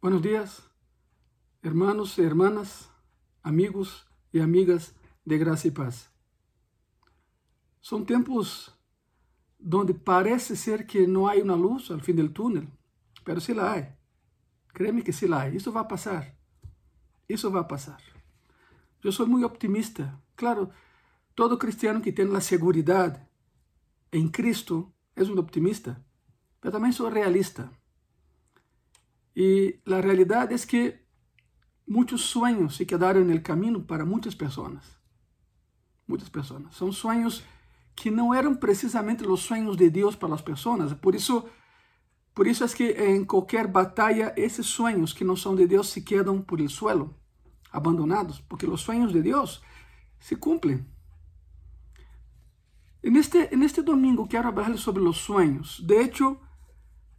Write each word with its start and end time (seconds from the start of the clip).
Buenos 0.00 0.22
días, 0.22 0.62
hermanos 1.60 2.16
y 2.20 2.22
hermanas, 2.22 2.88
amigos 3.42 4.06
y 4.30 4.38
amigas 4.38 4.94
de 5.24 5.38
graça 5.38 5.66
e 5.66 5.72
paz. 5.72 6.08
São 7.82 8.04
tempos 8.04 8.70
donde 9.58 9.92
parece 9.94 10.54
ser 10.54 10.86
que 10.86 11.04
não 11.08 11.26
há 11.26 11.34
uma 11.34 11.56
luz 11.56 11.90
ao 11.90 11.98
fim 11.98 12.14
do 12.14 12.28
túnel, 12.28 12.68
pero 13.24 13.40
sí 13.40 13.52
la 13.52 13.72
hay. 13.72 13.88
Créeme 14.72 15.02
que 15.02 15.12
sí 15.12 15.26
la 15.26 15.40
hay. 15.40 15.56
Isso 15.56 15.72
vai 15.72 15.88
passar. 15.88 16.32
Isso 17.28 17.50
vai 17.50 17.66
passar. 17.66 18.00
Eu 19.02 19.10
sou 19.10 19.26
muito 19.26 19.46
optimista. 19.46 20.16
Claro, 20.36 20.70
todo 21.34 21.58
cristiano 21.58 22.00
que 22.00 22.12
tem 22.12 22.36
a 22.36 22.40
segurança 22.40 23.20
em 24.12 24.28
Cristo 24.28 24.94
é 25.16 25.24
um 25.24 25.38
optimista, 25.40 26.00
mas 26.62 26.72
também 26.72 26.92
sou 26.92 27.10
realista. 27.10 27.68
E 29.40 29.78
a 29.86 30.00
realidade 30.00 30.52
é 30.52 30.58
que 30.58 30.96
muitos 31.86 32.22
sonhos 32.22 32.74
se 32.74 32.84
quedaram 32.84 33.24
no 33.24 33.40
caminho 33.40 33.80
para 33.80 34.04
muitas 34.04 34.34
pessoas. 34.34 34.82
Muitas 36.08 36.28
pessoas. 36.28 36.64
São 36.72 36.90
sonhos 36.90 37.44
que 37.94 38.10
não 38.10 38.34
eram 38.34 38.56
precisamente 38.56 39.24
os 39.24 39.42
sonhos 39.42 39.76
de 39.76 39.88
Deus 39.88 40.16
para 40.16 40.34
as 40.34 40.42
pessoas. 40.42 40.92
Por 40.94 41.14
isso, 41.14 41.48
por 42.34 42.48
isso 42.48 42.64
é 42.64 42.68
que 42.68 42.90
em 42.90 43.24
qualquer 43.24 43.68
batalha, 43.68 44.34
esses 44.36 44.66
sonhos 44.66 45.12
que 45.12 45.22
não 45.22 45.36
são 45.36 45.54
de 45.54 45.68
Deus 45.68 45.88
se 45.88 46.00
quedam 46.02 46.42
por 46.42 46.58
el 46.58 46.68
suelo, 46.68 47.14
abandonados, 47.70 48.40
porque 48.40 48.66
os 48.66 48.80
sonhos 48.80 49.12
de 49.12 49.22
Deus 49.22 49.62
se 50.18 50.34
cumprem. 50.34 50.84
E 53.04 53.08
neste, 53.08 53.54
neste 53.54 53.82
domingo 53.82 54.26
quero 54.26 54.52
falar 54.52 54.76
sobre 54.78 55.00
os 55.04 55.18
sonhos. 55.18 55.78
De 55.78 55.94
hecho, 55.94 56.36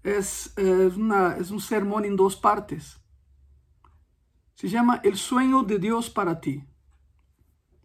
es, 0.03 0.53
es, 0.57 1.51
un 1.51 1.61
sermón 1.61 2.05
en 2.05 2.15
dos 2.15 2.35
partes. 2.35 2.99
Se 4.55 4.69
llama 4.69 5.01
El 5.03 5.17
sueño 5.17 5.63
de 5.63 5.79
Dios 5.79 6.09
para 6.09 6.39
ti. 6.39 6.63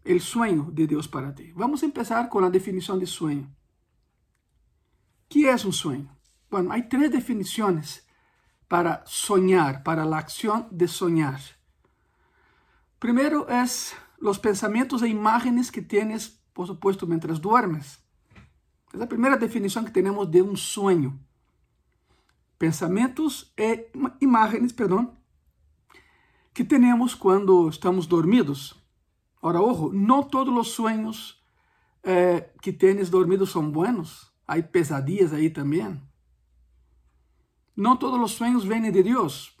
El 0.03 0.21
sueño 0.21 0.69
de 0.71 0.87
Dios 0.87 1.07
para 1.07 1.33
ti. 1.33 1.51
Vamos 1.55 1.81
a 1.83 1.85
empezar 1.85 2.29
con 2.29 2.43
la 2.43 2.49
definición 2.49 2.99
de 2.99 3.07
sueño. 3.07 3.53
¿Qué 5.27 5.49
es 5.49 5.65
un 5.65 5.73
sueño? 5.73 6.15
Bueno, 6.49 6.71
hay 6.71 6.87
tres 6.87 7.11
definiciones 7.11 8.07
para 8.67 9.03
soñar, 9.05 9.83
para 9.83 10.05
la 10.05 10.17
acción 10.17 10.67
de 10.71 10.87
soñar. 10.87 11.39
Primero 12.99 13.47
es 13.49 13.95
los 14.19 14.39
pensamientos 14.39 15.01
e 15.01 15.07
imágenes 15.07 15.71
que 15.71 15.81
tienes, 15.81 16.41
por 16.53 16.67
supuesto, 16.67 17.07
mientras 17.07 17.41
duermes. 17.41 17.99
Es 18.93 18.99
la 18.99 19.09
primera 19.09 19.37
definición 19.37 19.85
que 19.85 19.91
tenemos 19.91 20.29
de 20.29 20.41
un 20.41 20.55
sueño 20.55 21.19
pensamentos 22.57 23.51
e 23.57 23.89
imagens, 24.21 24.71
perdão, 24.71 25.15
que 26.53 26.63
temos 26.63 27.13
quando 27.13 27.67
estamos 27.69 28.07
dormidos. 28.07 28.75
Ora, 29.41 29.61
ojo, 29.61 29.91
não 29.91 30.23
todos 30.23 30.55
os 30.55 30.69
sonhos 30.69 31.41
eh, 32.03 32.49
que 32.61 32.71
tens 32.71 33.09
dormido 33.09 33.45
são 33.45 33.69
buenos. 33.69 34.31
Há 34.47 34.61
pesadillas 34.61 35.33
aí 35.33 35.49
também. 35.49 36.01
Não 37.75 37.97
todos 37.97 38.19
os 38.19 38.31
sonhos 38.31 38.63
vêm 38.63 38.89
de 38.89 39.03
Deus. 39.03 39.55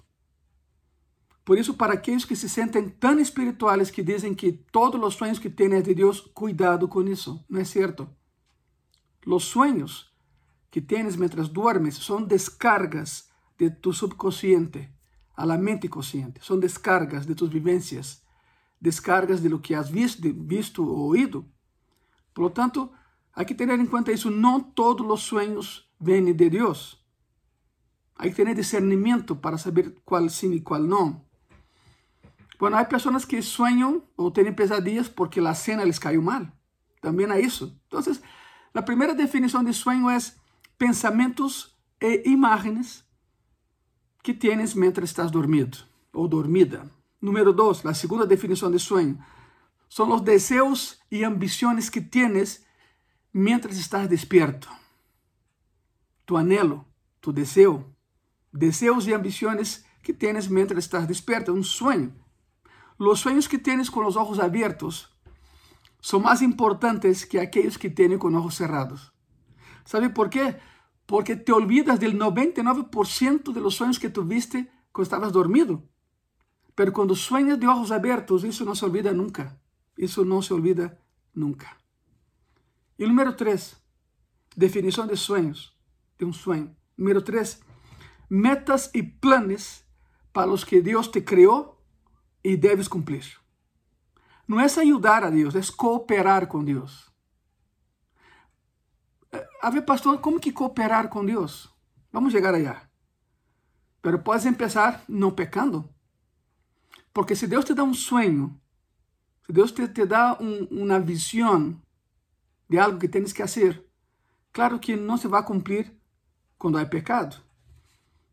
Por 1.43 1.59
isso, 1.59 1.75
para 1.75 1.93
aqueles 1.93 2.25
que 2.25 2.35
se 2.35 2.49
sentem 2.49 2.89
tão 2.89 3.19
espirituais 3.19 3.91
que 3.91 4.01
dizem 4.01 4.33
que 4.33 4.51
todos 4.51 4.99
os 5.03 5.13
sonhos 5.13 5.37
que 5.37 5.49
têm 5.49 5.73
é 5.73 5.81
de 5.81 5.93
Deus, 5.93 6.21
cuidado 6.33 6.87
com 6.87 7.03
isso. 7.03 7.43
Não 7.47 7.59
é 7.59 7.63
certo. 7.63 8.09
Os 9.27 9.43
sonhos 9.43 10.09
que 10.69 10.81
tienes 10.81 11.17
mientras 11.17 11.51
duermes 11.51 11.95
son 11.95 12.27
descargas 12.27 13.29
de 13.57 13.69
tu 13.69 13.93
subconsciente 13.93 14.93
a 15.35 15.45
la 15.45 15.57
mente 15.57 15.89
consciente, 15.89 16.41
son 16.41 16.59
descargas 16.59 17.27
de 17.27 17.35
tus 17.35 17.49
vivencias, 17.49 18.25
descargas 18.79 19.41
de 19.41 19.49
lo 19.49 19.61
que 19.61 19.75
has 19.75 19.91
visto, 19.91 20.27
visto 20.33 20.83
o 20.83 21.07
oído. 21.07 21.45
Por 22.33 22.45
lo 22.45 22.51
tanto, 22.51 22.91
hay 23.33 23.45
que 23.45 23.55
tener 23.55 23.79
en 23.79 23.87
cuenta 23.87 24.11
eso, 24.11 24.29
no 24.29 24.71
todos 24.73 25.05
los 25.05 25.21
sueños 25.21 25.91
vienen 25.99 26.37
de 26.37 26.49
Dios. 26.49 27.05
Hay 28.15 28.29
que 28.29 28.37
tener 28.37 28.55
discernimiento 28.55 29.41
para 29.41 29.57
saber 29.57 29.95
cuál 30.05 30.29
sí 30.29 30.47
y 30.47 30.61
cuál 30.61 30.87
no. 30.87 31.25
Bueno, 32.59 32.77
hay 32.77 32.85
personas 32.85 33.25
que 33.25 33.41
sueñan 33.41 34.03
o 34.15 34.31
tienen 34.31 34.55
pesadillas 34.55 35.09
porque 35.09 35.41
la 35.41 35.53
cena 35.53 35.83
les 35.83 35.99
cayó 35.99 36.21
mal. 36.21 36.53
También 37.01 37.31
hay 37.31 37.43
eso. 37.43 37.77
Entonces, 37.83 38.23
la 38.73 38.85
primera 38.85 39.13
definición 39.13 39.65
de 39.65 39.73
sueño 39.73 40.11
es 40.11 40.39
pensamentos 40.77 41.75
e 42.01 42.29
imagens 42.29 43.05
que 44.21 44.33
tienes 44.33 44.73
mientras 44.73 45.09
estás 45.09 45.31
dormido 45.31 45.77
ou 46.13 46.27
dormida. 46.27 46.89
Número 47.21 47.53
dois, 47.53 47.85
a 47.85 47.93
segunda 47.93 48.25
definição 48.25 48.69
de 48.69 48.79
sonho, 48.79 49.23
são 49.89 50.11
os 50.13 50.21
desejos 50.21 50.99
e 51.11 51.23
ambições 51.23 51.89
que 51.89 52.01
tienes 52.01 52.65
mientras 53.33 53.77
estás 53.77 54.07
despierto. 54.07 54.69
Tu 56.25 56.35
anelo, 56.35 56.85
tu 57.21 57.31
desejo, 57.31 57.85
desejos 58.51 59.07
e 59.07 59.13
ambições 59.13 59.85
que 60.01 60.13
tienes 60.13 60.47
mientras 60.47 60.85
estás 60.85 61.07
despierto, 61.07 61.51
um 61.51 61.63
sonho. 61.63 62.13
Os 62.97 63.19
sonhos 63.19 63.47
que 63.47 63.57
tienes 63.57 63.89
com 63.89 64.05
os 64.05 64.15
olhos 64.15 64.39
abertos 64.39 65.09
são 66.01 66.19
mais 66.19 66.41
importantes 66.41 67.23
que 67.23 67.37
aqueles 67.37 67.77
que 67.77 67.89
tienes 67.89 68.19
com 68.19 68.33
olhos 68.33 68.55
cerrados. 68.55 69.14
¿Sabe 69.85 70.09
por 70.09 70.29
qué? 70.29 70.57
Porque 71.05 71.35
te 71.35 71.51
olvidas 71.51 71.99
del 71.99 72.19
99% 72.19 73.53
de 73.53 73.61
los 73.61 73.75
sueños 73.75 73.99
que 73.99 74.09
tuviste 74.09 74.71
cuando 74.91 75.03
estabas 75.03 75.31
dormido. 75.31 75.83
Pero 76.73 76.91
cuando 76.91 77.15
sueñas 77.15 77.59
de 77.59 77.67
ojos 77.67 77.91
abiertos, 77.91 78.43
eso 78.43 78.65
no 78.65 78.75
se 78.75 78.85
olvida 78.85 79.13
nunca. 79.13 79.57
Eso 79.95 80.25
no 80.25 80.41
se 80.41 80.53
olvida 80.53 80.99
nunca. 81.33 81.77
Y 82.97 83.05
número 83.05 83.35
tres, 83.35 83.81
definición 84.55 85.07
de 85.07 85.15
sueños, 85.15 85.77
de 86.17 86.25
un 86.25 86.33
sueño. 86.33 86.75
Número 86.97 87.23
tres, 87.23 87.61
metas 88.27 88.89
y 88.93 89.03
planes 89.03 89.85
para 90.31 90.47
los 90.47 90.65
que 90.65 90.81
Dios 90.81 91.11
te 91.11 91.23
creó 91.23 91.81
y 92.43 92.57
debes 92.57 92.89
cumplir. 92.89 93.25
No 94.47 94.61
es 94.61 94.77
ayudar 94.77 95.23
a 95.23 95.31
Dios, 95.31 95.55
es 95.55 95.71
cooperar 95.71 96.47
con 96.47 96.65
Dios. 96.65 97.14
A 99.61 99.69
ver, 99.69 99.83
pastor, 99.83 100.19
como 100.19 100.39
que 100.39 100.51
cooperar 100.51 101.09
com 101.09 101.25
Deus? 101.25 101.69
Vamos 102.11 102.31
chegar 102.31 102.53
allá. 102.53 102.89
Pero 104.01 104.19
puedes 104.19 104.45
empezar 104.45 105.03
não 105.07 105.31
pecando. 105.31 105.89
Porque 107.13 107.35
se 107.35 107.47
Deus 107.47 107.65
te 107.65 107.73
dá 107.73 107.83
um 107.83 107.93
sonho, 107.93 108.59
se 109.45 109.53
Deus 109.53 109.71
te, 109.71 109.87
te 109.87 110.05
dá 110.05 110.37
um, 110.39 110.65
uma 110.83 110.99
visão 110.99 111.79
de 112.69 112.77
algo 112.77 112.99
que 112.99 113.07
tens 113.07 113.31
que 113.31 113.41
fazer, 113.41 113.83
claro 114.51 114.79
que 114.79 114.95
não 114.95 115.17
se 115.17 115.27
vai 115.27 115.43
cumprir 115.43 115.91
quando 116.57 116.77
há 116.77 116.85
pecado. 116.85 117.37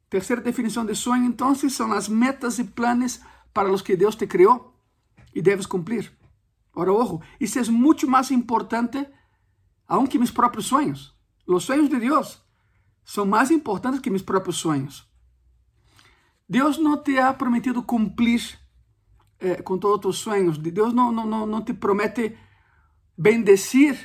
Terceira 0.08 0.42
definição 0.42 0.84
de 0.84 0.94
sonho, 0.94 1.24
então, 1.24 1.54
são 1.54 1.92
as 1.92 2.08
metas 2.08 2.58
e 2.58 2.64
planos 2.64 3.20
para 3.54 3.72
os 3.72 3.82
que 3.82 3.96
Deus 3.96 4.14
te 4.14 4.26
criou 4.26 4.74
e 5.34 5.40
deves 5.40 5.66
cumprir. 5.66 6.12
Ora, 6.74 6.92
ojo, 6.92 7.20
isso 7.40 7.58
é 7.58 7.64
muito 7.64 8.08
mais 8.08 8.30
importante 8.30 9.06
aunque 9.92 10.18
mis 10.18 10.30
próprios 10.30 10.64
sonhos. 10.64 11.14
Os 11.46 11.64
sonhos 11.64 11.90
de 11.90 12.00
Deus 12.00 12.42
são 13.04 13.26
mais 13.26 13.50
importantes 13.50 14.00
que 14.00 14.08
meus 14.08 14.22
próprios 14.22 14.56
sonhos. 14.56 15.06
Deus 16.48 16.78
não 16.78 16.96
te 16.96 17.18
ha 17.18 17.34
prometido 17.34 17.82
cumprir 17.82 18.58
eh, 19.38 19.60
com 19.60 19.76
todos 19.76 19.96
os 19.96 20.00
teus 20.00 20.18
sonhos. 20.18 20.56
Deus 20.56 20.94
não, 20.94 21.62
te 21.62 21.74
promete 21.74 22.38
bendecir 23.18 23.98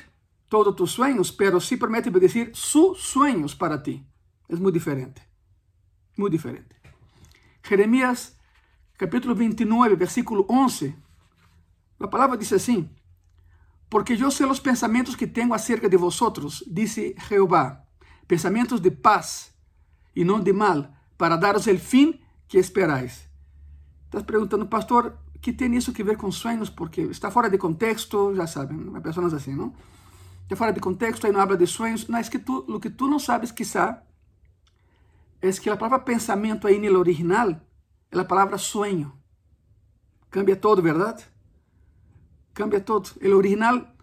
todos 0.50 0.72
os 0.72 0.76
teus 0.76 0.90
sonhos, 0.90 1.30
pero 1.30 1.58
sí 1.58 1.78
promete 1.78 2.10
bendecir 2.10 2.50
sus 2.52 2.98
sonhos 3.04 3.54
para 3.54 3.82
ti. 3.82 4.06
É 4.46 4.56
muito 4.56 4.74
diferente. 4.74 5.22
Muito 6.18 6.32
diferente. 6.32 6.76
Jeremias 7.66 8.36
capítulo 8.98 9.34
29, 9.34 9.96
versículo 9.96 10.44
11. 10.50 10.94
A 11.98 12.08
palavra 12.08 12.36
diz 12.36 12.52
assim: 12.52 12.90
porque 13.88 14.16
yo 14.16 14.30
sé 14.30 14.46
los 14.46 14.60
pensamientos 14.60 15.16
que 15.16 15.26
tengo 15.26 15.54
acerca 15.54 15.88
de 15.88 15.96
vosotros, 15.96 16.64
dice 16.66 17.14
Jehová, 17.18 17.86
pensamientos 18.26 18.82
de 18.82 18.90
paz 18.90 19.54
y 20.14 20.24
no 20.24 20.38
de 20.40 20.52
mal, 20.52 20.94
para 21.16 21.36
daros 21.36 21.66
el 21.66 21.78
fin 21.78 22.20
que 22.48 22.58
esperáis. 22.58 23.28
Estás 24.04 24.24
preguntando, 24.24 24.68
pastor, 24.68 25.18
¿qué 25.40 25.52
tiene 25.52 25.78
eso 25.78 25.92
que 25.92 26.02
ver 26.02 26.16
con 26.16 26.32
sueños? 26.32 26.70
Porque 26.70 27.04
está 27.04 27.30
fuera 27.30 27.48
de 27.48 27.58
contexto, 27.58 28.34
ya 28.34 28.46
saben, 28.46 28.92
hay 28.94 29.00
personas 29.00 29.32
así, 29.32 29.52
¿no? 29.52 29.74
Está 30.42 30.56
fuera 30.56 30.72
de 30.72 30.80
contexto, 30.80 31.26
ahí 31.26 31.32
no 31.32 31.40
habla 31.40 31.56
de. 31.56 31.68
No, 32.08 32.18
es 32.18 32.30
que 32.30 32.38
tú, 32.38 32.64
lo 32.68 32.80
que 32.80 32.88
tú 32.88 33.08
no 33.08 33.18
sabes 33.18 33.52
quizá 33.52 34.04
es 35.40 35.60
que 35.60 35.70
la 35.70 35.78
palabra 35.78 36.04
pensamiento 36.04 36.66
ahí 36.66 36.76
en 36.76 36.86
el 36.86 36.96
original 36.96 37.62
es 38.10 38.16
la 38.16 38.26
palabra 38.26 38.56
sueño. 38.56 39.14
Cambia 40.30 40.60
todo, 40.60 40.80
¿verdad? 40.80 41.20
Cambia 42.58 42.80
todo. 42.80 43.10
O 43.22 43.36
original 43.36 43.94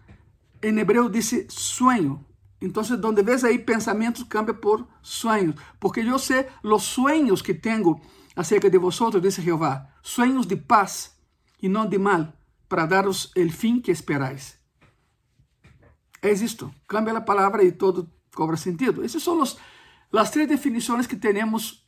em 0.62 0.78
hebreu 0.78 1.10
disse 1.10 1.46
sonho, 1.50 2.24
Então, 2.58 2.82
donde 2.96 3.22
ves 3.22 3.44
aí 3.44 3.58
pensamentos, 3.58 4.24
cambia 4.24 4.54
por 4.54 4.88
sueños. 5.02 5.56
Porque 5.78 6.00
eu 6.00 6.18
sei 6.18 6.46
os 6.62 6.82
sueños 6.84 7.42
que 7.42 7.52
tenho 7.52 8.00
acerca 8.34 8.70
de 8.70 8.78
vosotros, 8.78 9.22
dice 9.22 9.42
Jehová. 9.42 9.86
Sueños 10.02 10.46
de 10.46 10.56
paz 10.56 11.14
e 11.62 11.68
não 11.68 11.86
de 11.86 11.98
mal, 11.98 12.32
para 12.66 12.86
daros 12.86 13.30
el 13.36 13.52
fim 13.52 13.78
que 13.78 13.92
esperáis. 13.92 14.58
É 16.22 16.32
isto. 16.32 16.72
Cambia 16.88 17.18
a 17.18 17.20
palavra 17.20 17.62
e 17.62 17.72
todo 17.72 18.10
cobra 18.34 18.56
sentido. 18.56 19.04
Essas 19.04 19.22
são 19.22 19.38
os, 19.42 19.58
as 20.10 20.30
três 20.30 20.48
definições 20.48 21.06
que 21.06 21.16
temos 21.16 21.86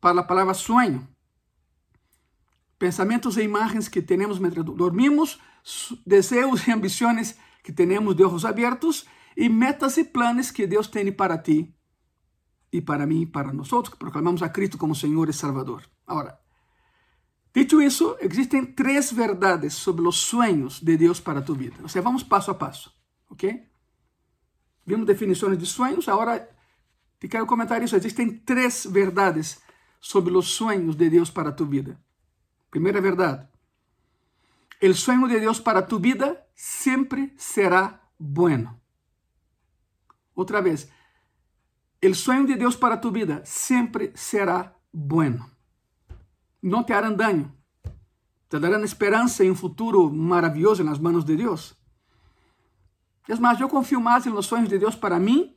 para 0.00 0.20
a 0.20 0.24
palavra 0.24 0.54
sueño. 0.54 1.08
Pensamentos 2.78 3.36
e 3.36 3.42
imagens 3.42 3.88
que 3.88 4.02
temos 4.02 4.38
mientras 4.38 4.64
dormimos, 4.64 5.40
desejos 6.06 6.66
e 6.66 6.72
ambições 6.72 7.36
que 7.62 7.72
temos 7.72 8.14
de 8.14 8.22
olhos 8.22 8.44
abertos 8.44 9.06
e 9.36 9.48
metas 9.48 9.96
e 9.96 10.04
planos 10.04 10.50
que 10.50 10.66
Deus 10.66 10.86
tem 10.86 11.10
para 11.10 11.38
ti 11.38 11.74
e 12.72 12.80
para 12.80 13.06
mim 13.06 13.22
e 13.22 13.26
para 13.26 13.52
nós 13.52 13.70
que 13.88 13.96
proclamamos 13.96 14.42
a 14.42 14.48
Cristo 14.48 14.78
como 14.78 14.94
Senhor 14.94 15.28
e 15.28 15.32
Salvador. 15.32 15.82
Agora, 16.06 16.38
dito 17.54 17.80
isso, 17.80 18.16
existem 18.20 18.64
três 18.64 19.10
verdades 19.10 19.74
sobre 19.74 20.06
os 20.06 20.16
sonhos 20.16 20.80
de 20.80 20.96
Deus 20.96 21.18
para 21.18 21.42
tu 21.42 21.54
vida. 21.54 21.76
Ou 21.82 21.88
seja, 21.88 22.02
vamos 22.02 22.22
passo 22.22 22.50
a 22.50 22.54
passo, 22.54 22.92
ok? 23.30 23.64
Vimos 24.84 25.06
definições 25.06 25.58
de 25.58 25.66
sonhos, 25.66 26.08
agora 26.08 26.48
te 27.18 27.26
quero 27.28 27.46
comentar 27.46 27.82
isso. 27.82 27.96
Existem 27.96 28.38
três 28.38 28.86
verdades 28.86 29.60
sobre 30.00 30.36
os 30.36 30.48
sonhos 30.48 30.94
de 30.94 31.10
Deus 31.10 31.30
para 31.30 31.50
tu 31.50 31.66
vida. 31.66 31.98
Primeira 32.76 33.00
verdade. 33.00 33.48
O 34.82 34.92
sonho 34.92 35.26
de 35.26 35.40
Deus 35.40 35.58
para 35.58 35.80
tu 35.80 35.98
vida 35.98 36.46
sempre 36.54 37.32
será 37.38 38.02
bueno. 38.18 38.78
Outra 40.34 40.60
vez, 40.60 40.86
o 42.04 42.14
sonho 42.14 42.46
de 42.46 42.54
Deus 42.54 42.76
para 42.76 42.98
tu 42.98 43.10
vida 43.10 43.40
sempre 43.46 44.12
será 44.14 44.76
bueno. 44.92 45.50
Não 46.62 46.84
te 46.84 46.92
harão 46.92 47.16
dano. 47.16 47.50
Te 48.50 48.58
darão 48.58 48.84
esperança 48.84 49.42
e 49.42 49.50
um 49.50 49.56
futuro 49.56 50.12
maravilhoso 50.12 50.84
nas 50.84 50.98
mãos 50.98 51.24
de 51.24 51.34
Deus. 51.34 51.74
É 53.26 53.34
mais, 53.36 53.58
eu 53.58 53.70
confio 53.70 54.02
mais 54.02 54.26
nos 54.26 54.44
sonhos 54.44 54.68
de 54.68 54.78
Deus 54.78 54.94
para 54.94 55.18
mim 55.18 55.56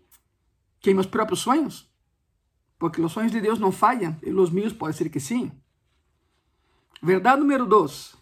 que 0.79 0.91
em 0.91 0.93
meus 0.93 1.05
próprios 1.05 1.41
sonhos. 1.41 1.93
Porque 2.77 3.01
os 3.01 3.11
sonhos 3.11 3.33
de 3.33 3.41
Deus 3.41 3.59
não 3.59 3.73
falham 3.73 4.15
e 4.23 4.31
os 4.31 4.49
meus 4.49 4.71
pode 4.71 4.95
ser 4.95 5.09
que 5.09 5.19
sim. 5.19 5.51
Verdade 7.01 7.39
número 7.41 7.65
dois 7.65 8.15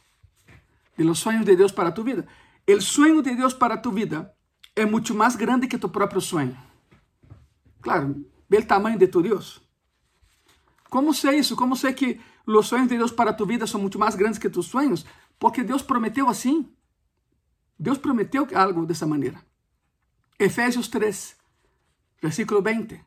de 0.97 1.03
los 1.03 1.19
sonhos 1.19 1.45
de 1.45 1.56
Deus 1.56 1.71
para 1.71 1.91
tu 1.91 2.03
vida. 2.03 2.27
O 2.68 2.81
sonho 2.81 3.21
de 3.21 3.35
Deus 3.35 3.53
para 3.53 3.77
tu 3.77 3.91
vida 3.91 4.33
é 4.75 4.85
muito 4.85 5.13
mais 5.13 5.35
grande 5.35 5.68
que 5.68 5.77
tu 5.77 5.89
próprio 5.89 6.21
sonho. 6.21 6.57
Claro, 7.81 8.25
vê 8.50 8.57
o 8.57 8.65
tamanho 8.65 8.97
de 8.97 9.07
tu 9.07 9.21
Deus. 9.21 9.62
Como 10.89 11.13
sei 11.13 11.39
isso? 11.39 11.56
Como 11.56 11.75
sei 11.75 11.94
que 11.94 12.19
os 12.45 12.68
sonhos 12.68 12.88
de 12.88 12.97
Deus 12.97 13.12
para 13.12 13.33
tu 13.33 13.45
vida 13.45 13.68
são 13.68 13.79
muito 13.79 14.00
mais 14.00 14.15
grandes 14.15 14.39
que 14.39 14.50
tus 14.50 14.68
sonhos? 14.68 15.06
Porque 15.39 15.63
Deus 15.63 15.81
prometeu 15.81 16.27
assim. 16.27 16.69
Deus 17.79 17.97
prometeu 17.97 18.47
algo 18.56 18.85
dessa 18.85 19.06
maneira. 19.06 19.39
Efésios 20.39 20.88
3, 20.88 21.35
versículo 22.21 22.62
20. 22.62 23.00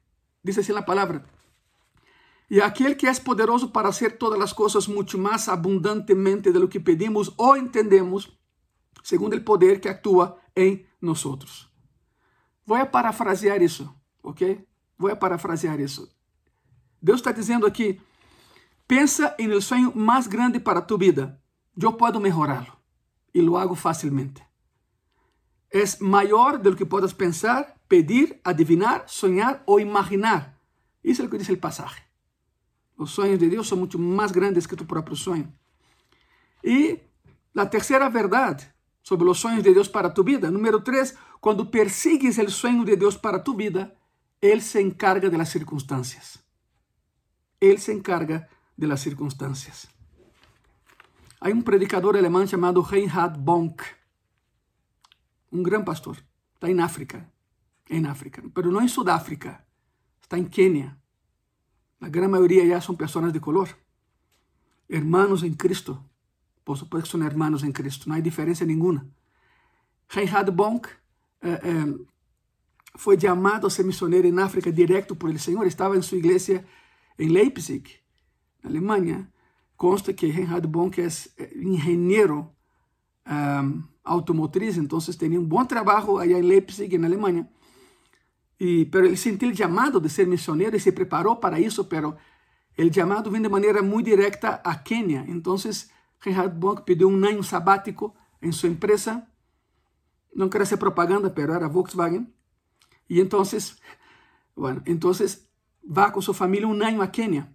Diz 0.43 0.59
assim 0.59 0.77
a 0.77 0.83
palavra: 0.83 1.25
E 2.51 2.61
aquele 2.61 2.97
que 2.97 3.07
é 3.07 3.15
poderoso 3.15 3.69
para 3.69 3.93
fazer 3.93 4.19
todas 4.19 4.41
as 4.41 4.53
coisas 4.53 4.89
muito 4.89 5.17
mais 5.17 5.49
abundantemente 5.49 6.51
de 6.51 6.59
lo 6.59 6.67
que 6.67 6.81
pedimos 6.81 7.33
ou 7.37 7.57
entendemos, 7.57 8.29
segundo 9.05 9.37
o 9.37 9.41
poder 9.41 9.81
que 9.81 9.89
atua 9.89 10.37
em 10.57 10.85
nós 11.01 11.25
outros. 11.25 11.71
Vou 12.67 12.85
parafrasear 12.87 13.63
isso, 13.63 13.89
ok? 14.21 14.67
Vou 14.99 15.15
parafrasear 15.17 15.79
isso. 15.79 16.13
Deus 17.01 17.21
está 17.21 17.31
dizendo 17.31 17.67
aqui: 17.67 18.01
pensa 18.87 19.35
em 19.39 19.49
el 19.49 19.63
sonho 19.63 19.97
mais 19.97 20.27
grande 20.27 20.59
para 20.59 20.83
tu 20.83 20.99
vida. 20.99 21.41
Eu 21.81 21.93
posso 21.93 22.21
melhorá-lo 22.21 22.77
e 23.33 23.41
lo 23.41 23.57
hago 23.57 23.77
facilmente. 23.77 24.43
É 25.73 25.85
maior 26.01 26.59
do 26.59 26.75
que 26.75 26.85
podes 26.85 27.13
pensar, 27.13 27.77
pedir, 27.89 28.41
adivinar, 28.45 29.05
sonhar 29.07 29.63
ou 29.65 29.79
imaginar. 29.79 30.59
Isso 31.03 31.23
é 31.23 31.25
o 31.25 31.31
que 31.31 31.39
diz 31.39 31.49
o 31.49 31.57
passagem. 31.57 32.10
Os 33.01 33.13
sonhos 33.13 33.39
de 33.39 33.49
Deus 33.49 33.67
são 33.67 33.79
muito 33.79 33.99
mais 33.99 34.31
grandes 34.31 34.67
que 34.67 34.77
tu 34.77 34.85
próprio 34.85 35.17
sonho. 35.17 35.51
E 36.63 37.01
a 37.57 37.65
terceira 37.65 38.11
verdade 38.11 38.71
sobre 39.03 39.27
os 39.27 39.41
sonhos 39.41 39.63
de 39.63 39.73
Deus 39.73 39.89
para 39.89 40.11
tu 40.11 40.23
vida. 40.23 40.51
Número 40.51 40.83
três, 40.83 41.17
quando 41.41 41.65
persigues 41.65 42.37
o 42.37 42.51
sonho 42.51 42.85
de 42.85 42.97
Deus 42.97 43.17
para 43.17 43.39
tu 43.39 43.57
vida, 43.57 43.97
Ele 44.43 44.61
se 44.61 44.83
encarga 44.83 45.31
de 45.31 45.39
las 45.39 45.49
circunstâncias. 45.49 46.45
Ele 47.59 47.79
se 47.79 47.91
encarga 47.91 48.47
de 48.77 48.87
las 48.87 49.01
circunstâncias. 49.01 49.89
Há 51.41 51.49
um 51.49 51.63
predicador 51.63 52.17
alemão 52.17 52.47
chamado 52.47 52.83
Reinhard 52.83 53.39
Bonk, 53.39 53.83
um 55.51 55.63
grande 55.63 55.87
pastor. 55.87 56.23
Está 56.55 56.69
em 56.69 56.79
África, 56.83 57.27
em 57.89 58.07
África, 58.07 58.43
mas 58.55 58.67
não 58.67 58.83
em 58.83 58.89
Sudáfrica, 58.89 59.65
está 60.21 60.37
em 60.39 60.45
Quênia. 60.45 61.00
A 62.01 62.09
grande 62.09 62.33
maioria 62.33 62.67
já 62.67 62.81
são 62.81 62.97
pessoas 62.97 63.33
de 63.33 63.41
color, 63.41 63.69
hermanos 64.89 65.43
em 65.43 65.55
Cristo, 65.55 66.03
por 66.65 66.77
supuesto 66.77 67.07
que 67.07 67.13
son 67.13 67.23
hermanos 67.23 67.63
en 67.63 67.73
Cristo, 67.73 68.09
no 68.09 68.15
hay 68.15 68.23
diferencia 68.23 68.67
ninguna. 68.67 69.07
Reinhard 70.09 70.51
Bonk 70.51 70.87
eh, 71.43 71.61
eh, 71.63 71.95
foi 72.97 73.19
chamado 73.19 73.67
a 73.67 73.71
ser 73.71 73.85
missionário 73.85 74.29
em 74.29 74.39
África 74.41 74.73
direto 74.73 75.15
por 75.17 75.31
el 75.31 75.39
Senhor. 75.39 75.67
Estava 75.67 75.97
em 75.97 76.03
sua 76.03 76.19
igreja 76.19 76.65
em 77.19 77.29
Leipzig, 77.29 77.85
na 78.63 78.71
Alemanha. 78.71 79.33
Consta 79.77 80.13
que 80.13 80.27
Reinhard 80.27 80.67
Bonk 80.67 81.01
é 81.01 81.09
engenheiro 81.57 82.51
um, 83.27 83.83
automotriz, 84.05 84.77
então 84.77 84.99
tinha 84.99 85.41
um 85.41 85.45
bom 85.45 85.65
trabalho 85.65 86.19
allá 86.19 86.39
em 86.39 86.43
Leipzig, 86.43 86.99
na 86.99 87.07
Alemanha. 87.07 87.49
E, 88.61 88.85
pero 88.85 89.07
ele 89.07 89.17
sentiu 89.17 89.51
o 89.51 89.57
chamado 89.57 89.99
de 89.99 90.11
ser 90.11 90.27
missionário 90.27 90.77
e 90.77 90.81
se 90.81 90.93
preparou 90.93 91.37
para 91.37 91.59
isso, 91.59 91.87
pero 91.87 92.15
o 92.79 92.93
chamado 92.93 93.31
vem 93.31 93.41
de 93.41 93.49
maneira 93.49 93.83
muito 93.83 94.05
direta 94.05 94.61
a 94.63 94.75
Quênia. 94.75 95.25
Então, 95.29 95.57
Reinhard 96.21 96.55
Bonk 96.55 96.83
pediu 96.83 97.09
um 97.09 97.25
ano 97.25 97.43
sabático 97.43 98.15
em 98.43 98.53
sua 98.53 98.69
empresa. 98.69 99.27
Não 100.37 100.51
queria 100.51 100.67
ser 100.67 100.77
propaganda, 100.77 101.31
pero 101.31 101.55
era 101.55 101.69
Volkswagen. 101.69 102.31
E 103.09 103.19
então, 103.19 103.43
bueno, 104.55 104.83
vai 105.83 106.13
com 106.13 106.21
sua 106.21 106.35
família 106.35 106.69
um 106.69 106.83
ano 106.83 107.01
a 107.01 107.07
Quênia. 107.07 107.51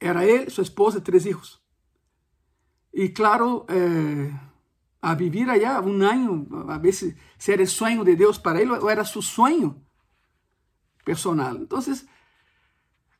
Era 0.00 0.26
ele, 0.26 0.50
sua 0.50 0.62
esposa 0.62 0.98
e 0.98 1.02
três 1.02 1.22
filhos. 1.22 1.62
E 2.92 3.08
claro, 3.10 3.64
eh, 3.68 4.32
a 5.00 5.14
viver 5.14 5.48
allá 5.48 5.80
um 5.80 6.02
ano, 6.02 6.68
a 6.68 6.78
ver 6.78 6.92
se, 6.92 7.16
se 7.38 7.52
era 7.52 7.64
sonho 7.64 8.04
de 8.04 8.16
Deus 8.16 8.38
para 8.38 8.60
ele 8.60 8.72
ou 8.72 8.90
era 8.90 9.04
seu 9.04 9.22
sonho 9.22 9.83
personal. 11.04 11.56
Então, 11.56 11.80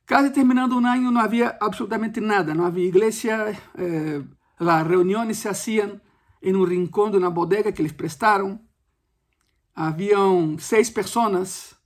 Casi 0.06 0.30
terminando 0.30 0.76
un 0.76 0.84
año 0.84 1.10
no 1.10 1.20
había 1.20 1.56
absolutamente 1.60 2.20
nada, 2.20 2.54
no 2.54 2.66
había 2.66 2.84
iglesia, 2.84 3.58
eh, 3.74 4.22
las 4.58 4.86
reuniones 4.86 5.38
se 5.38 5.48
hacían 5.48 6.02
en 6.42 6.56
un 6.56 6.68
rincón 6.68 7.10
de 7.10 7.16
una 7.16 7.28
bodega 7.28 7.72
que 7.72 7.82
les 7.82 7.94
prestaron. 7.94 8.68
Habían 9.74 10.58
seis 10.58 10.90
personas 10.90 11.76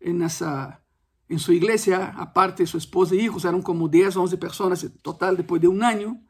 en, 0.00 0.20
esa, 0.22 0.84
en 1.30 1.38
su 1.38 1.52
iglesia, 1.52 2.12
aparte 2.14 2.62
de 2.62 2.66
su 2.66 2.76
esposa 2.76 3.14
e 3.14 3.22
hijos, 3.22 3.46
eran 3.46 3.62
como 3.62 3.88
10, 3.88 4.16
11 4.16 4.36
personas 4.36 4.86
total 5.00 5.38
después 5.38 5.62
de 5.62 5.68
un 5.68 5.82
año. 5.82 6.20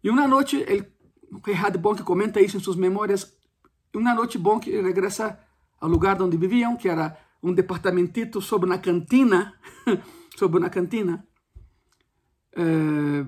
Y 0.00 0.10
una 0.10 0.28
noche, 0.28 0.64
el 0.72 0.94
Gerhard 1.44 1.80
Bonk 1.80 2.04
comenta 2.04 2.38
eso 2.38 2.56
en 2.56 2.62
sus 2.62 2.76
memorias, 2.76 3.36
una 3.92 4.14
noche 4.14 4.38
Bonk 4.38 4.66
regresa 4.66 5.44
al 5.80 5.90
lugar 5.90 6.16
donde 6.16 6.36
vivían, 6.36 6.78
que 6.78 6.88
era 6.88 7.18
un 7.42 7.54
departamentito 7.54 8.40
sobre 8.40 8.66
una 8.66 8.80
cantina, 8.80 9.58
sobre 10.36 10.58
uma 10.58 10.70
cantina. 10.70 11.24
Uh, 12.56 13.24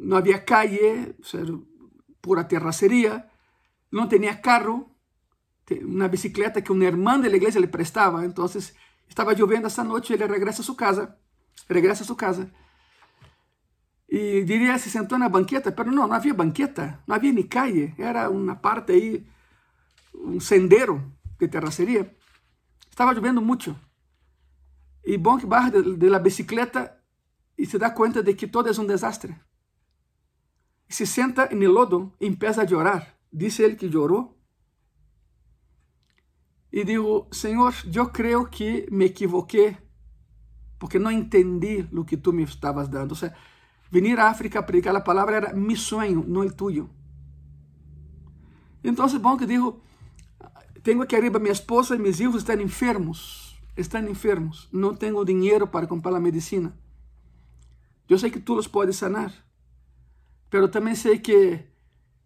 não 0.00 0.16
havia 0.16 0.38
calle, 0.38 1.14
pura 2.22 2.44
terraceria, 2.44 3.24
não 3.90 4.08
tinha 4.08 4.36
carro, 4.36 4.90
uma 5.82 6.08
bicicleta 6.08 6.62
que 6.62 6.72
uma 6.72 6.84
irmã 6.84 7.18
da 7.18 7.28
igreja 7.28 7.58
lhe 7.58 7.66
prestava. 7.66 8.24
Então, 8.24 8.46
estava 9.08 9.36
chovendo 9.36 9.66
essa 9.66 9.82
noite, 9.82 10.12
ele 10.12 10.26
regressa 10.26 10.62
a 10.62 10.64
sua 10.64 10.76
casa, 10.76 11.16
regressa 11.68 12.02
a 12.02 12.06
sua 12.06 12.16
casa. 12.16 12.50
E 14.08 14.44
diria, 14.44 14.78
se 14.78 14.88
sentou 14.88 15.18
na 15.18 15.28
banqueta, 15.28 15.74
mas 15.76 15.86
não, 15.86 16.06
não 16.06 16.12
havia 16.12 16.32
banqueta, 16.32 17.02
não 17.06 17.16
havia 17.16 17.32
nem 17.32 17.46
calle, 17.46 17.92
era 17.98 18.30
uma 18.30 18.54
parte 18.54 18.92
aí, 18.92 19.26
um 20.14 20.38
sendero 20.38 21.12
de 21.38 21.48
terraceria. 21.48 22.15
Estava 22.96 23.14
chovendo 23.14 23.42
muito. 23.42 23.76
E 25.04 25.18
que 25.18 25.46
barra 25.46 25.68
de, 25.68 25.98
de 25.98 26.08
la 26.08 26.18
bicicleta 26.18 26.98
e 27.58 27.66
se 27.66 27.76
dá 27.76 27.90
conta 27.90 28.22
de 28.22 28.32
que 28.32 28.46
todo 28.48 28.70
é 28.70 28.80
um 28.80 28.86
desastre. 28.86 29.36
Se 30.88 31.06
senta 31.06 31.46
no 31.54 31.70
lodo 31.70 32.10
e 32.18 32.26
empieza 32.26 32.62
a 32.62 32.66
chorar. 32.66 33.14
Diz 33.30 33.60
ele 33.60 33.76
que 33.76 33.92
chorou. 33.92 34.34
e 36.72 36.84
digo, 36.84 37.28
Senhor, 37.30 37.74
eu 37.94 38.08
creio 38.08 38.46
que 38.46 38.88
me 38.90 39.04
equivoquei, 39.04 39.76
porque 40.78 40.98
não 40.98 41.10
entendi 41.10 41.86
o 41.92 42.02
que 42.02 42.16
tu 42.16 42.32
me 42.32 42.44
estavas 42.44 42.88
dando. 42.88 43.10
Ou 43.10 43.16
seja, 43.16 43.36
venir 43.90 44.18
à 44.18 44.30
África 44.30 44.60
a 44.60 44.62
predicar 44.62 44.96
a 44.96 45.02
palavra 45.02 45.36
era 45.36 45.52
mi 45.52 45.76
sonho, 45.76 46.24
não 46.26 46.40
o 46.40 46.50
tuyo. 46.50 46.88
Bom 49.20 49.36
que 49.36 49.44
digo, 49.44 49.82
tenho 50.86 51.02
aqui 51.02 51.16
arriba 51.16 51.40
minha 51.40 51.50
esposa 51.50 51.96
e 51.96 51.98
meus 51.98 52.16
filhos 52.16 52.36
estão 52.36 52.60
enfermos, 52.60 53.58
estão 53.76 54.08
enfermos, 54.08 54.68
não 54.72 54.94
tenho 54.94 55.24
dinheiro 55.24 55.66
para 55.66 55.84
comprar 55.84 56.14
a 56.14 56.20
medicina. 56.20 56.78
Eu 58.08 58.16
sei 58.20 58.30
que 58.30 58.38
tu 58.38 58.56
os 58.56 58.68
podes 58.68 58.94
sanar, 58.94 59.34
mas 60.52 60.70
também 60.70 60.94
sei 60.94 61.18
que 61.18 61.66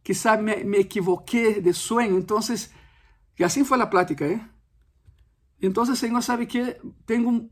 quizá 0.02 0.36
me, 0.36 0.62
me 0.62 0.76
equivoqué 0.76 1.62
de 1.62 1.72
sueño. 1.72 2.18
Entonces, 2.18 2.70
y 3.38 3.44
así 3.44 3.64
fue 3.64 3.78
la 3.78 3.88
plática, 3.88 4.26
¿eh? 4.26 4.46
Entonces, 5.62 5.98
Señor 5.98 6.22
sabe 6.22 6.46
que 6.46 6.78
tengo 7.06 7.48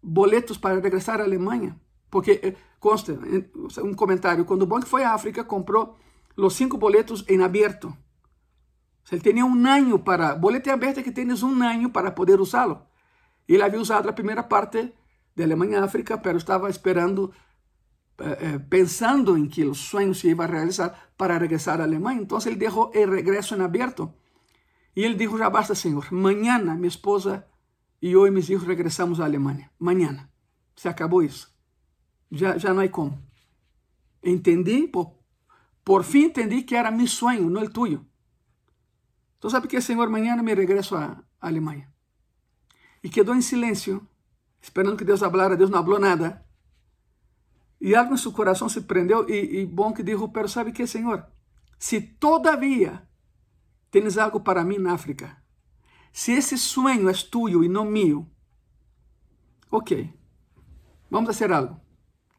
boletos 0.00 0.56
para 0.56 0.78
regresar 0.78 1.20
a 1.20 1.24
Alemania. 1.24 1.76
Porque, 2.10 2.38
eh, 2.44 2.56
consta, 2.78 3.12
un 3.82 3.94
comentario, 3.94 4.46
cuando 4.46 4.68
Bonk 4.68 4.86
fue 4.86 5.02
a 5.02 5.14
África, 5.14 5.48
compró 5.48 5.96
los 6.36 6.54
cinco 6.54 6.78
boletos 6.78 7.24
en 7.26 7.42
abierto. 7.42 7.96
O 9.04 9.06
sea, 9.06 9.16
él 9.16 9.22
tenía 9.22 9.44
un 9.44 9.66
año 9.66 10.02
para... 10.02 10.34
Boleto 10.34 10.70
en 10.70 10.76
abierto 10.76 11.02
que 11.02 11.12
tienes 11.12 11.42
un 11.42 11.62
año 11.62 11.92
para 11.92 12.14
poder 12.14 12.40
usarlo. 12.40 12.86
Él 13.46 13.60
había 13.62 13.80
usado 13.80 14.04
la 14.04 14.14
primera 14.14 14.48
parte 14.48 14.94
de 15.34 15.44
Alemania 15.44 15.80
a 15.80 15.84
África, 15.84 16.22
pero 16.22 16.38
estaba 16.38 16.70
esperando 16.70 17.32
eh, 18.18 18.36
eh, 18.40 18.58
pensando 18.60 19.36
en 19.36 19.50
que 19.50 19.62
el 19.62 19.74
sueño 19.74 20.14
se 20.14 20.28
iba 20.28 20.44
a 20.44 20.48
realizar 20.48 21.12
para 21.16 21.38
regresar 21.38 21.80
a 21.80 21.84
Alemania. 21.84 22.22
Entonces 22.22 22.52
él 22.52 22.58
dejó 22.58 22.90
el 22.94 23.10
regreso 23.10 23.54
en 23.54 23.62
abierto. 23.62 24.14
Y 24.94 25.04
él 25.04 25.18
dijo, 25.18 25.36
ya 25.36 25.48
basta, 25.48 25.74
Señor. 25.74 26.10
Mañana 26.12 26.74
mi 26.76 26.86
esposa 26.86 27.46
y 28.00 28.10
yo 28.10 28.26
y 28.26 28.30
mis 28.30 28.48
hijos 28.48 28.66
regresamos 28.66 29.20
a 29.20 29.24
Alemania. 29.24 29.72
Mañana. 29.78 30.30
Se 30.76 30.88
acabó 30.88 31.22
eso. 31.22 31.48
Ya, 32.30 32.56
ya 32.56 32.72
no 32.72 32.80
hay 32.80 32.88
cómo. 32.88 33.20
Entendí, 34.22 34.86
por, 34.86 35.18
por 35.82 36.04
fin 36.04 36.26
entendí 36.26 36.64
que 36.64 36.76
era 36.76 36.90
mi 36.90 37.06
sueño, 37.06 37.50
no 37.50 37.60
el 37.60 37.70
tuyo. 37.70 38.04
Entonces, 39.44 39.58
¿sabe 39.58 39.68
qué, 39.68 39.82
Señor? 39.82 40.08
Mañana 40.08 40.42
me 40.42 40.54
regreso 40.54 40.96
a, 40.96 41.22
a 41.38 41.48
Alemania. 41.48 41.92
Y 43.02 43.10
quedó 43.10 43.34
en 43.34 43.42
silencio, 43.42 44.08
esperando 44.62 44.96
que 44.96 45.04
Dios 45.04 45.22
hablara. 45.22 45.54
Dios 45.54 45.68
no 45.68 45.76
habló 45.76 45.98
nada. 45.98 46.46
E 47.78 47.94
algo 47.94 48.14
em 48.14 48.16
seu 48.16 48.32
coração 48.32 48.70
se 48.70 48.80
prendeu 48.80 49.28
e, 49.28 49.60
e 49.60 49.66
bom 49.66 49.92
que 49.92 50.02
dijo, 50.02 50.32
pero 50.32 50.48
sabe 50.48 50.72
que, 50.72 50.86
Senhor? 50.86 51.26
Se 51.78 52.00
todavia 52.00 53.06
tens 53.90 54.16
algo 54.16 54.40
para 54.40 54.64
mim 54.64 54.78
na 54.78 54.94
África, 54.94 55.36
se 56.10 56.32
esse 56.32 56.56
sonho 56.56 57.06
é 57.10 57.12
tuyo 57.12 57.62
e 57.62 57.68
não 57.68 57.84
meu, 57.84 58.26
ok, 59.70 60.10
vamos 61.10 61.26
fazer 61.26 61.52
algo. 61.52 61.78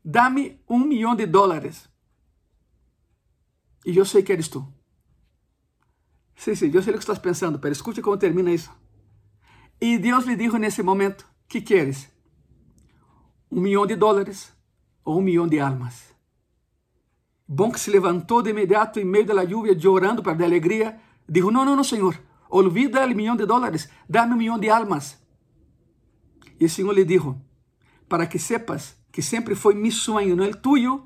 Dá-me 0.03 0.59
um 0.67 0.79
milhão 0.79 1.15
de 1.15 1.27
dólares. 1.27 1.88
E 3.85 3.95
eu 3.95 4.05
sei 4.05 4.24
que 4.24 4.31
eres 4.31 4.47
tu. 4.47 4.75
Sim, 6.35 6.55
sim, 6.55 6.71
eu 6.73 6.81
sei 6.81 6.93
o 6.93 6.97
que 6.97 7.03
estás 7.03 7.19
pensando, 7.19 7.59
pero 7.59 7.71
escute 7.71 8.01
como 8.01 8.17
termina 8.17 8.51
isso. 8.51 8.71
E 9.79 9.97
Deus 9.97 10.25
lhe 10.25 10.35
disse 10.35 10.59
nesse 10.59 10.83
momento: 10.83 11.25
que 11.47 11.61
queres? 11.61 12.09
Um 13.51 13.61
milhão 13.61 13.85
de 13.85 13.95
dólares 13.95 14.51
ou 15.03 15.19
um 15.19 15.21
milhão 15.21 15.47
de 15.47 15.59
almas. 15.59 16.15
Bom 17.47 17.71
se 17.75 17.91
levantou 17.91 18.41
de 18.41 18.49
imediato 18.49 18.99
em 18.99 19.05
meio 19.05 19.25
da 19.25 19.41
lluvia, 19.43 19.79
chorando 19.79 20.23
para 20.23 20.35
de 20.35 20.43
alegria, 20.43 20.99
dijo: 21.29 21.51
Não, 21.51 21.63
não, 21.63 21.75
não, 21.75 21.83
Senhor, 21.83 22.19
olvida 22.49 23.05
o 23.05 23.15
milhão 23.15 23.35
de 23.35 23.45
dólares, 23.45 23.87
dá-me 24.09 24.33
um 24.33 24.37
milhão 24.37 24.59
de 24.59 24.69
almas. 24.69 25.17
E 26.59 26.65
o 26.65 26.69
Senhor 26.69 26.91
lhe 26.91 27.05
dijo: 27.05 27.39
Para 28.09 28.25
que 28.25 28.39
sepas 28.39 28.97
que 29.11 29.21
sempre 29.21 29.55
foi 29.55 29.75
mi 29.75 29.91
sonho, 29.91 30.35
não 30.35 30.43
é 30.43 30.51
tuyo, 30.51 31.05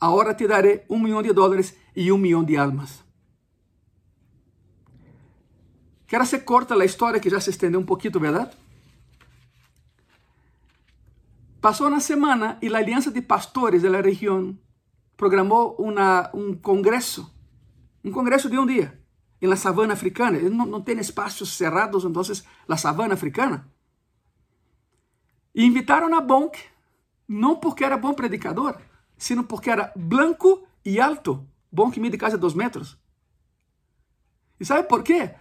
agora 0.00 0.32
te 0.32 0.46
daré 0.46 0.86
um 0.88 0.98
milhão 0.98 1.22
de 1.22 1.32
dólares 1.32 1.76
e 1.94 2.10
um 2.12 2.18
milhão 2.18 2.44
de 2.44 2.56
almas. 2.56 3.04
Quero 6.08 6.24
ser 6.24 6.42
corta 6.44 6.74
a 6.74 6.84
história 6.86 7.20
que 7.20 7.28
já 7.28 7.38
se 7.38 7.50
estendeu 7.50 7.80
um 7.80 7.84
pouquinho, 7.84 8.18
verdade? 8.18 8.56
Pasó 11.60 11.86
una 11.86 12.00
semana 12.00 12.56
y 12.62 12.70
la 12.70 12.78
Alianza 12.78 13.10
de 13.10 13.20
Pastores 13.20 13.82
región 13.82 14.58
programó 15.16 15.74
una, 15.76 16.30
un 16.32 16.56
congreso, 16.56 17.30
un 18.02 18.10
congreso 18.10 18.48
de 18.48 18.58
un 18.58 18.66
día 18.66 18.98
en 19.38 19.50
la 19.50 19.56
sabana 19.56 19.92
africana. 19.92 20.38
No, 20.50 20.64
no 20.64 20.82
tiene 20.82 21.02
espacios 21.02 21.50
cerrados, 21.50 22.06
entonces 22.06 22.46
la 22.66 22.78
sabana 22.78 23.14
africana. 23.14 23.68
E 25.54 25.62
invitaram 25.64 26.14
a 26.14 26.20
Bonk, 26.20 26.56
não 27.28 27.56
porque 27.56 27.84
era 27.84 27.98
bom 27.98 28.14
predicador, 28.14 28.80
sino 29.18 29.44
porque 29.44 29.70
era 29.70 29.92
branco 29.94 30.66
e 30.82 31.00
alto. 31.00 31.46
Bonk 31.70 31.98
mide 31.98 32.16
quase 32.16 32.38
dois 32.38 32.54
metros. 32.54 32.96
E 34.58 34.64
sabe 34.64 34.84
por 34.84 35.02
quê? 35.02 35.34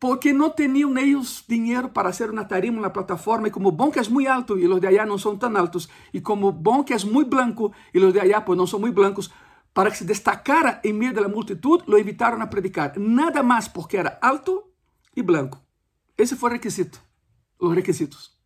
Porque 0.00 0.32
não 0.32 0.50
tinham 0.50 0.96
ellos 0.96 1.44
dinheiro 1.48 1.88
para 1.88 2.12
fazer 2.12 2.30
uma 2.30 2.44
tarima 2.44 2.80
na 2.80 2.90
plataforma, 2.90 3.48
e 3.48 3.50
como 3.50 3.72
bom 3.72 3.90
que 3.90 3.98
é 3.98 4.08
muito 4.08 4.30
alto 4.30 4.58
e 4.58 4.66
os 4.66 4.80
de 4.80 4.86
allá 4.86 5.04
não 5.04 5.18
são 5.18 5.36
tão 5.36 5.56
altos, 5.56 5.88
e 6.12 6.20
como 6.20 6.52
bom 6.52 6.84
que 6.84 6.94
é 6.94 6.98
muito 7.04 7.28
branco 7.28 7.72
e 7.92 7.98
os 7.98 8.12
de 8.12 8.20
allá 8.20 8.40
pues 8.40 8.56
não 8.56 8.66
são 8.66 8.78
muito 8.78 8.94
blancos, 8.94 9.30
para 9.74 9.90
que 9.90 9.98
se 9.98 10.04
destacara 10.04 10.80
em 10.84 10.92
meio 10.92 11.12
da 11.12 11.28
multitud, 11.28 11.84
lo 11.86 11.98
invitaram 11.98 12.40
a 12.40 12.46
predicar. 12.46 12.98
Nada 12.98 13.42
mais 13.42 13.68
porque 13.68 13.96
era 13.96 14.18
alto 14.20 14.64
e 15.14 15.22
branco. 15.22 15.60
Esse 16.16 16.36
foi 16.36 16.50
o 16.50 16.52
requisito, 16.54 17.00
os 17.60 17.74
requisitos. 17.74 18.36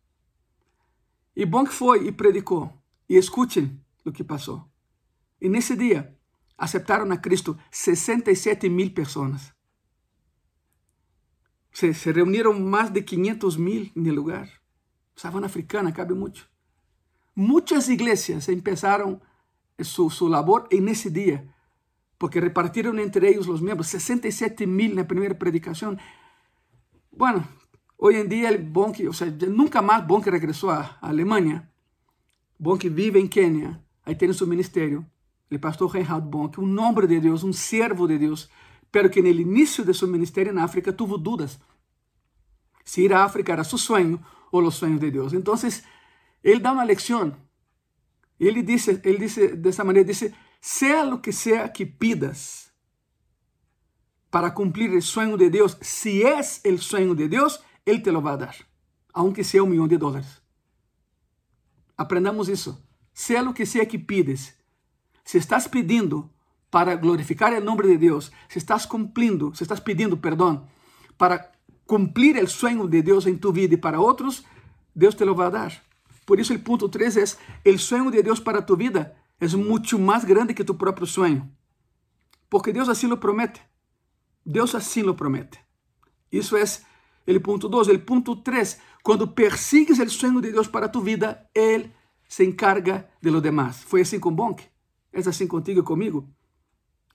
E 1.35 1.45
bom 1.45 1.63
que 1.63 1.73
foi 1.73 2.07
e 2.07 2.11
predicou. 2.11 2.71
E 3.09 3.17
escutem 3.17 3.79
o 4.05 4.11
que 4.11 4.23
passou. 4.23 4.63
E 5.41 5.49
nesse 5.49 5.75
dia, 5.75 6.15
aceitaram 6.57 7.11
a 7.11 7.17
Cristo 7.17 7.57
67 7.71 8.69
mil 8.69 8.91
pessoas. 8.91 9.52
Se, 11.73 12.13
reunieron 12.13 12.69
más 12.69 12.93
de 12.93 13.03
500 13.03 13.57
mil 13.57 13.91
en 13.95 14.05
el 14.05 14.15
lugar. 14.15 14.49
Sabana 15.15 15.47
africana, 15.47 15.93
cabe 15.93 16.13
mucho. 16.13 16.45
Muchas 17.35 17.89
iglesias 17.89 18.47
empezaron 18.47 19.21
su, 19.79 20.11
su 20.11 20.29
labor 20.29 20.67
en 20.69 20.87
ese 20.87 21.09
día, 21.09 21.51
porque 22.19 22.39
repartieron 22.39 22.99
entre 22.99 23.29
ellos 23.29 23.47
los 23.47 23.61
miembros, 23.61 23.87
67 23.87 24.67
mil 24.67 24.91
en 24.91 24.97
la 24.97 25.07
primera 25.07 25.37
predicación. 25.37 25.99
Bueno, 27.11 27.47
hoy 27.97 28.15
en 28.15 28.29
día 28.29 28.49
el 28.49 28.63
Bonke, 28.63 29.07
o 29.07 29.13
sea, 29.13 29.27
nunca 29.49 29.81
más 29.81 30.05
Bonke 30.05 30.29
regresó 30.29 30.69
a, 30.69 30.99
a 31.01 31.09
Alemania. 31.09 31.71
Bonke 32.59 32.89
vive 32.89 33.19
en 33.19 33.27
Kenia, 33.27 33.83
ahí 34.05 34.15
tiene 34.15 34.35
su 34.35 34.45
ministerio. 34.45 35.05
El 35.49 35.59
pastor 35.59 35.91
Reinhard 35.91 36.23
Bonke, 36.23 36.61
un 36.61 36.77
hombre 36.77 37.07
de 37.07 37.19
Dios, 37.19 37.43
un 37.43 37.53
siervo 37.53 38.07
de 38.07 38.19
Dios, 38.19 38.49
pero 38.93 39.09
que 39.09 39.23
no 39.23 39.29
início 39.29 39.83
de 39.83 39.93
seu 39.93 40.07
ministério 40.07 40.53
na 40.53 40.63
África 40.63 40.93
tuvo 40.93 41.17
dudas 41.17 41.57
se 42.83 43.01
ir 43.01 43.13
a 43.13 43.23
África 43.23 43.53
era 43.53 43.63
su 43.63 43.77
sueño 43.77 44.21
o 44.51 44.61
los 44.61 44.75
sueños 44.75 44.99
de 44.99 45.11
Dios. 45.11 45.33
Entonces, 45.33 45.83
él 46.41 46.61
da 46.61 46.71
una 46.71 46.85
lección. 46.85 47.37
Él 48.39 48.65
dice, 48.65 49.01
él 49.03 49.17
dice 49.19 49.49
de 49.49 49.69
esa 49.69 49.83
manera, 49.83 50.05
dice, 50.05 50.33
sea 50.59 51.05
lo 51.05 51.21
que 51.21 51.31
sea 51.31 51.71
que 51.71 51.85
pidas 51.85 52.73
para 54.29 54.53
cumplir 54.53 54.93
el 54.93 55.01
sueño 55.01 55.37
de 55.37 55.49
Dios, 55.49 55.77
si 55.81 56.23
es 56.23 56.59
el 56.63 56.79
sueño 56.79 57.13
de 57.13 57.29
Dios, 57.29 57.63
Él 57.85 58.01
te 58.01 58.11
lo 58.11 58.21
va 58.21 58.33
a 58.33 58.37
dar, 58.37 58.55
aunque 59.13 59.43
sea 59.43 59.61
un 59.61 59.69
millón 59.69 59.87
de 59.87 59.97
dólares. 59.99 60.41
Aprendamos 61.95 62.49
isso. 62.49 62.83
Sea 63.13 63.43
lo 63.43 63.53
que 63.53 63.67
sea 63.67 63.87
que 63.87 63.99
pides, 63.99 64.57
se 65.23 65.37
estás 65.37 65.69
pedindo 65.69 66.32
para 66.73 66.95
glorificar 66.95 67.53
el 67.53 67.63
nombre 67.63 67.87
de 67.87 67.99
Dios, 67.99 68.33
se 68.47 68.57
estás 68.57 68.87
cumplindo, 68.87 69.53
se 69.53 69.63
estás 69.63 69.79
pedindo, 69.79 70.19
perdão, 70.19 70.65
para 71.19 71.51
cumplir 71.85 72.35
el 72.35 72.47
sueño 72.47 72.87
de 72.87 73.03
Dios 73.03 73.27
en 73.27 73.39
tu 73.39 73.53
vida 73.53 73.75
y 73.75 73.77
para 73.77 73.99
otros, 73.99 74.43
Dios 74.95 75.15
te 75.15 75.23
lo 75.23 75.35
va 75.35 75.45
a 75.45 75.51
dar. 75.51 75.83
Por 76.25 76.39
eso 76.39 76.51
el 76.51 76.63
punto 76.63 76.89
3 76.89 77.17
es, 77.17 77.37
el 77.63 77.77
sueño 77.77 78.09
de 78.09 78.23
Dios 78.23 78.41
para 78.41 78.65
tu 78.65 78.75
vida 78.75 79.21
es 79.39 79.53
mucho 79.53 79.99
más 79.99 80.25
grande 80.25 80.55
que 80.55 80.63
tu 80.63 80.75
propio 80.75 81.05
sueño. 81.05 81.47
Porque 82.49 82.73
Dios 82.73 82.89
así 82.89 83.05
lo 83.05 83.19
promete. 83.19 83.61
Dios 84.43 84.73
así 84.73 85.03
lo 85.03 85.15
promete. 85.15 85.59
Isso 86.31 86.57
é 86.57 86.63
o 87.37 87.39
ponto 87.39 87.69
2. 87.69 87.87
O 87.89 87.99
ponto 87.99 88.35
3, 88.37 88.81
quando 89.03 89.35
persigues 89.35 89.99
o 89.99 90.09
sonho 90.09 90.41
de 90.41 90.51
Deus 90.51 90.67
para 90.67 90.89
tu 90.89 91.01
vida, 91.01 91.47
Ele 91.53 91.93
se 92.27 92.43
encarga 92.43 93.07
de 93.21 93.29
lo 93.29 93.39
demás. 93.39 93.83
Foi 93.83 94.01
assim 94.01 94.19
com 94.19 94.33
Bonk? 94.33 94.63
É 95.11 95.19
assim 95.19 95.45
contigo 95.45 95.81
e 95.81 95.83
comigo? 95.83 96.27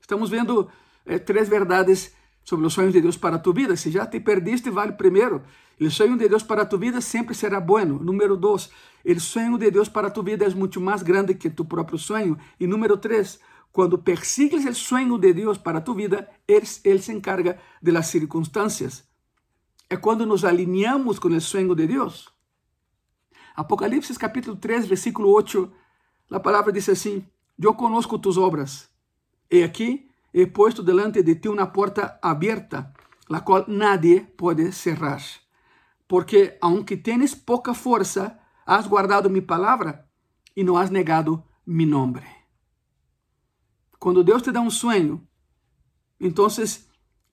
Estamos 0.08 0.30
vendo 0.30 0.70
eh, 1.04 1.18
três 1.18 1.50
verdades 1.50 2.14
sobre 2.42 2.66
os 2.66 2.72
sonhos 2.72 2.94
de 2.94 3.00
Deus 3.02 3.18
para 3.18 3.38
tu 3.38 3.52
vida. 3.52 3.76
Se 3.76 3.90
já 3.90 4.06
te 4.06 4.18
perdiste, 4.18 4.70
vale 4.70 4.92
primeiro. 4.92 5.42
O 5.78 5.90
sonho 5.90 6.16
de 6.16 6.26
Deus 6.26 6.42
para 6.42 6.64
tu 6.64 6.78
vida 6.78 7.02
sempre 7.02 7.34
será 7.34 7.60
bueno. 7.60 7.98
Número 8.02 8.34
dois, 8.34 8.70
o 9.04 9.20
sonho 9.20 9.58
de 9.58 9.70
Deus 9.70 9.86
para 9.86 10.08
tu 10.08 10.22
vida 10.22 10.46
é 10.46 10.48
muito 10.54 10.80
mais 10.80 11.02
grande 11.02 11.34
que 11.34 11.50
tu 11.50 11.62
próprio 11.62 11.98
sonho. 11.98 12.38
E 12.58 12.66
número 12.66 12.96
três, 12.96 13.38
quando 13.70 13.98
persigues 13.98 14.64
o 14.64 14.74
sonho 14.74 15.18
de 15.18 15.30
Deus 15.34 15.58
para 15.58 15.78
tu 15.78 15.92
vida, 15.92 16.26
Ele, 16.48 16.66
ele 16.84 17.02
se 17.02 17.12
encarga 17.12 17.58
de 17.82 18.02
circunstâncias. 18.02 19.06
é 19.90 19.96
quando 19.98 20.24
nos 20.24 20.42
alinhamos 20.42 21.18
com 21.18 21.28
o 21.28 21.38
sonho 21.38 21.74
de 21.74 21.86
Deus. 21.86 22.32
Apocalipse 23.54 24.18
capítulo 24.18 24.56
3, 24.56 24.86
versículo 24.86 25.28
8, 25.28 25.70
a 26.30 26.40
palavra 26.40 26.72
diz 26.72 26.88
assim: 26.88 27.22
Eu 27.60 27.74
conozco 27.74 28.18
tus 28.18 28.38
obras, 28.38 28.88
e 29.50 29.62
aqui 29.62 30.10
he 30.32 30.46
puesto 30.46 30.82
delante 30.82 31.22
de 31.22 31.36
ti 31.36 31.48
uma 31.48 31.66
porta 31.66 32.18
aberta, 32.22 32.92
la 33.28 33.40
qual 33.40 33.64
nadie 33.68 34.20
pode 34.20 34.72
cerrar. 34.72 35.22
Porque, 36.06 36.58
aunque 36.60 36.96
tienes 36.96 37.34
pouca 37.34 37.74
força, 37.74 38.38
has 38.64 38.86
guardado 38.86 39.30
mi 39.30 39.40
palavra 39.40 40.08
e 40.54 40.62
não 40.64 40.76
has 40.76 40.90
negado 40.90 41.44
mi 41.66 41.86
nombre. 41.86 42.26
Quando 43.98 44.24
Deus 44.24 44.42
te 44.42 44.52
dá 44.52 44.60
um 44.60 44.70
sonho, 44.70 45.26
então 46.20 46.46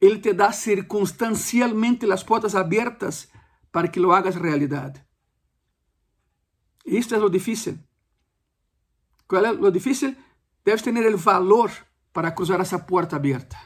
Ele 0.02 0.20
te 0.20 0.34
dá 0.34 0.52
circunstancialmente 0.52 2.12
as 2.12 2.24
portas 2.24 2.56
abertas 2.56 3.30
para 3.72 3.88
que 3.88 4.00
lo 4.00 4.12
hagas 4.12 4.36
realidade. 4.36 5.04
Isto 6.86 7.16
é 7.16 7.18
o 7.18 7.30
difícil. 7.30 7.80
Qual 9.28 9.44
é 9.44 9.52
o 9.52 9.72
difícil? 9.72 10.16
Deves 10.64 10.82
ter 10.82 11.14
o 11.14 11.18
valor 11.18 11.72
para 12.16 12.32
cruzar 12.32 12.62
essa 12.62 12.80
porta 12.80 13.18
aberta. 13.18 13.58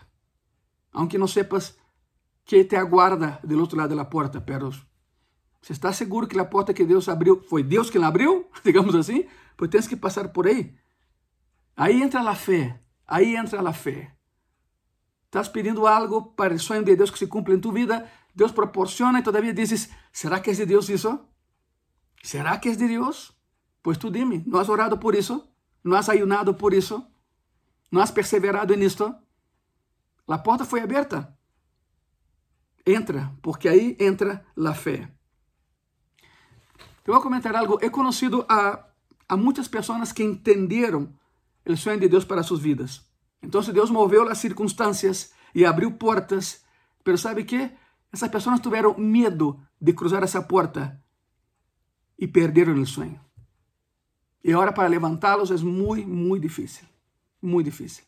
Aunque 0.91 1.19
não 1.19 1.27
sepas 1.27 1.77
que 2.43 2.65
te 2.65 2.75
aguarda 2.75 3.39
do 3.43 3.59
outro 3.59 3.77
lado 3.77 3.95
da 3.95 4.03
porta, 4.03 4.41
pero 4.41 4.71
você 5.61 5.71
está 5.71 5.93
seguro 5.93 6.27
que 6.27 6.39
a 6.39 6.43
porta 6.43 6.73
que 6.73 6.83
Deus 6.83 7.07
abriu 7.07 7.43
foi 7.43 7.61
Deus 7.61 7.91
que 7.91 7.99
la 7.99 8.07
abriu, 8.07 8.49
digamos 8.65 8.95
assim? 8.95 9.27
Pois 9.55 9.69
tens 9.69 9.87
que 9.87 9.95
passar 9.95 10.29
por 10.29 10.47
aí. 10.47 10.75
Aí 11.77 12.01
entra 12.01 12.27
a 12.27 12.33
fé. 12.33 12.81
Aí 13.05 13.35
entra 13.35 13.61
a 13.61 13.71
fé. 13.71 14.15
Estás 15.25 15.47
pedindo 15.47 15.85
algo 15.85 16.33
para 16.33 16.55
o 16.55 16.59
sonho 16.59 16.83
de 16.83 16.95
Deus 16.95 17.11
que 17.11 17.19
se 17.19 17.27
cumpra 17.27 17.53
em 17.53 17.59
tu 17.59 17.71
vida, 17.71 18.09
Deus 18.33 18.51
proporciona 18.51 19.19
e 19.19 19.23
todavia 19.23 19.53
dizes: 19.53 19.91
será 20.11 20.39
que 20.39 20.49
é 20.49 20.53
de 20.53 20.65
Deus 20.65 20.89
isso? 20.89 21.19
Será 22.23 22.57
que 22.57 22.69
é 22.69 22.75
de 22.75 22.87
Deus? 22.87 23.31
Pois 23.83 23.99
tu 23.99 24.09
dime, 24.09 24.43
não 24.47 24.59
has 24.59 24.69
orado 24.69 24.97
por 24.97 25.13
isso? 25.13 25.47
Não 25.83 25.95
has 25.95 26.09
ayunado 26.09 26.55
por 26.55 26.73
isso? 26.73 27.05
Não 27.91 28.01
has 28.01 28.11
perseverado 28.11 28.75
nisto? 28.75 29.15
A 30.27 30.37
porta 30.37 30.63
foi 30.63 30.81
aberta. 30.81 31.35
Entra, 32.85 33.31
porque 33.41 33.67
aí 33.67 33.97
entra 33.99 34.45
a 34.57 34.73
fé. 34.73 35.11
Eu 37.05 37.13
vou 37.13 37.21
comentar 37.21 37.55
algo. 37.55 37.79
He 37.81 37.89
conocido 37.89 38.45
a, 38.47 38.85
a 39.27 39.35
muitas 39.35 39.67
pessoas 39.67 40.11
que 40.11 40.23
entenderam 40.23 41.13
o 41.65 41.75
sonho 41.75 41.99
de 41.99 42.07
Deus 42.07 42.25
para 42.25 42.43
suas 42.43 42.59
vidas. 42.59 43.01
Então, 43.41 43.61
Deus 43.61 43.89
moveu 43.89 44.27
as 44.27 44.37
circunstâncias 44.37 45.33
e 45.53 45.65
abriu 45.65 45.91
portas. 45.91 46.63
Mas 47.05 47.21
sabe 47.21 47.43
que? 47.43 47.71
Essas 48.11 48.29
pessoas 48.29 48.59
tiveram 48.59 48.97
medo 48.97 49.59
de 49.79 49.93
cruzar 49.93 50.23
essa 50.23 50.41
porta 50.41 51.01
e 52.17 52.27
perderam 52.27 52.73
o 52.73 52.85
sonho. 52.85 53.19
E 54.43 54.51
agora 54.51 54.73
para 54.73 54.87
levantá-los 54.87 55.51
é 55.51 55.57
muito, 55.57 56.07
muito 56.07 56.41
difícil. 56.41 56.88
Muito 57.41 57.65
difícil. 57.65 58.03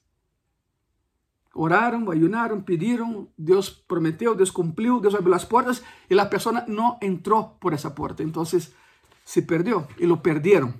Oraram, 1.53 2.09
ayunaram, 2.09 2.61
pediram, 2.61 3.27
Deus 3.37 3.69
prometeu, 3.69 4.33
Deus 4.33 4.49
cumpriu, 4.49 5.01
Deus 5.01 5.13
abriu 5.13 5.33
as 5.33 5.43
portas 5.43 5.83
e 6.09 6.17
a 6.17 6.25
pessoa 6.25 6.65
não 6.67 6.97
entrou 7.01 7.43
por 7.59 7.73
essa 7.73 7.91
porta. 7.91 8.23
Então 8.23 8.45
se 8.45 9.41
perdeu 9.41 9.85
e 9.99 10.05
lo 10.05 10.17
perderam. 10.17 10.73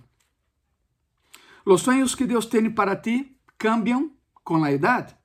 Os 1.65 1.81
sonhos 1.81 2.15
que 2.15 2.25
Deus 2.25 2.45
tem 2.45 2.71
para 2.71 2.95
ti 2.95 3.37
cambiam 3.57 4.11
com 4.43 4.63
a 4.63 4.71
idade, 4.71 5.15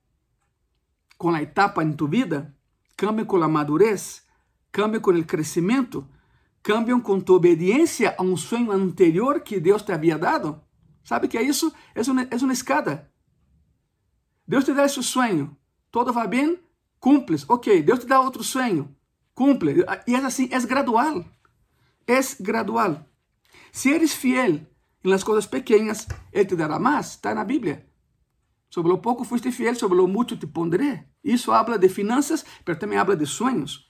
com 1.17 1.31
a 1.31 1.43
etapa 1.43 1.83
em 1.83 1.93
tu 1.93 2.07
vida, 2.09 2.55
cambiam 2.97 3.27
com 3.27 3.43
a 3.43 3.49
madurez, 3.49 4.25
cambiam 4.73 5.01
com 5.01 5.13
o 5.13 5.25
crescimento, 5.25 6.07
cambiam 6.63 7.01
com 7.01 7.21
tu 7.21 7.35
obediência 7.35 8.15
a 8.19 8.23
um 8.23 8.37
sonho 8.37 8.73
anterior 8.73 9.41
que 9.41 9.61
Deus 9.61 9.83
te 9.83 9.93
havia 9.93 10.19
dado. 10.19 10.61
Sabe 11.05 11.29
que 11.29 11.39
é 11.39 11.43
isso? 11.43 11.73
É 11.95 12.03
uma, 12.11 12.23
é 12.23 12.37
uma 12.37 12.53
escada. 12.53 13.11
Deus 14.47 14.65
te 14.65 14.73
dá 14.73 14.85
esse 14.85 15.03
sonho, 15.03 15.57
todo 15.91 16.13
vai 16.13 16.29
bem, 16.29 16.59
cumples. 17.01 17.45
Ok, 17.49 17.83
Deus 17.83 18.01
te 18.01 18.07
dá 18.07 18.21
outro 18.21 18.45
sonho, 18.45 18.95
cumple. 19.35 19.85
E 20.07 20.15
é 20.15 20.19
assim, 20.19 20.49
é 20.53 20.61
gradual. 20.61 21.25
É 22.07 22.21
gradual. 22.41 23.05
Se 23.73 23.91
eres 23.91 24.15
fiel 24.15 24.61
em 25.05 25.19
coisas 25.21 25.47
pequenas, 25.47 26.07
Ele 26.33 26.45
te 26.45 26.57
dará 26.57 26.79
mais. 26.79 27.11
Está 27.11 27.35
na 27.35 27.45
Bíblia. 27.45 27.87
Sobre 28.71 28.93
o 28.93 28.99
pouco 28.99 29.25
fuiste 29.25 29.51
fiel, 29.53 29.75
sobre 29.75 30.01
o 30.01 30.07
muito 30.07 30.37
te 30.37 30.47
pondré. 30.47 31.09
Isso 31.23 31.53
habla 31.53 31.79
de 31.79 31.89
finanças, 31.89 32.45
mas 32.67 32.79
também 32.79 32.99
habla 32.99 33.17
de 33.17 33.27
sonhos. 33.27 33.87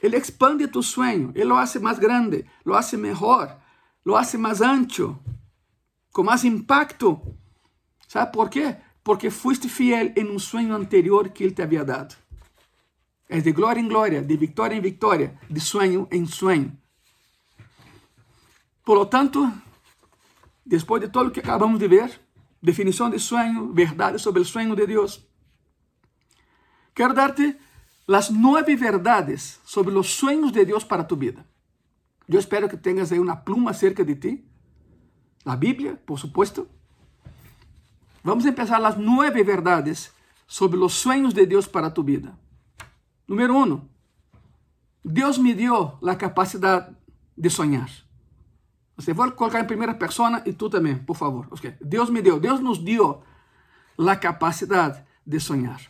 Ele 0.00 0.16
expande 0.16 0.68
tu 0.68 0.82
sonho, 0.82 1.32
ele 1.34 1.46
lo 1.46 1.56
hace 1.56 1.78
mais 1.80 1.98
grande, 1.98 2.46
lo 2.64 2.76
hace 2.76 2.96
melhor, 2.96 3.60
lo 4.04 4.16
hace 4.16 4.38
mais 4.38 4.60
ancho, 4.60 5.18
com 6.12 6.22
mais 6.22 6.44
impacto. 6.44 7.20
¿Sabe 8.06 8.32
por 8.32 8.48
quê? 8.48 8.76
Porque 9.08 9.30
fuiste 9.30 9.70
fiel 9.70 10.12
em 10.14 10.28
um 10.28 10.38
sonho 10.38 10.74
anterior 10.74 11.30
que 11.30 11.42
Ele 11.42 11.54
te 11.54 11.62
havia 11.62 11.82
dado. 11.82 12.14
É 13.26 13.40
de 13.40 13.52
glória 13.52 13.80
em 13.80 13.88
glória, 13.88 14.20
de 14.20 14.36
vitória 14.36 14.76
em 14.76 14.82
vitória, 14.82 15.40
de 15.48 15.60
sonho 15.62 16.06
em 16.12 16.26
sonho. 16.26 16.76
Por 18.84 18.98
lo 18.98 19.06
tanto, 19.06 19.50
depois 20.62 21.00
de 21.00 21.08
tudo 21.08 21.28
o 21.28 21.30
que 21.30 21.40
acabamos 21.40 21.78
de 21.78 21.88
ver, 21.88 22.20
definição 22.62 23.08
de 23.08 23.18
sonho, 23.18 23.72
verdade 23.72 24.18
sobre 24.18 24.42
o 24.42 24.44
sonho 24.44 24.76
de 24.76 24.86
Deus, 24.86 25.26
quero 26.94 27.14
dar-te 27.14 27.56
as 28.08 28.28
nove 28.28 28.76
verdades 28.76 29.58
sobre 29.64 29.94
os 29.94 30.10
sonhos 30.10 30.52
de 30.52 30.66
Deus 30.66 30.84
para 30.84 31.02
tu 31.02 31.16
vida. 31.16 31.46
Eu 32.28 32.38
espero 32.38 32.68
que 32.68 32.76
tenhas 32.76 33.10
aí 33.10 33.18
uma 33.18 33.36
pluma 33.36 33.72
cerca 33.72 34.04
de 34.04 34.14
ti, 34.16 34.44
a 35.46 35.56
Bíblia, 35.56 35.96
por 36.04 36.18
supuesto, 36.18 36.68
Vamos 38.28 38.44
empezar 38.44 38.84
as 38.84 38.98
nove 38.98 39.42
verdades 39.42 40.12
sobre 40.46 40.78
os 40.78 40.92
sonhos 40.92 41.32
de 41.32 41.46
Deus 41.46 41.66
para 41.66 41.90
tu 41.90 42.02
vida. 42.02 42.38
Número 43.26 43.56
um, 43.56 43.80
Deus 45.02 45.38
me 45.38 45.54
deu 45.54 45.98
a 46.06 46.14
capacidade 46.14 46.94
de 47.34 47.48
sonhar. 47.48 47.88
Você 48.96 49.14
vai 49.14 49.30
colocar 49.30 49.60
em 49.60 49.64
primeira 49.64 49.94
pessoa 49.94 50.42
e 50.44 50.52
tu 50.52 50.68
também, 50.68 50.98
por 50.98 51.16
favor. 51.16 51.48
Okay. 51.52 51.72
Deus 51.80 52.10
me 52.10 52.20
deu, 52.20 52.38
Deus 52.38 52.60
nos 52.60 52.76
deu 52.76 53.22
a 53.96 54.14
capacidade 54.14 55.02
de 55.26 55.40
sonhar. 55.40 55.80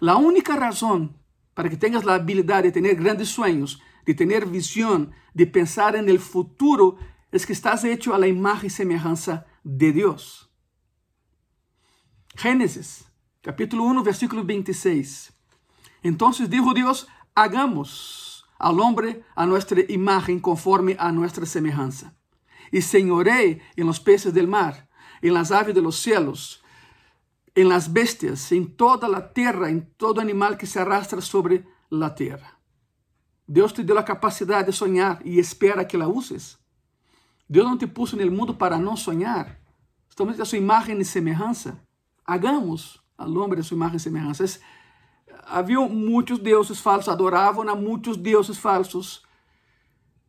A 0.00 0.16
única 0.16 0.56
razão 0.56 1.14
para 1.54 1.68
que 1.68 1.76
tenhas 1.76 2.04
a 2.04 2.16
habilidade 2.16 2.72
de 2.72 2.82
ter 2.82 2.94
grandes 2.96 3.28
sonhos, 3.28 3.80
de 4.04 4.12
ter 4.12 4.44
visão, 4.44 5.08
de 5.32 5.46
pensar 5.46 5.94
en 5.94 6.08
el 6.08 6.18
futuro, 6.18 6.98
é 7.30 7.38
que 7.38 7.52
estás 7.52 7.84
hecho 7.84 8.12
a 8.12 8.18
la 8.18 8.26
imagen 8.26 8.66
y 8.66 8.70
semejanza 8.70 9.46
de 9.62 9.92
Deus. 9.92 10.49
Gênesis, 12.36 13.04
capítulo 13.42 13.84
1, 13.84 14.02
versículo 14.02 14.44
26. 14.44 15.32
Entonces 16.02 16.48
dijo 16.48 16.72
Dios, 16.72 17.08
hagamos 17.34 18.46
al 18.58 18.80
hombre 18.80 19.24
a 19.34 19.46
nuestra 19.46 19.80
imagen 19.88 20.40
conforme 20.40 20.96
a 20.98 21.12
nuestra 21.12 21.44
semejanza. 21.44 22.14
Y 22.70 22.82
señoré 22.82 23.60
en 23.76 23.86
los 23.86 24.00
peces 24.00 24.32
del 24.32 24.46
mar, 24.46 24.88
en 25.20 25.34
las 25.34 25.50
aves 25.50 25.74
de 25.74 25.82
los 25.82 25.96
cielos, 25.96 26.62
en 27.54 27.68
las 27.68 27.92
bestias, 27.92 28.52
en 28.52 28.74
toda 28.76 29.08
la 29.08 29.32
tierra, 29.32 29.68
en 29.68 29.92
todo 29.96 30.20
animal 30.20 30.56
que 30.56 30.66
se 30.66 30.78
arrastra 30.78 31.20
sobre 31.20 31.66
la 31.90 32.14
tierra. 32.14 32.58
Deus 33.46 33.74
te 33.74 33.82
deu 33.82 33.98
a 33.98 34.04
capacidade 34.04 34.66
de 34.66 34.72
sonhar 34.72 35.20
e 35.24 35.40
espera 35.40 35.84
que 35.84 35.98
la 35.98 36.06
uses. 36.06 36.56
Deus 37.48 37.66
não 37.66 37.76
te 37.76 37.88
puso 37.88 38.16
no 38.16 38.30
mundo 38.30 38.54
para 38.54 38.78
não 38.78 38.96
sonhar. 38.96 39.58
Estamos 40.08 40.38
a 40.38 40.44
sua 40.44 40.58
imagem 40.58 40.96
e 41.00 41.04
semelhança 41.04 41.89
hagamos 42.30 43.02
al 43.18 43.36
hombre 43.36 43.62
su 43.62 43.74
imagen 43.74 43.96
y 43.96 44.00
semejanza. 44.00 44.44
Es, 44.44 44.60
havia 45.48 45.80
muitos 45.80 46.40
deuses 46.42 46.80
falsos, 46.80 47.08
adoravam 47.08 47.68
a 47.68 47.74
muitos 47.74 48.22
deuses 48.22 48.58
falsos, 48.58 49.24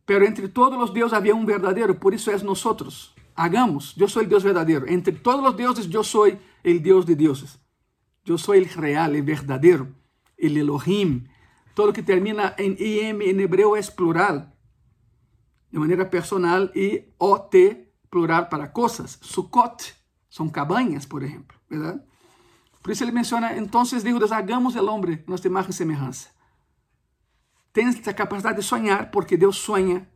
pero 0.04 0.24
entre 0.24 0.48
todos 0.48 0.82
os 0.82 0.92
deuses 0.92 1.12
havia 1.12 1.34
um 1.34 1.46
verdadeiro, 1.46 1.94
por 1.94 2.12
isso 2.12 2.30
é 2.30 2.36
nós. 2.42 3.14
Hagamos, 3.34 3.94
eu 3.96 4.08
sou 4.08 4.22
o 4.22 4.26
Deus 4.26 4.42
verdadeiro. 4.42 4.84
Entre 4.92 5.12
todos 5.12 5.48
os 5.48 5.54
deuses, 5.54 5.94
eu 5.94 6.04
sou 6.04 6.26
o 6.26 6.78
Deus 6.80 7.06
de 7.06 7.14
deuses. 7.14 7.58
Eu 8.26 8.36
sou 8.36 8.54
o 8.54 8.64
real, 8.64 9.10
o 9.10 9.22
verdadeiro, 9.22 9.94
o 10.38 10.44
Elohim. 10.44 11.24
Todo 11.74 11.92
que 11.92 12.02
termina 12.02 12.54
em 12.58 12.72
im 12.72 13.22
em 13.22 13.40
hebreu 13.40 13.74
é 13.74 13.82
plural, 13.82 14.46
de 15.70 15.78
maneira 15.78 16.04
personal, 16.04 16.68
e 16.74 17.04
ot, 17.18 17.86
plural 18.10 18.46
para 18.46 18.66
coisas. 18.68 19.18
Sukkot 19.22 20.01
são 20.32 20.48
cabanhas, 20.48 21.04
por 21.04 21.22
exemplo. 21.22 21.54
¿verdad? 21.68 22.02
Por 22.80 22.90
isso 22.90 23.04
ele 23.04 23.12
menciona, 23.12 23.54
entonces 23.54 24.02
dijo 24.02 24.18
Deus, 24.18 24.32
hagamos 24.32 24.74
el 24.74 24.88
hombre 24.88 25.22
nuestra 25.26 25.50
imagen 25.50 25.70
y 25.70 25.74
semejanza. 25.74 26.30
Tens 27.72 28.06
a 28.08 28.14
capacidade 28.14 28.56
de 28.56 28.62
sonhar, 28.62 29.10
porque 29.10 29.36
Deus 29.36 29.58
sonha 29.58 30.10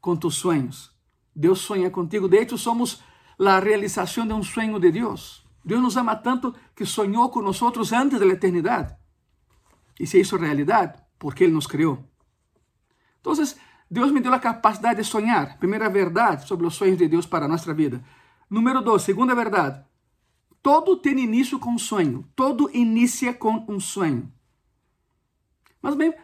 com 0.00 0.16
tus 0.16 0.34
sonhos. 0.34 0.96
Deus 1.34 1.60
sonha 1.60 1.90
contigo. 1.90 2.26
De 2.28 2.38
hecho, 2.38 2.56
somos 2.56 3.02
a 3.38 3.60
realização 3.60 4.26
de 4.26 4.32
um 4.32 4.42
sonho 4.42 4.80
de 4.80 4.90
Deus. 4.90 5.46
Deus 5.62 5.82
nos 5.82 5.96
ama 5.96 6.16
tanto 6.16 6.54
que 6.74 6.84
sonhou 6.84 7.30
com 7.30 7.42
nós 7.42 7.62
antes 7.92 8.18
da 8.18 8.26
eternidade. 8.26 8.96
E 10.00 10.06
se 10.06 10.20
hizo 10.20 10.36
realidade. 10.36 11.02
porque 11.18 11.44
Ele 11.44 11.52
nos 11.52 11.66
criou. 11.66 12.04
Então, 13.20 13.32
Deus 13.90 14.12
me 14.12 14.20
deu 14.20 14.32
a 14.32 14.38
capacidade 14.38 15.02
de 15.02 15.04
sonhar. 15.04 15.58
Primeira 15.58 15.88
verdade 15.88 16.46
sobre 16.46 16.66
os 16.66 16.74
sonhos 16.74 16.98
de 16.98 17.08
Deus 17.08 17.26
para 17.26 17.46
a 17.46 17.48
nossa 17.48 17.74
vida. 17.74 18.02
Número 18.48 18.80
dois, 18.82 19.02
segunda 19.02 19.34
verdade. 19.34 19.84
Todo 20.62 20.96
tem 20.96 21.18
início 21.18 21.58
com 21.58 21.70
um 21.70 21.78
sonho. 21.78 22.24
Todo 22.34 22.70
inicia 22.74 23.32
com 23.32 23.64
um 23.68 23.78
sonho. 23.78 24.32
Mas 25.80 25.94
bem, 25.94 26.14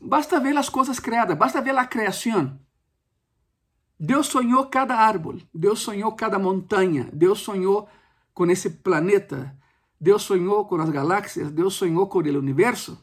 basta 0.00 0.40
ver 0.40 0.56
as 0.56 0.68
coisas 0.68 0.98
criadas, 0.98 1.36
basta 1.36 1.60
ver 1.60 1.76
a 1.76 1.86
criação. 1.86 2.58
Deus 3.98 4.26
sonhou 4.26 4.66
cada 4.66 4.94
árvore, 4.94 5.48
Deus 5.54 5.80
sonhou 5.80 6.12
cada 6.12 6.38
montanha, 6.38 7.08
Deus 7.12 7.40
sonhou 7.40 7.88
com 8.34 8.44
esse 8.50 8.68
planeta, 8.68 9.56
Deus 9.98 10.22
sonhou 10.22 10.66
com 10.66 10.76
as 10.76 10.90
galáxias, 10.90 11.50
Deus 11.50 11.74
sonhou 11.74 12.06
com 12.06 12.18
o 12.18 12.38
universo. 12.38 13.02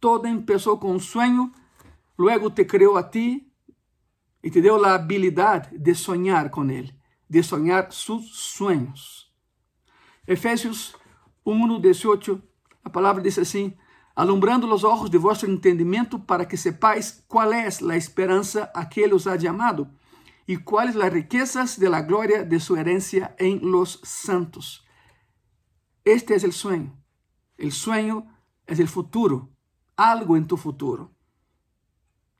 Todo 0.00 0.22
começou 0.22 0.78
com 0.78 0.92
um 0.92 0.98
sonho, 0.98 1.52
luego 2.16 2.50
te 2.50 2.64
criou 2.64 2.96
a 2.96 3.02
ti 3.02 3.46
e 4.42 4.50
te 4.50 4.60
deu 4.62 4.82
a 4.82 4.94
habilidade 4.94 5.76
de 5.78 5.94
sonhar 5.94 6.48
com 6.50 6.68
Ele, 6.70 6.94
de 7.32 7.42
sonhar 7.42 7.90
seus 7.90 8.36
sonhos. 8.36 9.32
Efésios 10.28 10.94
1, 11.46 11.80
18, 11.80 12.42
a 12.84 12.90
palavra 12.90 13.22
diz 13.22 13.38
assim: 13.38 13.74
alumbrando 14.14 14.66
os 14.70 14.84
olhos 14.84 15.08
de 15.08 15.16
vosso 15.16 15.46
entendimento 15.46 16.18
para 16.18 16.44
que 16.44 16.58
sepais 16.58 17.24
qual 17.26 17.50
é 17.50 17.64
a 17.64 17.96
esperança 17.96 18.70
a 18.74 18.84
que 18.84 19.00
Ele 19.00 19.14
os 19.14 19.26
ha 19.26 19.40
chamado 19.40 19.88
e 20.46 20.58
quais 20.58 20.94
as 20.94 21.10
riquezas 21.10 21.78
de 21.78 21.88
la 21.88 22.02
glória 22.02 22.44
de 22.44 22.60
sua 22.60 22.80
herencia 22.80 23.34
em 23.38 23.58
los 23.60 24.00
santos. 24.04 24.84
Este 26.04 26.34
é 26.34 26.36
o 26.36 26.52
sueño. 26.52 26.92
O 27.58 27.70
sueño 27.70 28.26
é 28.66 28.74
o 28.74 28.86
futuro, 28.86 29.50
algo 29.96 30.36
em 30.36 30.44
tu 30.44 30.58
futuro. 30.58 31.10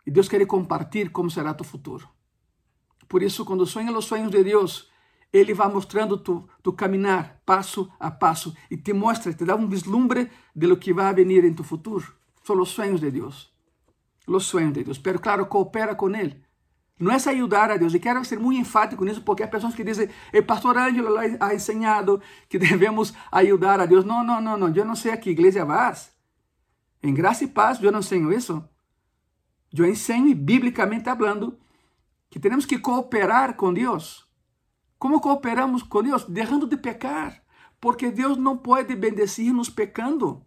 E 0.04 0.10
Deus 0.10 0.28
quer 0.28 0.46
compartilhar 0.46 1.10
como 1.10 1.30
será 1.30 1.54
tu 1.54 1.64
futuro. 1.64 2.06
Por 3.12 3.22
isso, 3.22 3.44
quando 3.44 3.66
sonhas 3.66 3.94
os 3.94 4.06
sonhos 4.06 4.30
de 4.30 4.42
Deus, 4.42 4.88
Ele 5.30 5.52
vai 5.52 5.70
mostrando 5.70 6.16
tu, 6.16 6.48
tu 6.62 6.72
caminhar 6.72 7.42
passo 7.44 7.92
a 8.00 8.10
passo 8.10 8.56
e 8.70 8.76
te 8.78 8.94
mostra, 8.94 9.34
te 9.34 9.44
dá 9.44 9.54
um 9.54 9.68
vislumbre 9.68 10.30
de 10.56 10.66
lo 10.66 10.78
que 10.78 10.94
vai 10.94 11.12
venir 11.12 11.44
em 11.44 11.52
tu 11.52 11.62
futuro. 11.62 12.10
São 12.42 12.58
os 12.58 12.70
sonhos 12.70 13.02
de 13.02 13.10
Deus. 13.10 13.52
Os 14.26 14.46
sonhos 14.46 14.72
de 14.72 14.82
Deus. 14.84 14.96
Pero, 14.96 15.18
claro, 15.18 15.44
coopera 15.44 15.94
com 15.94 16.08
Ele. 16.08 16.42
Não 16.98 17.12
é 17.12 17.18
ayudar 17.28 17.70
a 17.70 17.76
Deus. 17.76 17.92
E 17.92 18.00
quero 18.00 18.24
ser 18.24 18.38
muito 18.38 18.58
enfático 18.58 19.04
nisso, 19.04 19.20
porque 19.20 19.42
há 19.42 19.46
pessoas 19.46 19.74
que 19.74 19.84
dizem, 19.84 20.08
o 20.32 20.42
pastor 20.44 20.78
Ângelo 20.78 21.14
ha 21.38 21.54
ensinado 21.54 22.18
que 22.48 22.56
devemos 22.58 23.12
ajudar 23.30 23.78
a 23.78 23.84
Deus. 23.84 24.06
Não, 24.06 24.24
não, 24.24 24.40
não, 24.40 24.56
não. 24.56 24.74
Eu 24.74 24.86
não 24.86 24.96
sei 24.96 25.12
aqui, 25.12 25.28
igreja 25.28 25.66
vas. 25.66 26.10
Em 27.02 27.12
graça 27.12 27.44
e 27.44 27.48
paz, 27.48 27.78
eu 27.82 27.92
não 27.92 27.98
ensino 27.98 28.32
isso. 28.32 28.64
Eu 29.70 29.84
ensino, 29.84 30.34
biblicamente 30.34 31.04
falando, 31.04 31.58
que 32.32 32.40
temos 32.40 32.64
que 32.64 32.78
cooperar 32.78 33.56
com 33.56 33.74
Deus. 33.74 34.26
Como 34.98 35.20
cooperamos 35.20 35.82
com 35.82 36.02
Deus? 36.02 36.24
Deixando 36.24 36.66
de 36.66 36.78
pecar. 36.78 37.42
Porque 37.78 38.10
Deus 38.10 38.38
não 38.38 38.56
pode 38.56 38.96
bendecir-nos 38.96 39.68
pecando. 39.68 40.42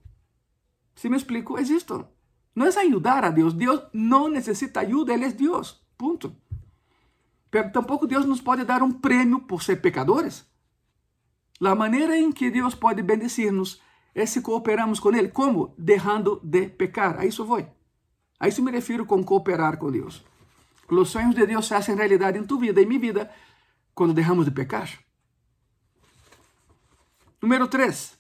Se 0.96 1.08
me 1.08 1.16
explico? 1.16 1.60
Isto. 1.60 2.08
Não 2.56 2.66
é 2.66 2.70
ajudar 2.70 3.24
a 3.24 3.30
Deus. 3.30 3.54
Deus 3.54 3.84
não 3.94 4.28
necessita 4.28 4.80
ajuda, 4.80 5.14
Ele 5.14 5.26
é 5.26 5.32
Deus. 5.32 5.80
Ponto. 5.96 6.36
Tampouco 7.72 8.08
Deus 8.08 8.26
nos 8.26 8.42
pode 8.42 8.64
dar 8.64 8.82
um 8.82 8.92
prêmio 8.92 9.42
por 9.42 9.62
ser 9.62 9.76
pecadores. 9.76 10.44
A 11.62 11.76
maneira 11.76 12.18
em 12.18 12.32
que 12.32 12.50
Deus 12.50 12.74
pode 12.74 13.04
bendecir-nos 13.04 13.80
é 14.16 14.26
se 14.26 14.42
cooperamos 14.42 15.00
com 15.00 15.14
Ele. 15.14 15.30
Como? 15.30 15.72
Deixando 15.78 16.42
de 16.44 16.68
pecar. 16.68 17.20
A 17.20 17.28
isso 17.28 17.46
vou. 17.46 17.64
A 18.40 18.48
isso 18.48 18.64
me 18.64 18.72
refiro 18.72 19.06
com 19.06 19.24
cooperar 19.24 19.78
com 19.78 19.92
Deus. 19.92 20.26
Os 20.90 21.10
sonhos 21.10 21.34
de 21.34 21.46
Deus 21.46 21.66
se 21.66 21.74
fazem 21.74 21.96
realidade 21.96 22.38
em 22.38 22.46
tu 22.46 22.58
vida 22.60 22.82
e 22.82 22.86
minha 22.86 23.00
vida 23.00 23.32
quando 23.94 24.14
deixamos 24.14 24.46
de 24.46 24.52
pecar. 24.52 24.90
Número 27.42 27.68
3. 27.68 28.18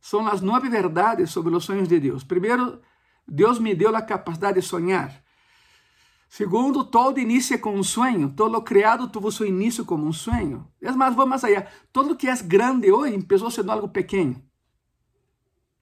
São 0.00 0.26
as 0.26 0.40
nove 0.40 0.68
verdades 0.68 1.30
sobre 1.30 1.54
os 1.54 1.64
sonhos 1.64 1.88
de 1.88 2.00
Deus. 2.00 2.24
Primeiro, 2.24 2.80
Deus 3.26 3.58
me 3.58 3.74
deu 3.74 3.94
a 3.94 4.02
capacidade 4.02 4.60
de 4.60 4.66
sonhar. 4.66 5.22
Segundo, 6.28 6.82
todo 6.82 7.20
inicia 7.20 7.58
com 7.58 7.74
um 7.74 7.82
sonho. 7.82 8.32
Todo 8.34 8.60
criado 8.62 9.06
tuvo 9.06 9.30
seu 9.30 9.46
início 9.46 9.84
como 9.84 10.06
um 10.06 10.12
sonho. 10.12 10.66
É 10.80 10.90
mais, 10.90 11.14
vou 11.14 11.26
mais 11.26 11.44
allá. 11.44 11.66
Todo 11.92 12.16
que 12.16 12.26
é 12.26 12.34
grande 12.42 12.90
hoje 12.90 13.22
começou 13.22 13.50
sendo 13.50 13.70
algo 13.70 13.88
pequeno. 13.88 14.42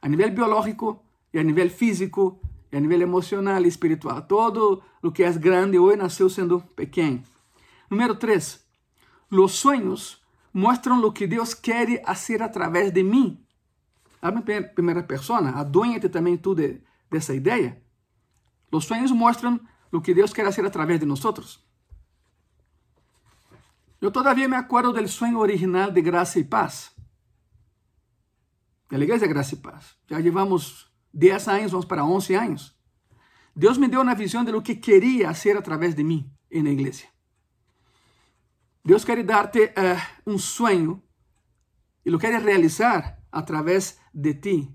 A 0.02 0.08
nível 0.08 0.30
biológico, 0.30 1.02
e 1.32 1.38
a 1.38 1.42
nível 1.42 1.70
físico, 1.70 2.40
a 2.72 2.80
nível 2.80 3.02
emocional 3.02 3.62
e 3.64 3.68
espiritual. 3.68 4.22
Todo 4.22 4.82
o 5.02 5.10
que 5.10 5.22
é 5.22 5.32
grande 5.32 5.78
hoje 5.78 5.96
nasceu 5.96 6.28
sendo 6.28 6.60
pequeno. 6.76 7.22
Número 7.90 8.14
3. 8.14 8.64
Os 9.30 9.52
sonhos 9.52 10.22
mostram 10.52 11.02
o 11.04 11.12
que 11.12 11.26
Deus 11.26 11.54
quer 11.54 12.04
fazer 12.04 12.42
através 12.42 12.92
de 12.92 13.02
mim. 13.02 13.44
A 14.22 14.30
primeira 14.74 15.02
pessoa, 15.02 15.40
adueña-te 15.50 16.08
também 16.08 16.36
tu 16.36 16.54
de, 16.54 16.80
dessa 17.10 17.34
ideia. 17.34 17.82
Os 18.70 18.84
sonhos 18.84 19.10
mostram 19.10 19.60
lo 19.90 20.00
que 20.00 20.14
Deus 20.14 20.32
quer 20.32 20.44
fazer 20.44 20.64
através 20.64 21.00
de 21.00 21.06
nós. 21.06 21.20
Eu 24.00 24.10
todavia 24.10 24.48
me 24.48 24.56
acuerdo 24.56 24.92
del 24.92 25.08
sueño 25.08 25.38
original 25.38 25.90
de 25.90 26.00
Graça 26.00 26.38
e 26.38 26.44
Paz. 26.44 26.92
Da 28.88 28.98
Igreja 28.98 29.26
Graça 29.26 29.54
e 29.54 29.58
Paz. 29.58 29.96
Já 30.08 30.18
levamos 30.18 30.89
10 31.12 31.48
anos, 31.48 31.72
vamos 31.72 31.86
para 31.86 32.04
11 32.04 32.34
anos. 32.34 32.76
Deus 33.54 33.78
me 33.78 33.88
deu 33.88 34.00
uma 34.00 34.14
visão 34.14 34.44
de 34.44 34.52
lo 34.52 34.62
que 34.62 34.76
queria 34.76 35.34
fazer 35.34 35.56
através 35.56 35.94
de 35.94 36.04
mim 36.04 36.30
na 36.50 36.70
igreja. 36.70 37.06
Deus 38.84 39.04
quer 39.04 39.22
dar-te 39.24 39.64
uh, 39.64 40.30
um 40.30 40.38
sonho 40.38 41.02
e 42.04 42.10
lo 42.10 42.18
quer 42.18 42.40
realizar 42.40 43.18
através 43.30 43.98
de 44.12 44.34
ti. 44.34 44.74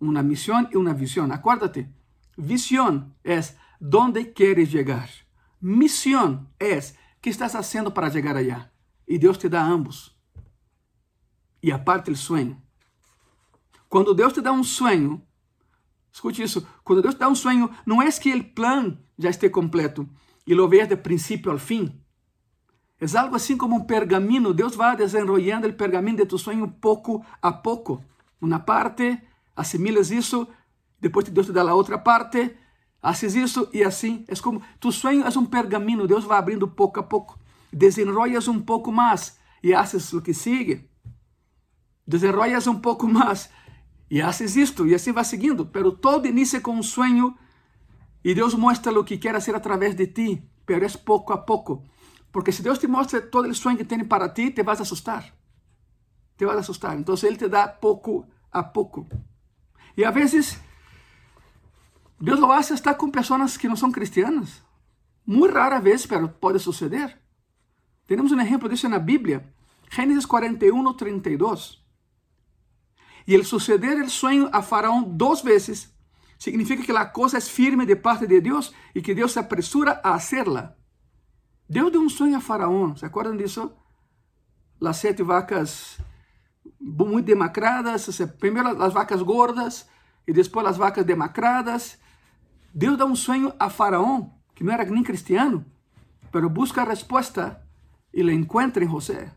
Uma 0.00 0.22
missão 0.22 0.68
e 0.72 0.76
uma 0.76 0.92
visão. 0.92 1.30
Acuérdate, 1.30 1.88
visão 2.36 3.14
é 3.22 3.40
¿Dónde 3.86 4.32
quieres 4.32 4.72
llegar? 4.72 5.10
Misión 5.60 6.48
es 6.58 6.98
qué 7.20 7.28
estás 7.28 7.54
haciendo 7.54 7.92
para 7.92 8.08
llegar 8.08 8.34
allá. 8.34 8.72
Y 9.06 9.18
Dios 9.18 9.38
te 9.38 9.50
da 9.50 9.62
ambos. 9.62 10.18
E 11.60 11.70
aparte 11.70 12.10
o 12.10 12.16
sonho. 12.16 12.62
Quando 13.88 14.14
Deus 14.14 14.32
te 14.32 14.40
dá 14.40 14.52
um 14.52 14.64
sonho, 14.64 15.22
escute 16.14 16.42
isso, 16.42 16.66
quando 16.82 17.02
Deus 17.02 17.16
dá 17.16 17.28
um 17.28 17.34
sonho, 17.34 17.68
não 17.84 18.00
é 18.00 18.10
que 18.10 18.32
o 18.32 18.44
plano 18.44 18.96
já 19.18 19.28
esteja 19.28 19.52
completo 19.52 20.08
e 20.46 20.54
lo 20.54 20.66
veas 20.68 20.88
de 20.88 20.96
princípio 20.96 21.50
ao 21.50 21.58
fim. 21.58 22.00
É 23.00 23.18
algo 23.18 23.36
assim 23.36 23.56
como 23.56 23.76
um 23.76 23.84
pergamino. 23.84 24.54
Deus 24.54 24.74
vai 24.76 24.96
desenrolando 24.96 25.68
o 25.68 25.72
pergamino 25.74 26.18
de 26.18 26.26
tu 26.26 26.38
sonho 26.38 26.66
pouco 26.68 27.22
a 27.42 27.52
pouco. 27.52 28.02
Uma 28.40 28.60
parte, 28.60 29.20
assimilas 29.54 30.10
isso, 30.10 30.46
depois 31.00 31.28
Deus 31.28 31.46
te 31.46 31.52
dá 31.52 31.62
a 31.62 31.74
outra 31.74 31.98
parte, 31.98 32.56
Haces 33.04 33.34
isso 33.34 33.68
e 33.70 33.84
assim. 33.84 34.24
É 34.26 34.34
como 34.36 34.62
tu 34.80 34.90
sonho 34.90 35.26
é 35.26 35.38
um 35.38 35.44
pergaminho. 35.44 36.06
Deus 36.06 36.24
vai 36.24 36.38
abrindo 36.38 36.66
pouco 36.66 36.98
a 36.98 37.02
pouco. 37.02 37.38
Desenrollas 37.70 38.48
um 38.48 38.58
pouco 38.58 38.90
mais 38.90 39.38
e 39.62 39.74
haces 39.74 40.10
o 40.14 40.22
que 40.22 40.32
sigue. 40.32 40.88
Desenrollas 42.06 42.66
um 42.66 42.80
pouco 42.80 43.04
mais 43.12 43.50
e 44.14 44.22
haces 44.22 44.54
isto 44.54 44.86
e 44.86 44.94
assim 44.94 45.10
vai 45.10 45.24
seguindo. 45.24 45.66
Pero 45.66 45.90
todo 45.90 46.28
inicia 46.28 46.60
com 46.60 46.78
um 46.78 46.84
sonho 46.84 47.36
e 48.22 48.32
Deus 48.32 48.54
mostra 48.54 48.96
o 48.96 49.02
que 49.02 49.18
quer 49.18 49.34
fazer 49.34 49.56
através 49.56 49.96
de 49.96 50.06
ti. 50.06 50.48
Pero 50.64 50.86
é 50.86 50.88
pouco 50.88 51.32
a 51.32 51.38
pouco. 51.38 51.82
Porque 52.30 52.52
se 52.52 52.62
Deus 52.62 52.78
te 52.78 52.86
mostra 52.86 53.20
todo 53.20 53.48
o 53.48 53.54
sonho 53.56 53.76
que 53.76 53.84
tem 53.84 54.04
para 54.04 54.28
ti, 54.28 54.52
te 54.52 54.62
vas 54.62 54.78
a 54.78 54.82
assustar. 54.82 55.34
Te 56.36 56.46
vas 56.46 56.56
a 56.56 56.60
assustar. 56.60 56.96
Então 56.96 57.16
Ele 57.24 57.36
te 57.36 57.48
dá 57.48 57.66
pouco 57.66 58.24
a 58.52 58.62
pouco. 58.62 59.04
E 59.96 60.04
a 60.04 60.12
vezes 60.12 60.60
Deus 62.20 62.38
lo 62.38 62.52
hace 62.52 62.72
estar 62.72 62.94
com 62.94 63.10
pessoas 63.10 63.56
que 63.56 63.66
não 63.66 63.74
são 63.74 63.90
cristianas. 63.90 64.62
Muito 65.26 65.54
rara 65.54 65.80
vez, 65.80 66.06
pero 66.06 66.28
pode 66.28 66.60
suceder. 66.60 67.18
Temos 68.06 68.30
um 68.30 68.40
exemplo 68.40 68.68
disso 68.68 68.88
na 68.88 69.00
Bíblia. 69.00 69.52
Gênesis 69.90 70.24
41, 70.24 70.92
32. 70.92 71.83
E 73.26 73.34
el 73.34 73.44
suceder 73.44 73.98
el 73.98 74.10
sueño 74.10 74.50
a 74.52 74.62
Faraón 74.62 75.16
dos 75.16 75.42
vezes 75.42 75.94
significa 76.38 76.82
que 76.82 76.92
a 76.92 77.06
coisa 77.06 77.38
é 77.38 77.40
firme 77.40 77.86
de 77.86 77.96
parte 77.96 78.26
de 78.26 78.40
Deus 78.40 78.72
e 78.94 79.00
que 79.00 79.14
Deus 79.14 79.32
se 79.32 79.38
apresura 79.38 80.00
a 80.04 80.14
hacerla. 80.14 80.76
Deus 81.68 81.90
deu 81.90 82.02
um 82.02 82.08
sonho 82.08 82.36
a 82.36 82.40
Faraón, 82.40 82.96
¿se 82.96 83.06
acuerdan 83.06 83.38
disso? 83.38 83.72
As 84.80 84.98
sete 84.98 85.22
vacas 85.22 85.96
muito 86.78 87.26
demacradas, 87.26 88.06
primeiro 88.38 88.68
as 88.82 88.92
vacas 88.92 89.22
gordas 89.22 89.88
e 90.26 90.32
depois 90.32 90.66
as 90.66 90.76
vacas 90.76 91.06
demacradas 91.06 91.98
Deus 92.76 92.98
dá 92.98 93.04
um 93.04 93.14
sonho 93.14 93.54
a 93.56 93.70
Faraó, 93.70 94.26
que 94.52 94.64
não 94.64 94.72
era 94.72 94.84
nem 94.84 95.04
cristiano, 95.04 95.64
pero 96.32 96.50
busca 96.50 96.82
a 96.82 96.84
resposta 96.84 97.64
e 98.12 98.20
la 98.20 98.32
encontra 98.32 98.82
em 98.82 98.88
José. 98.88 99.32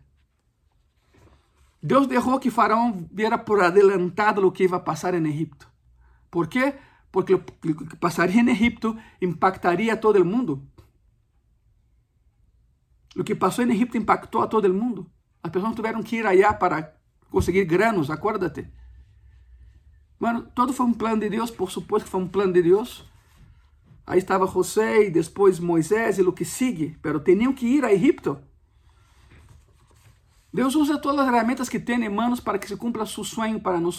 Deus 1.82 2.08
deixou 2.08 2.40
que 2.40 2.50
Faraó 2.50 2.94
viera 3.12 3.38
por 3.38 3.62
adelantado 3.62 4.46
o 4.46 4.52
que 4.52 4.63
ia 4.63 4.80
passar 4.80 5.13
em 5.13 5.28
Egipto. 5.28 5.70
¿Por 6.30 6.48
quê? 6.48 6.76
Porque 7.12 7.34
lo 7.34 7.42
que 7.76 7.96
passaria 7.96 8.42
em 8.42 8.50
Egipto 8.50 8.98
impactaria 9.22 9.94
a 9.94 9.98
todo 9.98 10.22
o 10.22 10.26
mundo. 10.26 10.68
O 13.16 13.24
que 13.24 13.36
passou 13.36 13.63
em 13.63 13.72
Egipto 13.72 13.98
impactou 13.98 14.42
a 14.42 14.48
todo 14.48 14.66
o 14.66 14.74
mundo. 14.74 15.10
As 15.42 15.52
pessoas 15.52 15.76
tiveram 15.76 16.04
que 16.04 16.18
ir 16.18 16.26
allá 16.26 16.54
para 16.54 16.94
conseguir 17.30 17.66
granos, 17.66 18.10
acuérdate. 18.10 18.70
Bueno, 20.20 20.44
todo 20.54 20.74
foi 20.74 20.86
um 20.86 20.94
plano 20.94 21.22
de 21.22 21.30
Deus, 21.30 21.52
por 21.52 21.72
supuesto 21.72 22.06
que 22.06 22.12
foi 22.12 22.22
um 22.22 22.28
plano 22.28 22.54
de 22.54 22.63
Deus. 22.63 23.06
Aí 24.06 24.20
estava 24.20 24.48
José 24.48 25.06
e 25.06 25.12
depois 25.12 25.60
Moisés 25.60 26.18
e 26.18 26.22
o 26.22 26.34
que 26.34 26.46
sigue, 26.46 26.98
pero 27.02 27.20
tinham 27.20 27.54
que 27.54 27.68
ir 27.68 27.86
a 27.86 27.94
Egipto. 27.94 28.40
Deus 30.54 30.76
usa 30.76 30.98
todas 30.98 31.20
as 31.20 31.30
ferramentas 31.30 31.70
que 31.70 31.80
tem 31.80 32.04
em 32.04 32.10
mãos 32.10 32.40
para 32.40 32.58
que 32.58 32.68
se 32.68 32.76
cumpra 32.76 33.06
seu 33.06 33.24
sonho 33.24 33.60
para 33.60 33.80
nós. 33.80 33.98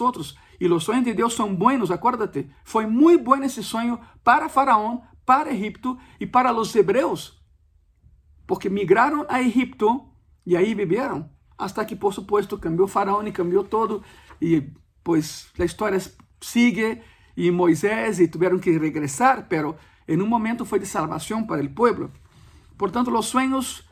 E 0.60 0.66
os 0.66 0.84
sonhos 0.84 1.04
de 1.04 1.12
Deus 1.12 1.34
são 1.34 1.54
buenos, 1.54 1.90
acuérdate. 1.90 2.50
Foi 2.64 2.86
muito 2.86 3.24
bom 3.24 3.36
esse 3.36 3.62
sonho 3.62 4.00
para 4.24 4.48
Faraó, 4.48 5.00
para 5.24 5.52
Egipto 5.52 5.98
e 6.18 6.26
para 6.26 6.52
os 6.52 6.74
hebreus. 6.74 7.38
Porque 8.46 8.68
migraram 8.68 9.26
a 9.28 9.40
Egipto 9.42 10.08
e 10.44 10.56
aí 10.56 10.74
viveram. 10.74 11.30
Hasta 11.56 11.84
que, 11.84 11.94
por 11.94 12.14
supuesto, 12.14 12.56
cambiou 12.56 12.88
Faraó 12.88 13.22
e 13.22 13.32
cambiou 13.32 13.62
todo. 13.62 14.02
E 14.40 14.70
pues 15.04 15.50
a 15.58 15.64
história 15.64 15.98
sigue 16.40 17.02
e 17.36 17.50
Moisés 17.50 18.18
e 18.20 18.26
tiveram 18.26 18.58
que 18.58 18.76
regressar, 18.76 19.46
pero 19.48 19.76
em 20.06 20.20
um 20.20 20.26
momento 20.26 20.64
foi 20.64 20.78
de 20.78 20.86
salvação 20.86 21.46
para 21.46 21.62
o 21.62 21.70
povo. 21.70 22.10
Portanto, 22.76 23.16
os 23.16 23.26
sonhos, 23.26 23.88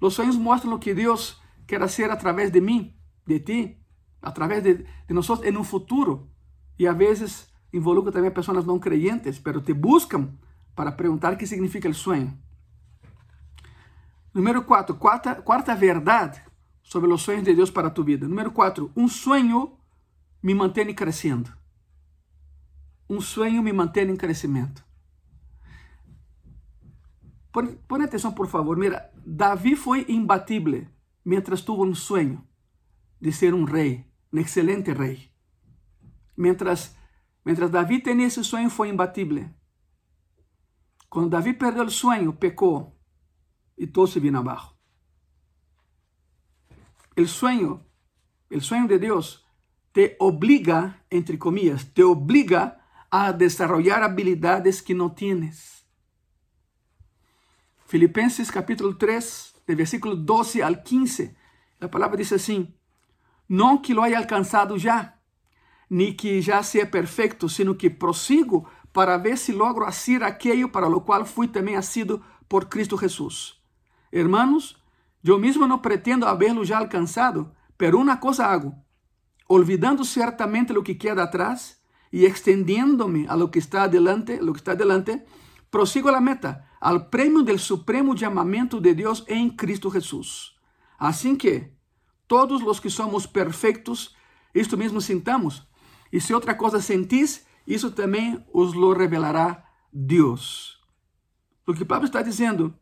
os 0.00 0.14
sonhos 0.14 0.36
mostram 0.36 0.74
o 0.74 0.78
que 0.78 0.92
Deus 0.92 1.40
quer 1.66 1.82
hacer 1.82 2.10
a 2.10 2.18
través 2.18 2.52
de 2.52 2.60
mí, 2.60 2.98
de 3.26 3.40
ti, 3.40 3.78
a 4.20 4.32
través 4.32 4.62
de, 4.64 4.74
de 4.74 5.14
nosotros 5.14 5.46
en 5.46 5.56
un 5.56 5.64
futuro. 5.64 6.28
Y 6.76 6.86
a 6.86 6.92
veces 6.92 7.52
involucra 7.72 8.12
también 8.12 8.32
a 8.32 8.34
personas 8.34 8.66
no 8.66 8.80
creyentes, 8.80 9.40
pero 9.40 9.62
te 9.62 9.72
buscan 9.72 10.38
para 10.74 10.96
preguntar 10.96 11.36
qué 11.36 11.46
significa 11.46 11.88
el 11.88 11.94
sueño. 11.94 12.36
Número 14.32 14.66
cuatro, 14.66 14.98
cuarta, 14.98 15.42
cuarta 15.42 15.74
verdad 15.74 16.42
sobre 16.82 17.08
los 17.08 17.22
sueños 17.22 17.44
de 17.44 17.54
Dios 17.54 17.70
para 17.70 17.94
tu 17.94 18.02
vida. 18.02 18.26
Número 18.26 18.52
cuatro, 18.52 18.90
un 18.94 19.08
sueño 19.08 19.78
me 20.42 20.54
mantiene 20.54 20.94
creciendo. 20.94 21.50
Um 23.08 23.20
sonho 23.20 23.62
me 23.62 23.72
mantém 23.72 24.08
em 24.08 24.16
crescimento. 24.16 24.82
Põe 27.52 28.02
atenção, 28.02 28.32
por 28.32 28.48
favor. 28.48 28.76
Mira, 28.76 29.12
Davi 29.24 29.76
foi 29.76 30.04
imbatível 30.08 30.86
mientras 31.24 31.64
tuvo 31.64 31.82
un 31.82 31.96
sueño 31.96 32.46
de 33.18 33.32
ser 33.32 33.54
un 33.54 33.66
rey, 33.66 34.10
un 34.30 34.38
excelente 34.38 34.94
rey. 34.94 35.32
Mientras, 36.36 36.96
mientras 37.42 37.72
David 37.72 38.02
tenía 38.04 38.26
ese 38.26 38.44
sueño 38.44 38.70
fue 38.70 38.88
imbatible. 38.88 39.54
Cuando 41.08 41.36
David 41.36 41.58
perdió 41.58 41.82
el 41.82 41.90
sueño, 41.90 42.38
pecó 42.38 42.94
y 43.76 43.86
todo 43.86 44.06
se 44.06 44.20
vino 44.20 44.38
abajo. 44.38 44.76
El 47.16 47.28
sueño, 47.28 47.86
el 48.50 48.60
sueño 48.62 48.88
de 48.88 48.98
Dios 48.98 49.46
te 49.92 50.16
obliga, 50.18 51.04
entre 51.08 51.38
comillas, 51.38 51.94
te 51.94 52.02
obliga 52.02 52.84
a 53.10 53.32
desarrollar 53.32 54.02
habilidades 54.02 54.82
que 54.82 54.92
no 54.92 55.14
tienes. 55.14 55.86
Filipenses 57.86 58.50
capítulo 58.50 58.96
3, 58.98 59.53
de 59.66 59.74
versículo 59.74 60.14
12 60.16 60.62
al 60.62 60.82
15, 60.82 61.36
a 61.80 61.88
palavra 61.88 62.16
diz 62.16 62.32
assim: 62.32 62.74
Não 63.48 63.78
que 63.78 63.94
lo 63.94 64.02
haya 64.02 64.18
alcançado 64.18 64.78
já, 64.78 65.14
ni 65.88 66.14
que 66.14 66.40
já 66.40 66.62
seja 66.62 66.86
perfeito, 66.86 67.48
sino 67.48 67.74
que 67.74 67.90
prossigo 67.90 68.68
para 68.92 69.16
ver 69.18 69.36
se 69.36 69.52
logro 69.52 69.84
hacer 69.84 70.22
aquello 70.22 70.68
para 70.68 70.88
lo 70.88 71.00
cual 71.00 71.24
fui 71.24 71.48
também 71.48 71.76
asido 71.76 72.22
por 72.48 72.66
Cristo 72.66 72.96
Jesús. 72.96 73.60
Hermanos, 74.12 74.76
eu 75.24 75.38
mesmo 75.38 75.66
não 75.66 75.78
pretendo 75.78 76.26
haberlo 76.26 76.64
já 76.64 76.78
alcançado, 76.78 77.52
pero 77.76 77.98
uma 77.98 78.18
coisa 78.18 78.46
hago, 78.46 78.74
olvidando 79.48 80.04
certamente 80.04 80.72
lo 80.72 80.82
que 80.82 80.94
queda 80.94 81.24
atrás 81.24 81.80
e 82.12 82.24
extendiéndome 82.24 83.26
a 83.28 83.34
lo 83.34 83.50
que 83.50 83.58
está 83.58 83.84
adelante, 83.84 84.38
lo 84.40 84.52
que 84.52 84.60
está 84.60 84.72
adelante, 84.72 85.24
prosigo 85.70 86.08
a 86.08 86.12
la 86.12 86.20
meta, 86.20 86.64
al 86.84 87.08
premio 87.08 87.42
del 87.42 87.58
supremo 87.58 88.14
llamamiento 88.14 88.78
de 88.78 88.94
Dios 88.94 89.24
en 89.26 89.56
Cristo 89.56 89.90
Jesús. 89.90 90.54
Así 90.98 91.38
que 91.38 91.74
todos 92.26 92.62
los 92.62 92.78
que 92.78 92.90
somos 92.90 93.26
perfectos, 93.26 94.14
esto 94.52 94.76
mismo 94.76 95.00
sintamos. 95.00 95.66
Y 96.12 96.20
si 96.20 96.34
otra 96.34 96.58
cosa 96.58 96.82
sentís, 96.82 97.46
eso 97.66 97.94
también 97.94 98.44
os 98.52 98.76
lo 98.76 98.92
revelará 98.92 99.72
Dios. 99.92 100.78
Lo 101.64 101.72
que 101.72 101.86
Pablo 101.86 102.04
está 102.04 102.22
diciendo 102.22 102.78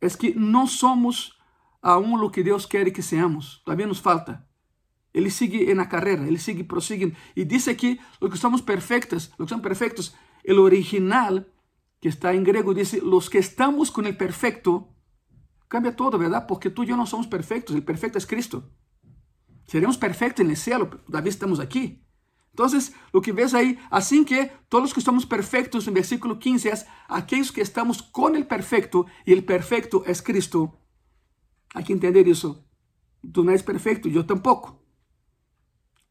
es 0.00 0.16
que 0.16 0.32
no 0.36 0.68
somos 0.68 1.36
aún 1.82 2.20
lo 2.20 2.30
que 2.30 2.44
Dios 2.44 2.68
quiere 2.68 2.92
que 2.92 3.02
seamos. 3.02 3.62
Todavía 3.64 3.88
nos 3.88 4.00
falta. 4.00 4.46
Ele 5.12 5.28
sigue 5.28 5.74
na 5.74 5.88
carreira, 5.88 6.24
ele 6.24 6.38
sigue 6.38 6.62
prosseguindo. 6.62 7.16
E 7.34 7.44
diz 7.44 7.66
aqui, 7.66 7.98
os 8.20 8.30
que 8.30 8.38
somos 8.38 8.62
perfeitos, 8.62 9.32
os 9.36 9.46
que 9.46 9.48
são 9.48 9.60
perfeitos, 9.60 10.14
o 10.46 10.60
original 10.60 11.44
que 12.00 12.08
está 12.08 12.32
en 12.32 12.44
griego, 12.44 12.74
dice, 12.74 13.00
los 13.02 13.28
que 13.28 13.38
estamos 13.38 13.90
con 13.90 14.06
el 14.06 14.16
perfecto, 14.16 14.94
cambia 15.68 15.94
todo, 15.94 16.18
¿verdad? 16.18 16.46
Porque 16.46 16.70
tú 16.70 16.82
y 16.82 16.86
yo 16.86 16.96
no 16.96 17.06
somos 17.06 17.26
perfectos, 17.26 17.76
el 17.76 17.84
perfecto 17.84 18.18
es 18.18 18.26
Cristo. 18.26 18.70
Seremos 19.66 19.98
perfectos 19.98 20.44
en 20.44 20.50
el 20.50 20.56
cielo, 20.56 20.88
todavía 20.88 21.30
estamos 21.30 21.60
aquí. 21.60 22.04
Entonces, 22.50 22.92
lo 23.12 23.20
que 23.22 23.32
ves 23.32 23.54
ahí, 23.54 23.78
así 23.90 24.24
que 24.24 24.50
todos 24.68 24.82
los 24.82 24.94
que 24.94 25.00
estamos 25.00 25.24
perfectos, 25.26 25.86
en 25.86 25.94
versículo 25.94 26.38
15, 26.38 26.70
es 26.70 26.86
aquellos 27.08 27.52
que 27.52 27.60
estamos 27.60 28.02
con 28.02 28.34
el 28.34 28.46
perfecto, 28.46 29.06
y 29.24 29.32
el 29.32 29.44
perfecto 29.44 30.02
es 30.06 30.22
Cristo. 30.22 30.80
Hay 31.74 31.84
que 31.84 31.92
entender 31.92 32.28
eso. 32.28 32.66
Tú 33.32 33.44
no 33.44 33.50
eres 33.50 33.62
perfecto, 33.62 34.08
yo 34.08 34.26
tampoco. 34.26 34.82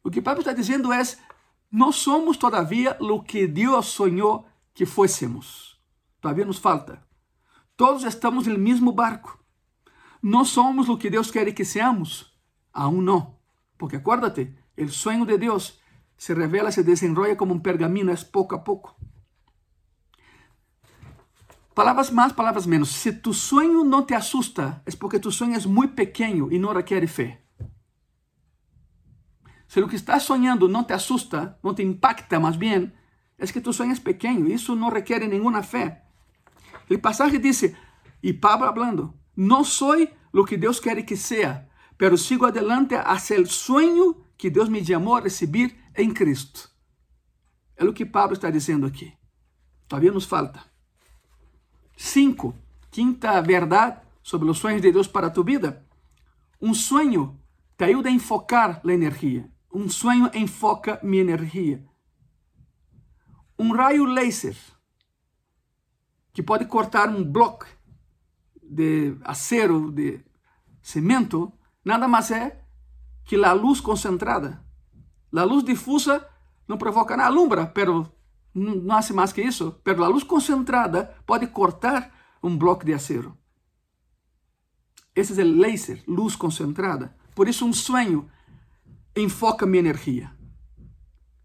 Lo 0.04 0.12
que 0.12 0.22
Pablo 0.22 0.40
está 0.40 0.54
diciendo 0.54 0.94
es, 0.94 1.20
no 1.70 1.92
somos 1.92 2.40
todavía 2.40 2.96
lo 3.02 3.24
que 3.24 3.48
Dios 3.48 3.88
soñó 3.88 4.46
que 4.74 4.86
fuésemos. 4.86 5.69
Todavía 6.20 6.46
nos 6.46 6.60
falta. 6.60 7.08
Todos 7.76 8.04
estamos 8.04 8.46
no 8.48 8.58
mesmo 8.58 8.92
barco. 8.92 9.40
Não 10.22 10.44
somos 10.44 10.90
o 10.90 10.98
que 10.98 11.10
Deus 11.10 11.32
quer 11.32 11.54
que 11.54 11.64
seamos. 11.64 12.38
Aún 12.74 13.04
não. 13.04 13.40
Porque 13.78 13.98
acuérdate, 13.98 14.54
o 14.78 14.90
sonho 14.90 15.26
de 15.26 15.38
Deus 15.38 15.80
se 16.18 16.34
revela, 16.34 16.72
se 16.72 16.84
desenrolla 16.84 17.36
como 17.38 17.54
um 17.54 17.60
pergamino, 17.60 18.12
é 18.12 18.16
pouco 18.18 18.56
a 18.56 18.60
pouco. 18.60 18.94
Palavras 21.74 22.12
mais, 22.12 22.34
palavras 22.34 22.66
menos. 22.66 22.90
Se 22.90 23.14
tu 23.14 23.34
sonho 23.34 23.86
não 23.86 24.06
te 24.06 24.14
assusta, 24.14 24.82
é 24.86 24.92
porque 24.98 25.18
tu 25.18 25.32
sonho 25.32 25.56
é 25.56 25.66
muito 25.66 25.96
pequeno 25.96 26.52
e 26.52 26.60
não 26.60 26.74
requer 26.74 27.08
fé. 27.08 27.42
Se 29.66 29.80
o 29.80 29.88
que 29.88 29.96
estás 29.96 30.24
sonhando 30.24 30.68
não 30.68 30.84
te 30.84 30.92
assusta, 30.92 31.58
não 31.64 31.74
te 31.74 31.82
impacta, 31.82 32.38
mais 32.40 32.58
bem, 32.58 32.92
é 33.38 33.48
que 33.48 33.62
tu 33.62 33.72
sonho 33.72 33.94
é 33.94 33.96
pequeno. 33.96 34.50
Isso 34.50 34.76
não 34.76 34.90
requer 34.90 35.26
nenhuma 35.26 35.64
fé. 35.64 36.09
El 36.90 37.00
pasaje 37.00 37.40
dice, 37.40 37.76
y 38.22 38.34
Pablo 38.34 38.68
hablando, 38.68 39.16
no 39.36 39.64
soy 39.64 40.10
lo 40.34 40.44
que 40.44 40.58
Dios 40.58 40.82
quiere 40.82 41.06
que 41.06 41.16
sea, 41.16 41.70
pero 41.98 42.18
sigo 42.18 42.48
adelante 42.48 42.98
hacia 42.98 43.38
el 43.38 43.48
sueño 43.48 44.18
que 44.38 44.50
Deus 44.50 44.70
me 44.70 44.84
chamou 44.84 45.16
a 45.16 45.22
receber 45.22 45.76
em 45.96 46.12
Cristo. 46.12 46.70
É 47.78 47.86
o 47.86 47.94
que 47.94 48.06
Pablo 48.06 48.34
está 48.34 48.50
dizendo 48.50 48.86
aqui. 48.86 49.14
Todavía 49.88 50.12
nos 50.12 50.26
falta. 50.26 50.66
Cinco. 51.96 52.54
Quinta 52.92 53.40
verdade 53.42 54.02
sobre 54.22 54.50
os 54.50 54.58
sonhos 54.58 54.82
de 54.82 54.92
Deus 54.92 55.08
para 55.08 55.32
tu 55.32 55.44
vida. 55.44 55.86
Um 56.62 56.74
sonho 56.74 57.40
te 57.78 57.86
ajuda 57.86 58.10
a 58.10 58.12
enfocar 58.12 58.82
a 58.84 58.92
energia. 58.92 59.50
Um 59.74 59.88
sonho 59.88 60.30
enfoca 60.34 61.00
minha 61.04 61.22
energia. 61.22 61.86
Um 63.58 63.72
raio 63.72 64.06
laser 64.06 64.58
que 66.34 66.44
pode 66.44 66.66
cortar 66.66 67.10
um 67.10 67.24
bloco 67.24 67.66
de 68.62 69.16
acero, 69.24 69.92
de 69.92 70.24
cimento, 70.82 71.52
nada 71.84 72.08
mais 72.08 72.32
é 72.32 72.64
que 73.26 73.36
a 73.44 73.54
luz 73.54 73.82
concentrada. 73.82 74.64
A 75.36 75.44
luz 75.44 75.64
difusa 75.64 76.28
não 76.68 76.78
provoca 76.78 77.16
nada, 77.16 77.30
alumbra, 77.30 77.66
pero 77.68 78.12
não 78.54 78.96
hace 78.96 79.14
mais 79.14 79.32
que 79.32 79.42
isso. 79.42 79.80
Pero 79.84 80.04
a 80.04 80.08
luz 80.08 80.24
concentrada 80.24 81.16
pode 81.26 81.48
cortar 81.48 82.12
um 82.42 82.58
bloco 82.58 82.86
de 82.86 82.94
acero. 82.94 83.38
Esse 85.16 85.40
é 85.40 85.44
o 85.44 85.48
laser, 85.48 86.04
luz 86.08 86.36
concentrada. 86.36 87.16
Por 87.36 87.48
isso, 87.48 87.66
um 87.66 87.74
sonho 87.74 88.30
enfoca 89.16 89.66
minha 89.66 89.80
energia. 89.80 90.32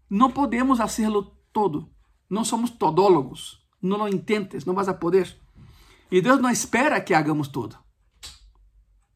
Não 0.09 0.31
podemos 0.31 0.77
fazê-lo 0.77 1.23
todo. 1.51 1.89
Não 2.29 2.43
somos 2.43 2.69
todólogos. 2.69 3.64
Não 3.85 3.97
lo 3.97 4.07
intentes, 4.07 4.65
não 4.65 4.73
vas 4.73 4.87
a 4.87 4.93
poder. 4.93 5.37
E 6.11 6.19
Deus 6.21 6.41
não 6.41 6.49
espera 6.49 6.99
que 6.99 7.13
hagamos 7.13 7.47
tudo. 7.47 7.77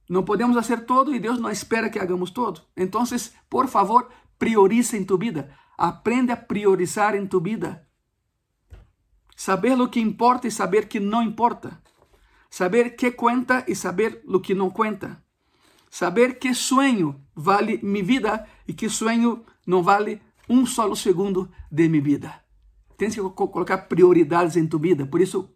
Não 0.08 0.24
podemos 0.24 0.56
fazer 0.56 0.86
todo 0.86 1.14
e 1.14 1.20
Deus 1.20 1.40
não 1.40 1.50
espera 1.50 1.90
que 1.90 2.00
hagamos 2.00 2.32
todo. 2.32 2.62
Então, 2.76 3.04
por 3.50 3.68
favor, 3.68 4.10
prioriza 4.38 4.96
em 4.98 5.04
tu 5.04 5.18
vida. 5.18 5.52
aprende 5.78 6.32
a 6.32 6.38
priorizar 6.38 7.16
em 7.16 7.26
tu 7.26 7.40
vida. 7.40 7.88
Saber 9.36 9.80
o 9.80 9.88
que 9.88 10.00
importa 10.00 10.48
e 10.48 10.52
saber 10.52 10.88
que 10.88 11.00
não 11.00 11.24
importa. 11.24 11.82
Saber 12.50 12.96
que 12.96 13.12
conta 13.12 13.64
e 13.68 13.76
saber 13.76 14.22
o 14.28 14.40
que 14.40 14.54
não 14.54 14.70
conta. 14.70 15.24
Saber 15.90 16.38
que 16.38 16.54
sonho 16.54 17.24
vale 17.34 17.80
minha 17.82 18.04
vida 18.04 18.48
e 18.68 18.74
que 18.74 18.90
sonho 18.90 19.46
não 19.66 19.82
vale 19.82 20.22
um 20.50 20.66
solo 20.66 20.96
segundo 20.96 21.50
de 21.72 21.88
minha 21.88 22.04
vida. 22.04 22.49
Tens 23.00 23.16
que 23.16 23.22
colocar 23.22 23.78
prioridades 23.88 24.58
em 24.58 24.68
tu 24.68 24.78
vida. 24.78 25.06
Por 25.06 25.22
isso, 25.22 25.56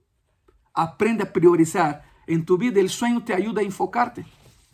aprenda 0.73 1.23
a 1.23 1.27
priorizar 1.27 2.05
em 2.25 2.41
tu 2.41 2.57
vida. 2.57 2.79
O 2.79 2.87
sonho 2.87 3.19
te 3.19 3.33
ajuda 3.33 3.59
a 3.59 3.65
enfocarte. 3.65 4.25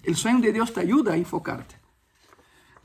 O 0.07 0.13
sonho 0.13 0.39
de 0.39 0.51
Deus 0.51 0.69
te 0.69 0.79
ajuda 0.79 1.13
a 1.13 1.17
enfocarte. 1.17 1.75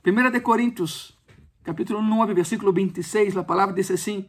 1 0.02 0.30
de 0.30 0.40
Coríntios, 0.40 1.18
capítulo 1.62 2.00
9, 2.00 2.32
versículo 2.32 2.72
26, 2.72 3.36
a 3.36 3.44
palavra 3.44 3.74
diz 3.74 3.90
assim: 3.90 4.26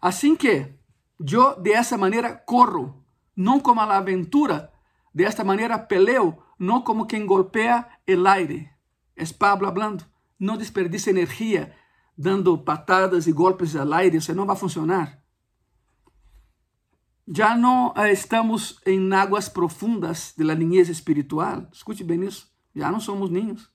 Assim 0.00 0.36
que 0.36 0.72
eu 1.18 1.60
de 1.60 1.72
essa 1.72 1.98
maneira 1.98 2.36
corro, 2.36 3.04
não 3.36 3.58
como 3.58 3.80
a 3.80 3.96
aventura, 3.96 4.70
de 5.12 5.24
esta 5.24 5.42
maneira 5.42 5.80
peleo, 5.80 6.38
não 6.56 6.80
como 6.80 7.06
quem 7.06 7.26
golpea 7.26 7.88
el 8.06 8.24
aire. 8.28 8.70
É 9.16 9.24
Pablo 9.36 9.66
hablando. 9.66 10.04
Não 10.38 10.56
desperdice 10.56 11.10
energia 11.10 11.74
dando 12.22 12.56
patadas 12.56 13.26
e 13.26 13.32
golpes 13.32 13.74
al 13.74 13.92
aire, 13.92 14.18
isso 14.18 14.32
não 14.34 14.46
vai 14.46 14.54
funcionar. 14.54 15.20
Já 17.26 17.56
não 17.56 17.92
eh, 17.96 18.12
estamos 18.12 18.78
em 18.86 19.12
águas 19.12 19.48
profundas 19.48 20.32
de 20.36 20.44
la 20.44 20.54
niñez 20.54 20.88
espiritual. 20.88 21.68
Escute 21.72 22.04
bem 22.04 22.24
isso. 22.24 22.48
Já 22.74 22.90
não 22.92 23.00
somos 23.00 23.28
ninhos. 23.30 23.68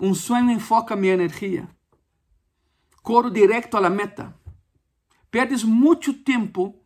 Um 0.00 0.14
sonho 0.14 0.50
enfoca 0.50 0.96
minha 0.96 1.14
energia. 1.14 1.68
Corro 3.02 3.30
direto 3.30 3.76
à 3.76 3.90
meta. 3.90 4.34
Perdes 5.30 5.64
muito 5.64 6.14
tempo 6.14 6.80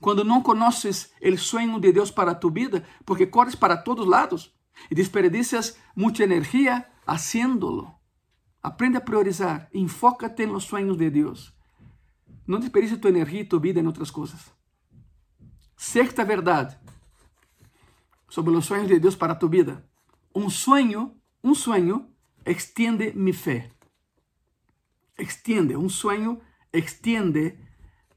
quando 0.00 0.24
não 0.24 0.42
conheces 0.42 1.12
o 1.20 1.36
sonho 1.36 1.80
de 1.80 1.92
Deus 1.92 2.10
para 2.10 2.34
tu 2.34 2.50
vida, 2.50 2.84
porque 3.04 3.26
corres 3.26 3.54
para 3.56 3.76
todos 3.76 4.06
lados 4.06 4.54
e 4.90 4.94
desperdicias 4.94 5.76
muita 5.96 6.22
energia 6.22 6.86
haciéndolo. 7.06 7.95
Aprende 8.66 8.98
a 8.98 9.04
priorizar, 9.04 9.68
enfócate 9.72 10.42
en 10.42 10.52
los 10.52 10.64
sueños 10.64 10.98
de 10.98 11.08
Deus. 11.08 11.54
Não 12.48 12.58
desperdice 12.58 12.96
tu 12.96 13.06
energia 13.06 13.42
e 13.42 13.44
tu 13.44 13.60
vida 13.60 13.78
em 13.78 13.86
outras 13.86 14.10
coisas. 14.10 14.52
Sexta 15.76 16.24
verdade 16.24 16.76
sobre 18.28 18.56
os 18.56 18.66
sonhos 18.66 18.88
de 18.88 18.98
Deus 18.98 19.14
para 19.14 19.36
tu 19.36 19.48
vida. 19.48 19.88
Um 20.34 20.50
sonho, 20.50 21.14
um 21.44 21.54
sonho 21.54 22.10
extiende 22.44 23.12
mi 23.14 23.32
fé. 23.32 23.70
Extiende, 25.16 25.76
um 25.76 25.88
sonho 25.88 26.40
extiende 26.72 27.56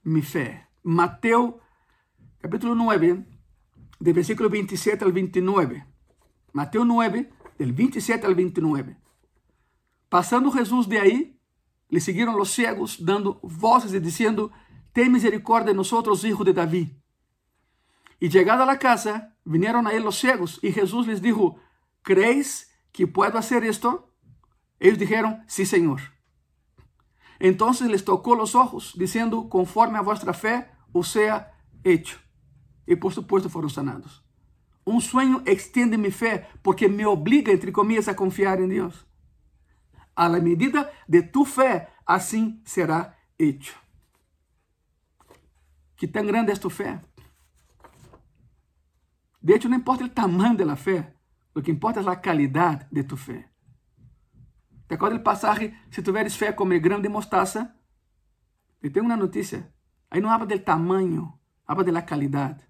mi 0.03 0.23
fé. 0.23 0.67
Mateus 0.83 1.61
capítulo 2.39 2.73
9, 2.73 3.23
de 3.99 4.13
versículo 4.13 4.49
27 4.49 5.05
al 5.05 5.11
29. 5.11 5.85
Mateus 6.53 6.87
9, 6.87 7.29
del 7.59 7.71
27 7.71 8.25
al 8.25 8.33
29. 8.33 9.08
Passando 10.09 10.51
Jesus 10.51 10.87
de 10.87 10.97
aí, 10.97 11.39
lhe 11.91 12.01
seguiram 12.01 12.39
os 12.39 12.49
cegos, 12.49 12.99
dando 12.99 13.39
vozes 13.43 13.93
e 13.93 13.99
dizendo: 13.99 14.51
Tem 14.93 15.09
misericórdia 15.09 15.73
de 15.73 15.77
nós, 15.77 16.23
hijo 16.23 16.43
de 16.43 16.53
Davi. 16.53 16.95
E 18.19 18.29
chegada 18.29 18.69
a 18.69 18.77
casa, 18.77 19.33
vinieron 19.45 19.87
a 19.87 19.93
ele 19.93 20.07
os 20.07 20.19
cegos, 20.19 20.59
e 20.63 20.71
Jesus 20.71 21.07
lhes 21.07 21.21
dijo: 21.21 21.57
¿Crees 22.03 22.71
que 22.91 23.05
puedo 23.05 23.37
hacer 23.37 23.63
esto? 23.63 24.09
Disseram: 24.79 25.41
Sí, 25.47 25.65
Senhor. 25.65 26.01
Então 27.39 27.71
les 27.81 28.01
tocou 28.01 28.41
os 28.41 28.55
ojos, 28.55 28.93
dizendo: 28.97 29.47
Conforme 29.47 29.97
a 29.97 30.01
vossa 30.01 30.33
fé, 30.33 30.71
o 30.91 31.03
sea 31.03 31.51
hecho. 31.83 32.19
E 32.85 32.95
por 32.95 33.13
supuesto 33.13 33.49
foram 33.49 33.69
sanados. 33.69 34.23
Um 34.85 34.99
sonho 34.99 35.43
extiende 35.45 35.97
minha 35.97 36.11
fé 36.11 36.49
porque 36.63 36.89
me 36.89 37.05
obriga, 37.05 37.51
entre 37.51 37.71
comillas, 37.71 38.07
a 38.07 38.15
confiar 38.15 38.59
em 38.59 38.67
Deus. 38.67 39.08
A 40.19 40.27
la 40.27 40.41
medida 40.41 40.91
de 41.07 41.21
tu 41.23 41.45
fé, 41.45 41.93
assim 42.05 42.61
será 42.65 43.15
hecho. 43.39 43.79
Que 45.95 46.09
tão 46.09 46.25
grande 46.25 46.51
é 46.51 46.55
tu 46.57 46.69
fé? 46.69 46.99
De 49.41 49.53
hecho, 49.53 49.69
não 49.69 49.77
importa 49.77 50.03
o 50.03 50.09
tamanho 50.09 50.57
da 50.57 50.75
fé, 50.75 51.15
o 51.55 51.61
que 51.61 51.71
importa 51.71 52.01
é 52.01 52.05
a 52.05 52.17
qualidade 52.17 52.85
de 52.91 53.01
tu 53.05 53.15
fé. 53.15 53.49
Te 54.89 54.95
acordas 54.95 55.19
do 55.19 55.23
passagem? 55.23 55.73
Se 55.89 56.01
tiveres 56.01 56.35
fé 56.35 56.51
como 56.51 56.73
el 56.73 56.81
grão 56.81 56.99
de 56.99 57.07
mostaza, 57.07 57.73
e 58.83 58.89
tenho 58.89 59.05
uma 59.05 59.15
notícia. 59.15 59.73
Aí 60.11 60.19
não 60.19 60.29
habla 60.29 60.47
do 60.47 60.59
tamanho, 60.59 61.39
habla 61.65 61.85
de 61.85 61.91
la 61.91 62.01
qualidade. 62.01 62.67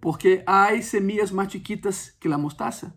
Porque 0.00 0.44
há 0.46 0.80
semillas 0.80 1.32
mais 1.32 1.50
chiquitas 1.50 2.10
que 2.20 2.32
a 2.32 2.38
mostaza. 2.38 2.96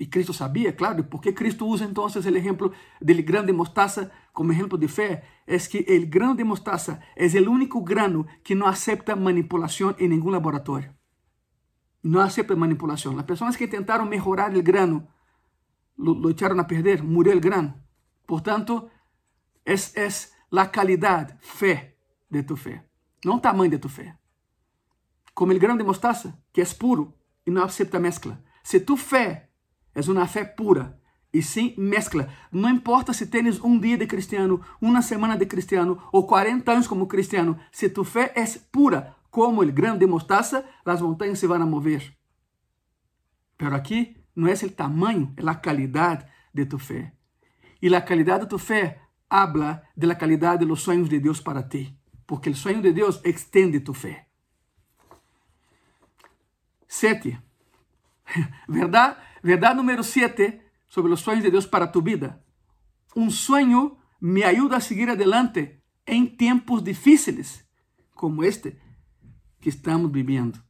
E 0.00 0.06
Cristo 0.06 0.32
sabia, 0.32 0.72
claro, 0.72 1.04
por 1.04 1.20
que 1.20 1.30
Cristo 1.34 1.66
usa 1.66 1.84
então 1.84 2.06
o 2.06 2.08
exemplo 2.08 2.72
del 3.02 3.22
grão 3.22 3.44
de 3.44 3.52
mostaza 3.52 4.10
como 4.32 4.50
exemplo 4.50 4.78
de 4.78 4.88
fé? 4.88 5.22
É 5.46 5.58
que 5.58 5.78
o 5.78 6.06
grão 6.08 6.34
de 6.34 6.42
mostaza 6.42 7.02
é 7.14 7.26
o 7.26 7.50
único 7.50 7.82
grano 7.82 8.26
que 8.42 8.54
não 8.54 8.66
aceita 8.66 9.14
manipulação 9.14 9.94
em 9.98 10.08
nenhum 10.08 10.30
laboratório. 10.30 10.96
Não 12.02 12.20
aceita 12.20 12.56
manipulação. 12.56 13.18
As 13.18 13.26
pessoas 13.26 13.56
que 13.56 13.68
tentaram 13.68 14.06
melhorar 14.06 14.56
o 14.56 14.62
grano 14.62 15.06
lo, 15.98 16.14
lo 16.14 16.30
echaron 16.30 16.58
a 16.60 16.66
perder, 16.66 17.02
murió 17.02 17.34
el 17.34 17.40
grano. 17.40 17.74
Portanto, 18.24 18.88
es, 19.66 19.94
es 19.98 20.32
la 20.50 20.70
calidad, 20.70 21.38
fe 21.40 21.98
de 22.30 22.42
tu 22.42 22.56
fe, 22.56 22.82
não 23.22 23.36
o 23.36 23.40
tamanho 23.40 23.72
de 23.72 23.78
tu 23.78 23.90
fé. 23.90 24.16
Como 25.34 25.52
o 25.52 25.58
grão 25.58 25.76
de 25.76 25.84
mostaza, 25.84 26.42
que 26.54 26.62
é 26.62 26.64
puro 26.64 27.14
e 27.44 27.50
não 27.50 27.64
aceita 27.64 28.00
mezcla. 28.00 28.42
Se 28.62 28.80
tu 28.80 28.96
fé 28.96 29.49
é 30.08 30.12
uma 30.12 30.26
fé 30.26 30.44
pura 30.44 31.00
e 31.32 31.42
sem 31.42 31.74
mezcla, 31.78 32.28
não 32.50 32.68
importa 32.68 33.12
se 33.12 33.26
tens 33.26 33.60
um 33.62 33.78
dia 33.78 33.96
de 33.96 34.06
cristiano, 34.06 34.60
uma 34.80 35.00
semana 35.00 35.36
de 35.36 35.46
cristiano 35.46 36.02
ou 36.12 36.26
40 36.26 36.72
anos 36.72 36.88
como 36.88 37.06
cristiano, 37.06 37.58
se 37.70 37.88
tu 37.88 38.02
fé 38.02 38.32
é 38.34 38.44
pura 38.72 39.14
como 39.30 39.62
o 39.62 39.72
grão 39.72 39.96
de 39.96 40.06
mostaza, 40.06 40.64
as 40.84 41.00
montanhas 41.00 41.38
se 41.38 41.46
vão 41.46 41.64
mover. 41.66 42.16
Pero 43.56 43.76
aqui 43.76 44.16
não 44.34 44.48
é 44.48 44.54
o 44.54 44.70
tamanho, 44.70 45.32
é 45.36 45.48
a 45.48 45.54
qualidade 45.54 46.26
de 46.52 46.66
tu 46.66 46.78
fé. 46.78 47.12
E 47.80 47.94
a 47.94 48.00
qualidade 48.00 48.44
de 48.44 48.48
tu 48.48 48.58
fé 48.58 49.00
habla 49.28 49.84
de 49.96 50.06
la 50.06 50.16
qualidade 50.16 50.58
de 50.58 50.66
los 50.66 50.84
de 50.84 51.20
Deus 51.20 51.40
para 51.40 51.68
ti, 51.68 51.96
porque 52.26 52.50
o 52.50 52.56
sueño 52.56 52.82
de 52.82 52.92
Deus 52.92 53.20
extende 53.24 53.80
tu 53.80 53.94
fé. 53.94 54.26
Sete. 56.88 57.40
Verdade, 58.68 59.16
verdade 59.42 59.76
número 59.76 60.02
sete 60.02 60.60
sobre 60.88 61.12
os 61.12 61.20
sonhos 61.20 61.42
de 61.42 61.50
Deus 61.50 61.66
para 61.66 61.86
tu 61.86 62.02
vida. 62.02 62.44
Um 63.14 63.30
sonho 63.30 63.98
me 64.20 64.42
ajuda 64.44 64.76
a 64.76 64.80
seguir 64.80 65.08
adelante 65.08 65.82
em 66.06 66.26
tempos 66.26 66.82
difíceis, 66.82 67.64
como 68.14 68.44
este 68.44 68.78
que 69.60 69.68
estamos 69.68 70.10
vivendo. 70.10 70.62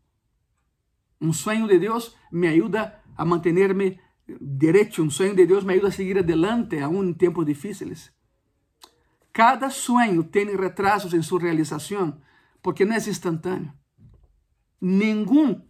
Um 1.21 1.33
sonho 1.33 1.67
de 1.67 1.79
Deus 1.79 2.17
me 2.31 2.49
ajuda 2.49 3.03
a 3.17 3.25
mantenerme 3.25 4.01
derecho. 4.41 5.03
Um 5.03 5.11
sonho 5.11 5.35
de 5.35 5.47
Deus 5.47 5.65
me 5.65 5.75
ajuda 5.75 5.89
a 5.89 5.93
seguir 5.93 6.19
adelante, 6.19 6.79
aún 6.81 7.09
em 7.09 7.13
tempos 7.15 7.45
difíceis. 7.45 8.13
Cada 9.33 9.71
sonho 9.71 10.25
tem 10.25 10.57
retrasos 10.57 11.15
em 11.15 11.23
sua 11.23 11.41
realização, 11.41 12.21
porque 12.63 12.85
não 12.85 12.95
é 12.95 12.99
instantâneo. 12.99 13.73
Nenhum 14.81 15.63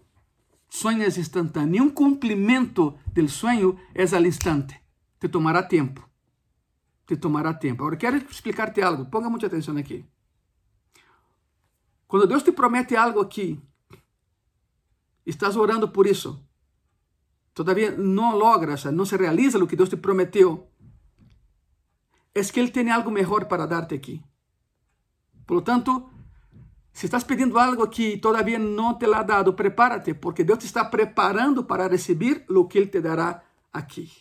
sonho 0.71 1.03
é 1.03 1.07
instantâneo, 1.07 1.71
nenhum 1.71 1.91
cumprimento 1.91 2.97
do 3.13 3.29
sonho 3.29 3.79
é 3.95 4.05
al 4.17 4.25
instante. 4.25 4.81
Te 5.19 5.29
tomará 5.29 5.63
tempo. 5.63 6.09
Te 7.05 7.17
tomará 7.17 7.53
tempo. 7.53 7.83
Agora, 7.83 7.97
quero 7.97 8.17
explicar-te 8.17 8.81
algo. 8.81 9.11
Ponga 9.11 9.29
muita 9.29 9.49
atenção 9.49 9.77
aqui. 9.77 10.07
Quando 12.07 12.27
Deus 12.27 12.43
te 12.43 12.53
promete 12.53 12.97
algo 12.97 13.21
aqui, 13.21 13.61
estás 15.25 15.57
orando 15.57 15.93
por 15.93 16.07
isso, 16.07 16.45
todavía 17.53 17.93
no 17.93 18.37
logras, 18.37 18.85
no 18.87 19.07
se 19.07 19.17
realiza 19.17 19.59
lo 19.59 19.69
que 19.69 19.77
Dios 19.77 19.91
te 19.91 19.97
prometió, 19.97 20.67
es 22.35 22.51
que 22.51 22.61
Él 22.61 22.73
tiene 22.73 22.91
algo 22.91 23.11
mejor 23.11 23.47
para 23.47 23.67
darte 23.67 23.95
aquí. 23.95 24.25
Por 25.47 25.59
lo 25.59 25.63
tanto, 25.63 26.10
si 26.93 27.07
estás 27.07 27.25
pidiendo 27.25 27.59
algo 27.59 27.89
que 27.89 28.19
todavía 28.19 28.59
no 28.59 28.99
te 28.99 29.07
lo 29.07 29.17
ha 29.17 29.25
dado, 29.25 29.55
prepárate, 29.55 30.15
porque 30.15 30.45
Dios 30.45 30.61
te 30.61 30.67
está 30.67 30.91
preparando 30.91 31.67
para 31.67 31.89
recibir 31.89 32.45
lo 32.49 32.69
que 32.69 32.79
Él 32.79 32.91
te 32.91 33.01
dará 33.01 33.45
aquí. 33.73 34.13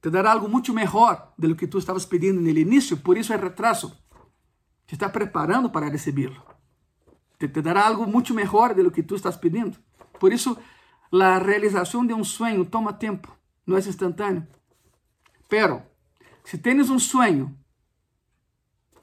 Te 0.00 0.10
dará 0.10 0.32
algo 0.32 0.48
mucho 0.48 0.72
mejor 0.72 1.32
de 1.36 1.48
lo 1.48 1.56
que 1.56 1.66
tú 1.66 1.78
estabas 1.78 2.06
pidiendo 2.06 2.40
en 2.40 2.48
el 2.48 2.58
inicio, 2.58 2.98
por 3.02 3.18
eso 3.18 3.34
el 3.34 3.40
retraso. 3.40 3.98
Te 4.86 4.94
está 4.94 5.10
preparando 5.10 5.72
para 5.72 5.88
recibirlo. 5.88 6.44
Te, 7.38 7.48
dará 7.48 7.86
algo 7.86 8.06
mucho 8.06 8.34
mejor 8.34 8.74
de 8.74 8.82
lo 8.82 8.92
que 8.92 9.02
tú 9.02 9.14
estás 9.14 9.38
pidiendo. 9.38 9.78
Por 10.20 10.32
eso 10.32 10.58
a 11.12 11.38
realização 11.38 12.06
de 12.06 12.12
um 12.12 12.24
sonho 12.24 12.64
toma 12.64 12.92
tempo, 12.92 13.34
não 13.66 13.76
é 13.76 13.80
instantâneo. 13.80 14.46
Pero 15.48 15.82
Se 16.44 16.58
tens 16.58 16.90
um 16.90 16.98
sonho, 16.98 17.56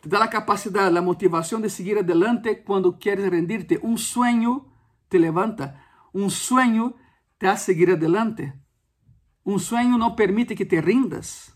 te 0.02 0.10
dá 0.10 0.24
a 0.24 0.28
capacidade, 0.28 0.98
a 0.98 1.02
motivação 1.02 1.62
de 1.62 1.70
seguir 1.70 2.00
adelante 2.00 2.56
quando 2.66 2.98
queres 2.98 3.30
rendir-te. 3.30 3.80
Um 3.84 3.96
sonho 3.96 4.66
te 5.08 5.20
levanta. 5.20 5.76
Um 6.12 6.28
sonho 6.28 6.96
te 7.38 7.46
hace 7.46 7.66
seguir 7.66 7.92
adelante. 7.92 8.52
Um 9.46 9.60
sonho 9.60 10.00
não 10.00 10.16
permite 10.16 10.56
que 10.56 10.66
te 10.66 10.82
rindas. 10.82 11.56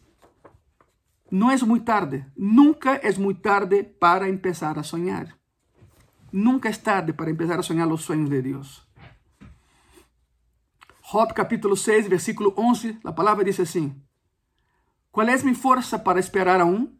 Não 1.32 1.50
é 1.50 1.58
muito 1.58 1.86
tarde. 1.86 2.24
Nunca 2.38 2.96
é 2.96 3.12
muito 3.18 3.42
tarde 3.42 3.84
para 3.84 4.28
começar 4.28 4.78
a 4.78 4.84
sonhar. 4.84 5.36
Nunca 6.32 6.70
é 6.70 6.74
tarde 6.74 7.14
para 7.14 7.34
começar 7.34 7.60
a 7.60 7.64
sonhar 7.64 7.92
os 7.92 8.04
sonhos 8.04 8.30
de 8.30 8.42
Deus. 8.44 8.88
Job 11.12 11.34
capítulo 11.34 11.76
6, 11.76 12.08
versículo 12.08 12.54
11, 12.56 13.00
a 13.04 13.12
palavra 13.12 13.44
diz 13.44 13.60
assim: 13.60 14.00
Qual 15.12 15.28
é 15.28 15.36
minha 15.42 15.56
força 15.56 15.98
para 15.98 16.20
esperar 16.20 16.62
aún? 16.62 16.96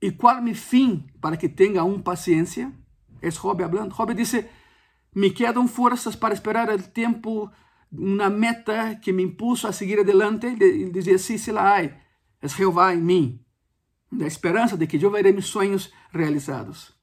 E 0.00 0.12
qual 0.12 0.40
mi 0.40 0.54
fim 0.54 1.06
para 1.20 1.36
que 1.36 1.48
tenha 1.48 1.80
aún 1.80 2.02
paciência? 2.02 2.72
É 3.20 3.30
Job 3.30 3.62
hablando. 3.62 3.94
Job 3.94 4.14
disse: 4.14 4.46
Me 5.14 5.30
quedam 5.30 5.66
forças 5.66 6.14
para 6.14 6.34
esperar 6.34 6.68
o 6.70 6.82
tempo, 6.82 7.50
uma 7.90 8.30
meta 8.30 8.94
que 8.96 9.12
me 9.12 9.24
impulso 9.24 9.66
a 9.66 9.72
seguir 9.72 10.00
adelante. 10.00 10.46
Ele 10.46 10.90
dizia: 10.90 11.18
Sim, 11.18 11.36
se 11.36 11.50
lá 11.50 11.82
é 11.82 11.98
Jeová 12.44 12.94
em 12.94 13.02
mim. 13.02 13.44
Da 14.10 14.26
esperança 14.26 14.76
de 14.76 14.86
que 14.86 15.04
eu 15.04 15.10
verei 15.10 15.32
meus 15.32 15.46
sonhos 15.46 15.92
realizados. 16.12 16.96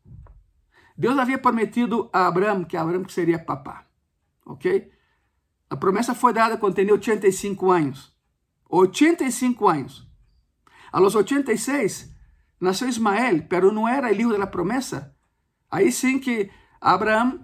Deus 0.98 1.20
havia 1.20 1.38
prometido 1.38 2.10
a 2.12 2.26
Abraão 2.26 2.64
que 2.64 2.78
Abraão 2.78 3.08
seria 3.10 3.38
papá. 3.38 3.86
Ok? 4.46 4.89
A 5.70 5.76
promessa 5.76 6.16
foi 6.16 6.32
dada 6.32 6.58
quando 6.58 6.76
tinha 6.76 6.93
85 6.93 7.70
anos. 7.70 8.16
85 8.70 9.68
anos. 9.68 10.08
A 10.91 11.00
los 11.00 11.14
86 11.14 12.14
nasceu 12.60 12.88
Ismael, 12.88 13.43
pero 13.47 13.72
não 13.72 13.88
era 13.88 14.12
o 14.12 14.16
filho 14.16 14.38
da 14.38 14.47
promessa. 14.47 15.16
Aí 15.70 15.91
sim 15.91 16.20
que 16.20 16.49
Abraão 16.80 17.41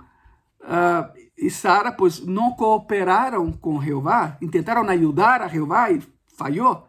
uh, 0.62 1.22
e 1.38 1.49
Sara 1.49 1.91
pues 1.91 2.20
não 2.20 2.51
cooperaram 2.51 3.51
com 3.51 3.82
Jeová, 3.82 4.38
tentaram 4.51 4.88
ajudar 4.88 5.41
a 5.41 5.47
Jeová 5.47 5.91
e 5.91 6.01
falhou. 6.38 6.88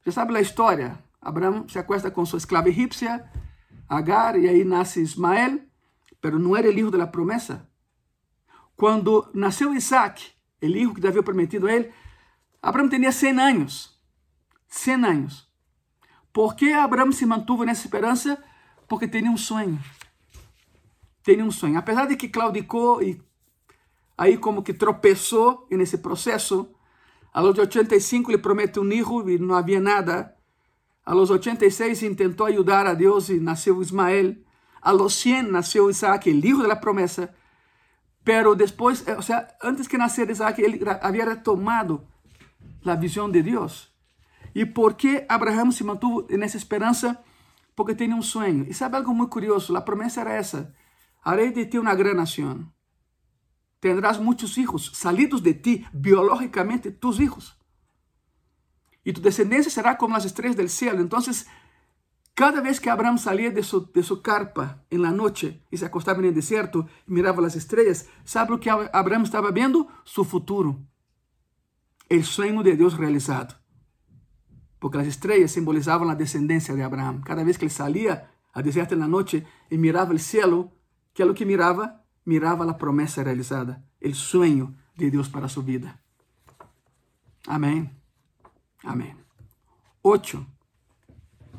Você 0.00 0.12
sabe 0.12 0.36
a 0.36 0.40
história? 0.40 0.98
Abraão 1.20 1.68
se 1.68 1.78
acuesta 1.78 2.10
com 2.10 2.24
sua 2.24 2.38
escrava 2.38 2.68
egípcia, 2.68 3.28
Agar, 3.90 4.38
e 4.38 4.48
aí 4.48 4.62
nasce 4.62 5.02
Ismael, 5.02 5.60
pero 6.20 6.38
não 6.38 6.56
era 6.56 6.68
o 6.68 6.72
filho 6.72 6.92
da 6.92 7.08
promessa. 7.08 7.68
Quando 8.76 9.28
nasceu 9.34 9.74
Isaac, 9.74 10.30
o 10.62 10.66
filho 10.66 10.94
que 10.94 11.04
havia 11.04 11.24
prometido 11.24 11.66
a 11.66 11.72
ele, 11.72 11.92
Abraão 12.62 12.88
tinha 12.88 13.10
100 13.10 13.40
anos. 13.40 14.00
100 14.68 15.04
anos. 15.04 15.49
Por 16.32 16.54
que 16.54 16.72
Abraão 16.72 17.10
se 17.12 17.26
mantuvo 17.26 17.64
nessa 17.64 17.86
esperança? 17.86 18.42
Porque 18.88 19.08
tinha 19.08 19.30
um 19.30 19.36
sonho. 19.36 19.78
Tinha 21.22 21.44
um 21.44 21.50
sonho. 21.50 21.78
Apesar 21.78 22.06
de 22.06 22.16
que 22.16 22.28
claudicou 22.28 23.02
e 23.02 23.20
aí 24.16 24.36
como 24.36 24.62
que 24.62 24.72
tropeçou 24.72 25.66
nesse 25.70 25.98
processo, 25.98 26.68
a 27.32 27.40
los 27.40 27.58
85 27.58 28.30
ele 28.30 28.38
promete 28.38 28.78
um 28.78 28.88
filho 28.88 29.30
e 29.30 29.38
não 29.38 29.54
havia 29.54 29.80
nada. 29.80 30.34
A 31.04 31.14
los 31.14 31.30
86 31.30 32.16
tentou 32.16 32.46
ajudar 32.46 32.86
a 32.86 32.94
Deus 32.94 33.28
e 33.28 33.40
nasceu 33.40 33.80
Ismael. 33.80 34.36
A 34.82 34.92
los 34.92 35.14
100 35.14 35.42
nasceu 35.50 35.90
Isaac, 35.90 36.30
o 36.30 36.40
filho 36.40 36.68
da 36.68 36.76
promessa. 36.76 37.34
Pero 38.24 38.54
depois, 38.54 39.04
o 39.18 39.22
sea, 39.22 39.48
antes 39.62 39.88
que 39.88 39.98
nascer 39.98 40.30
Isaac, 40.30 40.60
ele 40.60 40.80
havia 41.00 41.24
retomado 41.24 42.06
a 42.84 42.94
visão 42.94 43.30
de 43.30 43.42
Deus. 43.42 43.89
E 44.54 44.66
por 44.66 44.94
que 44.94 45.24
Abraão 45.28 45.70
se 45.70 45.84
mantuvo 45.84 46.26
nessa 46.30 46.56
esperança? 46.56 47.22
Porque 47.74 47.94
tinha 47.94 48.14
um 48.14 48.22
sonho. 48.22 48.66
E 48.68 48.74
sabe 48.74 48.96
algo 48.96 49.14
muito 49.14 49.30
curioso? 49.30 49.76
A 49.76 49.80
promessa 49.80 50.20
era 50.20 50.32
essa: 50.32 50.74
harei 51.24 51.52
de 51.52 51.66
ti 51.66 51.78
uma 51.78 51.94
grande 51.94 52.16
nação. 52.16 52.66
Tendrás 53.80 54.18
muitos 54.18 54.52
filhos, 54.52 54.90
salidos 54.94 55.40
de 55.40 55.54
ti, 55.54 55.86
biológicamente, 55.92 56.90
tus 56.90 57.18
hijos. 57.18 57.56
E 59.04 59.12
tu 59.12 59.20
descendência 59.20 59.70
será 59.70 59.94
como 59.94 60.14
as 60.14 60.26
estrelas 60.26 60.56
do 60.56 60.68
céu. 60.68 61.00
Então, 61.00 61.18
Cada 62.40 62.62
vez 62.62 62.78
que 62.78 62.88
Abraão 62.88 63.18
saía 63.18 63.50
de 63.50 63.62
sua 63.62 63.86
de 63.92 64.02
su 64.02 64.22
carpa 64.22 64.82
en 64.90 65.02
la 65.02 65.10
noche 65.10 65.62
e 65.70 65.76
se 65.76 65.84
acostava 65.84 66.22
no 66.22 66.32
deserto 66.32 66.88
e 67.06 67.12
mirava 67.12 67.46
as 67.46 67.54
estrelas, 67.54 68.08
¿sabe 68.24 68.54
o 68.54 68.58
que 68.58 68.70
Abraão 68.70 69.22
estava 69.22 69.52
vendo? 69.52 69.86
Su 70.04 70.24
futuro. 70.24 70.86
O 72.08 72.22
sonho 72.22 72.62
de 72.62 72.76
Deus 72.76 72.94
realizado. 72.94 73.59
Porque 74.80 74.96
as 74.96 75.06
estrelas 75.06 75.52
simbolizavam 75.52 76.08
a 76.08 76.14
descendência 76.14 76.74
de 76.74 76.82
Abraão. 76.82 77.20
Cada 77.20 77.44
vez 77.44 77.56
que 77.56 77.64
ele 77.64 77.70
saía 77.70 78.26
a 78.52 78.62
deserto 78.62 78.96
na 78.96 79.06
noite 79.06 79.46
e 79.70 79.76
mirava 79.76 80.14
o 80.14 80.18
céu, 80.18 80.72
que 81.12 81.22
é 81.22 81.26
o 81.26 81.34
que 81.34 81.44
mirava? 81.44 82.00
Mirava 82.24 82.68
a 82.68 82.74
promessa 82.74 83.22
realizada, 83.22 83.82
o 84.02 84.14
sonho 84.14 84.74
de 84.96 85.10
Deus 85.10 85.28
para 85.28 85.48
sua 85.48 85.62
vida. 85.62 85.94
Amém. 87.46 87.90
Amém. 88.82 89.14
8. 90.02 90.46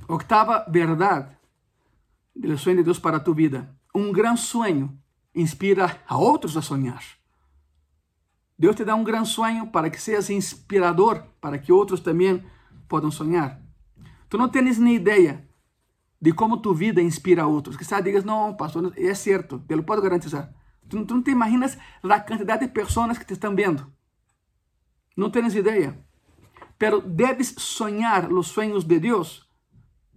Octava 0.07 0.65
verdade 0.69 1.35
do 2.35 2.57
sonho 2.57 2.77
de 2.77 2.83
Deus 2.83 2.99
para 2.99 3.17
a 3.17 3.19
tua 3.19 3.35
vida. 3.35 3.75
Um 3.93 4.11
grande 4.11 4.41
sonho 4.41 4.97
inspira 5.33 6.01
a 6.07 6.17
outros 6.17 6.57
a 6.57 6.61
sonhar. 6.61 7.03
Deus 8.57 8.75
te 8.75 8.85
dá 8.85 8.95
um 8.95 9.03
grande 9.03 9.29
sonho 9.29 9.67
para 9.67 9.89
que 9.89 9.99
sejas 9.99 10.29
inspirador, 10.29 11.23
para 11.39 11.57
que 11.57 11.71
outros 11.71 11.99
também 11.99 12.43
possam 12.91 13.09
sonhar. 13.09 13.61
Tu 14.27 14.37
não 14.37 14.49
tens 14.49 14.77
nem 14.77 14.95
ideia 14.95 15.47
de 16.21 16.33
como 16.33 16.57
tua 16.57 16.75
vida 16.75 17.01
inspira 17.01 17.43
a 17.43 17.47
outros. 17.47 17.77
Que 17.77 17.85
sabe, 17.85 18.09
digas, 18.09 18.25
não, 18.25 18.53
pastor, 18.53 18.93
é 18.97 19.13
certo, 19.13 19.63
eu 19.69 19.83
posso 19.83 20.01
garantizar. 20.01 20.53
Tu, 20.89 21.05
tu 21.05 21.15
não 21.15 21.23
te 21.23 21.31
imaginas 21.31 21.77
a 22.03 22.19
quantidade 22.19 22.67
de 22.67 22.73
pessoas 22.73 23.17
que 23.17 23.25
te 23.25 23.33
estão 23.33 23.55
vendo. 23.55 23.89
Não 25.15 25.31
tens 25.31 25.55
ideia. 25.55 25.97
Pero 26.77 26.99
debes 26.99 27.55
sonhar 27.57 28.29
os 28.31 28.47
sonhos 28.47 28.83
de 28.83 28.99
Deus 28.99 29.49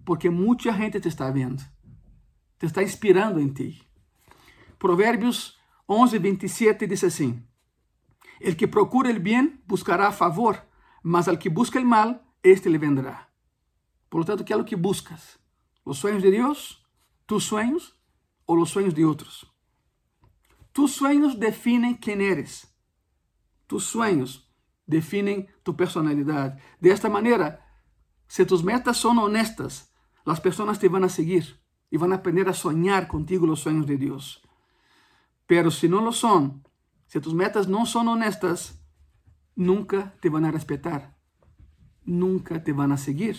porque 0.05 0.29
muita 0.29 0.73
gente 0.73 1.01
te 1.01 1.09
está 1.09 1.31
vendo, 1.31 1.63
te 2.59 2.67
está 2.67 2.83
inspirando 2.83 3.41
em 3.41 3.49
ti. 3.49 3.81
Provérbios 4.79 5.59
11, 5.87 6.19
27 6.19 6.87
diz 6.87 7.05
assim: 7.05 7.47
El 8.41 8.57
que 8.57 8.67
procura 8.67 9.11
el 9.11 9.21
bien 9.21 9.63
buscará 9.67 10.11
favor, 10.13 10.57
mas 11.03 11.29
al 11.29 11.39
que 11.39 11.49
busca 11.49 11.79
el 11.79 11.85
mal, 11.85 12.25
este 12.45 12.71
le 12.71 12.79
vendrá. 12.79 13.33
Por 14.09 14.21
lo 14.21 14.25
tanto, 14.25 14.45
¿qué 14.45 14.53
es 14.53 14.59
lo 14.59 14.65
que 14.65 14.77
buscas? 14.77 15.41
¿Los 15.85 15.99
sueños 15.99 16.23
de 16.23 16.31
Dios? 16.31 16.87
¿Tus 17.27 17.45
sueños? 17.45 17.99
¿O 18.47 18.55
los 18.55 18.71
sueños 18.71 18.95
de 18.95 19.05
otros? 19.05 19.53
Tus 20.73 20.93
sueños 20.93 21.41
definen 21.41 21.95
quién 21.95 22.21
eres. 22.21 22.73
Tus 23.67 23.85
sueños 23.85 24.49
definem 24.87 25.47
tu 25.65 25.75
personalidade. 25.75 26.63
De 26.79 26.93
esta 26.93 27.09
maneira, 27.09 27.67
se 28.29 28.45
tus 28.47 28.63
metas 28.63 28.99
são 28.99 29.19
honestas, 29.19 29.91
Las 30.25 30.41
personas 30.41 30.79
te 30.79 30.89
van 30.89 31.05
a 31.05 31.09
seguir 31.09 31.65
van 31.99 32.13
a 32.13 32.17
aprender 32.17 32.49
a 32.49 32.55
soñar 32.55 33.09
contigo 33.09 33.47
los 33.47 33.61
sueños 33.61 33.87
de 33.87 33.97
Dios. 33.97 34.43
Pero 35.47 35.71
si 35.71 35.89
no 35.89 36.01
lo 36.01 36.13
son, 36.13 36.67
si 37.07 37.21
tus 37.21 37.35
metas 37.35 37.69
no 37.69 37.87
son 37.87 38.09
honestas, 38.09 38.81
nunca 39.55 40.15
te 40.21 40.29
van 40.29 40.45
a 40.45 40.51
respetar, 40.51 41.14
nunca 42.05 42.63
te 42.63 42.73
van 42.73 42.93
a 42.93 42.97
seguir. 42.97 43.37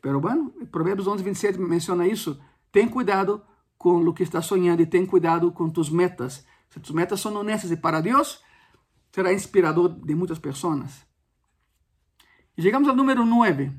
Pero 0.00 0.20
bueno, 0.20 0.52
Provérbios 0.70 1.06
11, 1.06 1.22
27 1.22 1.58
menciona 1.58 2.06
isso. 2.06 2.40
Ten 2.70 2.88
cuidado 2.88 3.44
com 3.76 4.06
o 4.06 4.14
que 4.14 4.22
estás 4.22 4.46
sonhando 4.46 4.82
e 4.82 4.86
ten 4.86 5.06
cuidado 5.06 5.52
com 5.52 5.68
tus 5.68 5.90
metas. 5.90 6.46
Se 6.70 6.80
tus 6.80 6.92
metas 6.92 7.20
são 7.20 7.34
honestas 7.34 7.70
e 7.70 7.76
para 7.76 8.00
Deus, 8.00 8.42
será 9.12 9.32
inspirador 9.32 9.88
de 9.88 10.14
muitas 10.14 10.38
pessoas. 10.38 11.04
E 12.56 12.62
chegamos 12.62 12.88
ao 12.88 12.94
número 12.94 13.24
9. 13.24 13.72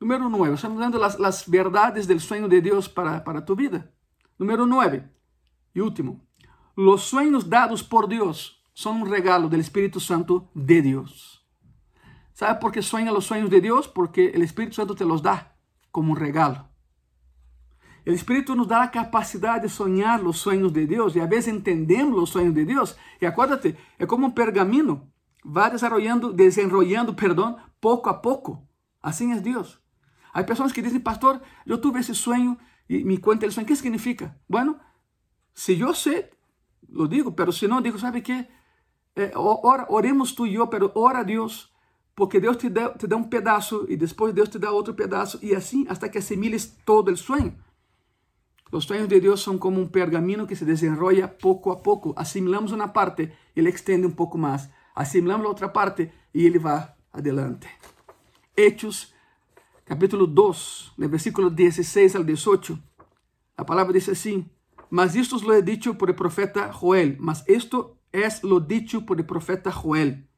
Número 0.00 0.28
9, 0.28 0.54
estamos 0.54 0.78
dando 0.78 0.98
las, 0.98 1.18
las 1.18 1.48
verdades 1.48 2.06
del 2.06 2.20
sueño 2.20 2.48
de 2.48 2.60
Dios 2.60 2.88
para, 2.88 3.24
para 3.24 3.44
tu 3.44 3.56
vida. 3.56 3.90
Número 4.38 4.66
9 4.66 5.08
y 5.74 5.80
último, 5.80 6.20
los 6.76 7.02
sueños 7.02 7.48
dados 7.48 7.82
por 7.82 8.08
Dios 8.08 8.53
son 8.74 9.02
un 9.02 9.08
regalo 9.08 9.48
del 9.48 9.60
Espíritu 9.60 10.00
Santo 10.00 10.50
de 10.52 10.82
Dios. 10.82 11.46
¿Sabe 12.34 12.58
por 12.60 12.72
qué 12.72 12.82
sueña 12.82 13.12
los 13.12 13.24
sueños 13.24 13.48
de 13.48 13.60
Dios? 13.60 13.88
Porque 13.88 14.30
el 14.30 14.42
Espíritu 14.42 14.74
Santo 14.74 14.94
te 14.94 15.04
los 15.04 15.22
da 15.22 15.56
como 15.90 16.12
un 16.12 16.18
regalo. 16.18 16.68
El 18.04 18.14
Espíritu 18.14 18.54
nos 18.54 18.68
da 18.68 18.80
la 18.80 18.90
capacidad 18.90 19.62
de 19.62 19.68
soñar 19.68 20.20
los 20.20 20.36
sueños 20.36 20.72
de 20.72 20.86
Dios 20.86 21.16
y 21.16 21.20
a 21.20 21.26
veces 21.26 21.54
entendemos 21.54 22.14
los 22.14 22.30
sueños 22.30 22.54
de 22.54 22.66
Dios. 22.66 22.98
Y 23.20 23.24
acuérdate, 23.24 23.78
es 23.98 24.06
como 24.06 24.26
un 24.26 24.34
pergamino, 24.34 25.10
va 25.44 25.70
desarrollando, 25.70 26.32
desenrollando, 26.32 27.16
perdón, 27.16 27.56
poco 27.80 28.10
a 28.10 28.20
poco. 28.20 28.68
Así 29.00 29.30
es 29.30 29.42
Dios. 29.42 29.80
Há 30.34 30.44
pessoas 30.44 30.72
que 30.72 30.82
dizem, 30.82 31.00
pastor, 31.00 31.40
eu 31.64 31.80
tive 31.80 32.00
esse 32.00 32.14
sonho 32.14 32.58
e 32.88 33.04
me 33.04 33.18
conta 33.18 33.46
o 33.46 33.52
sonho. 33.52 33.64
O 33.64 33.68
que 33.68 33.76
significa? 33.76 34.36
Bueno, 34.48 34.80
se 35.54 35.78
eu 35.78 35.94
sei, 35.94 36.28
lo 36.88 37.06
digo, 37.06 37.32
pero 37.32 37.52
se 37.52 37.68
não, 37.68 37.80
digo, 37.80 37.98
sabe 37.98 38.20
que? 38.20 38.48
Eh, 39.16 39.32
ora, 39.34 39.86
oremos 39.88 40.32
tu 40.32 40.46
e 40.46 40.54
eu, 40.56 40.66
pero 40.66 40.90
ora 40.94 41.20
a 41.20 41.22
Deus 41.22 41.72
Porque 42.14 42.38
Deus 42.38 42.56
te 42.56 42.68
dá, 42.68 42.90
te 42.90 43.06
dá 43.06 43.16
um 43.16 43.24
pedaço 43.24 43.86
e 43.88 43.96
depois 43.96 44.32
Deus 44.32 44.48
te 44.48 44.58
dá 44.58 44.70
outro 44.70 44.94
pedaço 44.94 45.38
e 45.42 45.54
assim 45.54 45.84
hasta 45.88 46.08
que 46.08 46.18
assimiles 46.18 46.76
todo 46.84 47.10
o 47.10 47.16
sonho. 47.16 47.54
Os 48.70 48.84
sonhos 48.84 49.08
de 49.08 49.20
Deus 49.20 49.42
são 49.42 49.58
como 49.58 49.80
um 49.80 49.86
pergamino 49.86 50.46
que 50.46 50.56
se 50.56 50.64
desenrola 50.64 51.28
pouco 51.28 51.70
a 51.70 51.76
pouco. 51.76 52.12
Assimilamos 52.16 52.72
uma 52.72 52.88
parte, 52.88 53.32
ele 53.54 53.68
extende 53.68 54.06
um 54.06 54.10
pouco 54.10 54.38
mais. 54.38 54.68
Assimilamos 54.94 55.44
a 55.44 55.48
outra 55.48 55.68
parte 55.68 56.10
e 56.32 56.46
ele 56.46 56.58
vai 56.58 56.88
adelante. 57.12 57.68
Hechos, 58.56 59.12
capítulo 59.84 60.26
2, 60.26 60.92
no 60.96 61.08
versículo 61.08 61.50
16 61.50 62.14
ao 62.14 62.22
18, 62.22 62.78
a 63.56 63.64
palavra 63.64 63.92
diz 63.92 64.08
assim: 64.08 64.48
Mas 64.88 65.16
isto 65.16 65.36
lo 65.44 65.52
he 65.52 65.62
dicho 65.62 65.94
por 65.94 66.08
el 66.08 66.14
profeta 66.14 66.70
Joel, 66.72 67.16
mas 67.18 67.44
esto 67.48 67.96
es 68.14 68.44
lo 68.44 68.60
dicho 68.60 69.04
por 69.04 69.18
el 69.18 69.26
profeta 69.26 69.72
Joel. 69.72 70.28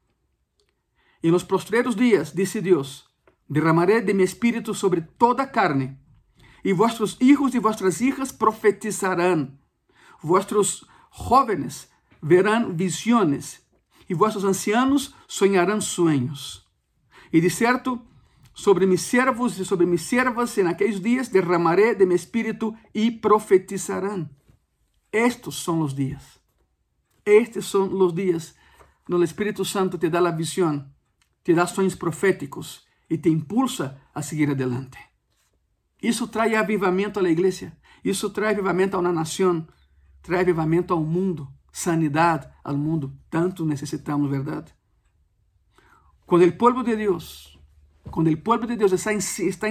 En 1.21 1.31
los 1.31 1.45
postreros 1.45 1.95
días, 1.95 2.33
dice 2.33 2.61
Dios, 2.61 3.07
derramaré 3.47 4.01
de 4.01 4.15
mi 4.15 4.23
espíritu 4.23 4.73
sobre 4.73 5.01
toda 5.01 5.51
carne, 5.51 5.99
y 6.63 6.71
vuestros 6.71 7.17
hijos 7.21 7.53
y 7.53 7.59
vuestras 7.59 8.01
hijas 8.01 8.33
profetizarán, 8.33 9.61
vuestros 10.23 10.87
jóvenes 11.11 11.91
verán 12.19 12.77
visiones, 12.77 13.67
y 14.07 14.15
vuestros 14.15 14.43
ancianos 14.43 15.15
soñarán 15.27 15.81
sueños. 15.81 16.67
E 17.31 17.41
de 17.41 17.49
certo, 17.49 18.03
sobre 18.53 18.87
mis 18.87 19.03
servos 19.03 19.59
e 19.59 19.65
sobre 19.65 19.85
mis 19.85 20.01
servas 20.01 20.57
en 20.57 20.65
aquellos 20.65 21.03
días 21.03 21.31
derramaré 21.31 21.93
de 21.93 22.07
mi 22.07 22.15
espíritu 22.15 22.75
y 22.91 23.11
profetizarán. 23.21 24.35
Estos 25.11 25.55
son 25.55 25.79
los 25.79 25.95
días. 25.95 26.36
Estes 27.27 27.65
são 27.65 27.93
os 27.93 28.13
dias 28.13 28.55
onde 29.09 29.19
o 29.19 29.23
Espírito 29.23 29.65
Santo 29.65 29.97
te 29.97 30.09
dá 30.09 30.19
a 30.19 30.31
visão, 30.31 30.89
te 31.43 31.53
dá 31.53 31.67
sonhos 31.67 31.93
proféticos 31.93 32.87
e 33.09 33.17
te 33.17 33.29
impulsa 33.29 33.99
a 34.15 34.21
seguir 34.21 34.49
adelante. 34.49 34.97
Isso 36.01 36.29
traz 36.29 36.53
avivamento 36.53 37.19
à 37.19 37.29
igreja, 37.29 37.75
isso 38.01 38.29
traz 38.29 38.53
avivamento 38.53 38.95
a 38.95 39.01
uma 39.01 39.11
nação, 39.11 39.67
traz 40.21 40.39
avivamento 40.39 40.93
ao 40.93 41.03
mundo, 41.03 41.49
sanidade 41.69 42.47
ao 42.63 42.77
mundo. 42.77 43.13
Tanto 43.29 43.65
necessitamos, 43.65 44.31
verdade? 44.31 44.73
Quando 46.25 46.45
o 46.45 46.53
povo 46.53 46.81
de 46.81 46.95
Deus, 46.95 47.59
quando 48.09 48.31
o 48.31 48.37
povo 48.37 48.65
de 48.65 48.77
Deus 48.77 48.93
está 48.93 49.11
em, 49.11 49.17
está 49.17 49.67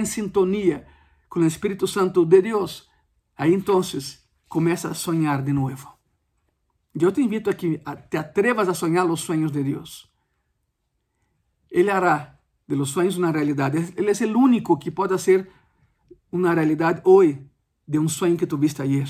com 1.27 1.39
o 1.39 1.45
Espírito 1.45 1.87
Santo 1.87 2.23
de 2.23 2.39
Deus, 2.39 2.87
aí 3.35 3.51
então 3.51 3.81
começa 4.47 4.89
a 4.89 4.93
sonhar 4.93 5.41
de 5.41 5.53
novo. 5.53 5.96
Eu 6.99 7.11
te 7.11 7.21
invito 7.21 7.49
a 7.49 7.53
que 7.53 7.79
te 8.09 8.17
atrevas 8.17 8.67
a 8.67 8.73
sonhar 8.73 9.05
os 9.05 9.21
sonhos 9.21 9.51
de 9.51 9.63
Deus. 9.63 10.09
Ele 11.69 11.91
hará 11.91 12.39
de 12.67 12.75
los 12.75 12.89
sonhos 12.89 13.17
uma 13.17 13.31
realidade. 13.31 13.93
Ele 13.95 14.11
é 14.11 14.25
o 14.25 14.39
único 14.39 14.77
que 14.77 14.89
pode 14.89 15.17
ser 15.19 15.51
uma 16.31 16.53
realidade 16.53 17.01
hoje 17.05 17.45
de 17.87 17.99
um 17.99 18.09
sonho 18.09 18.37
que 18.37 18.47
tuviste 18.47 18.81
ayer. 18.81 19.07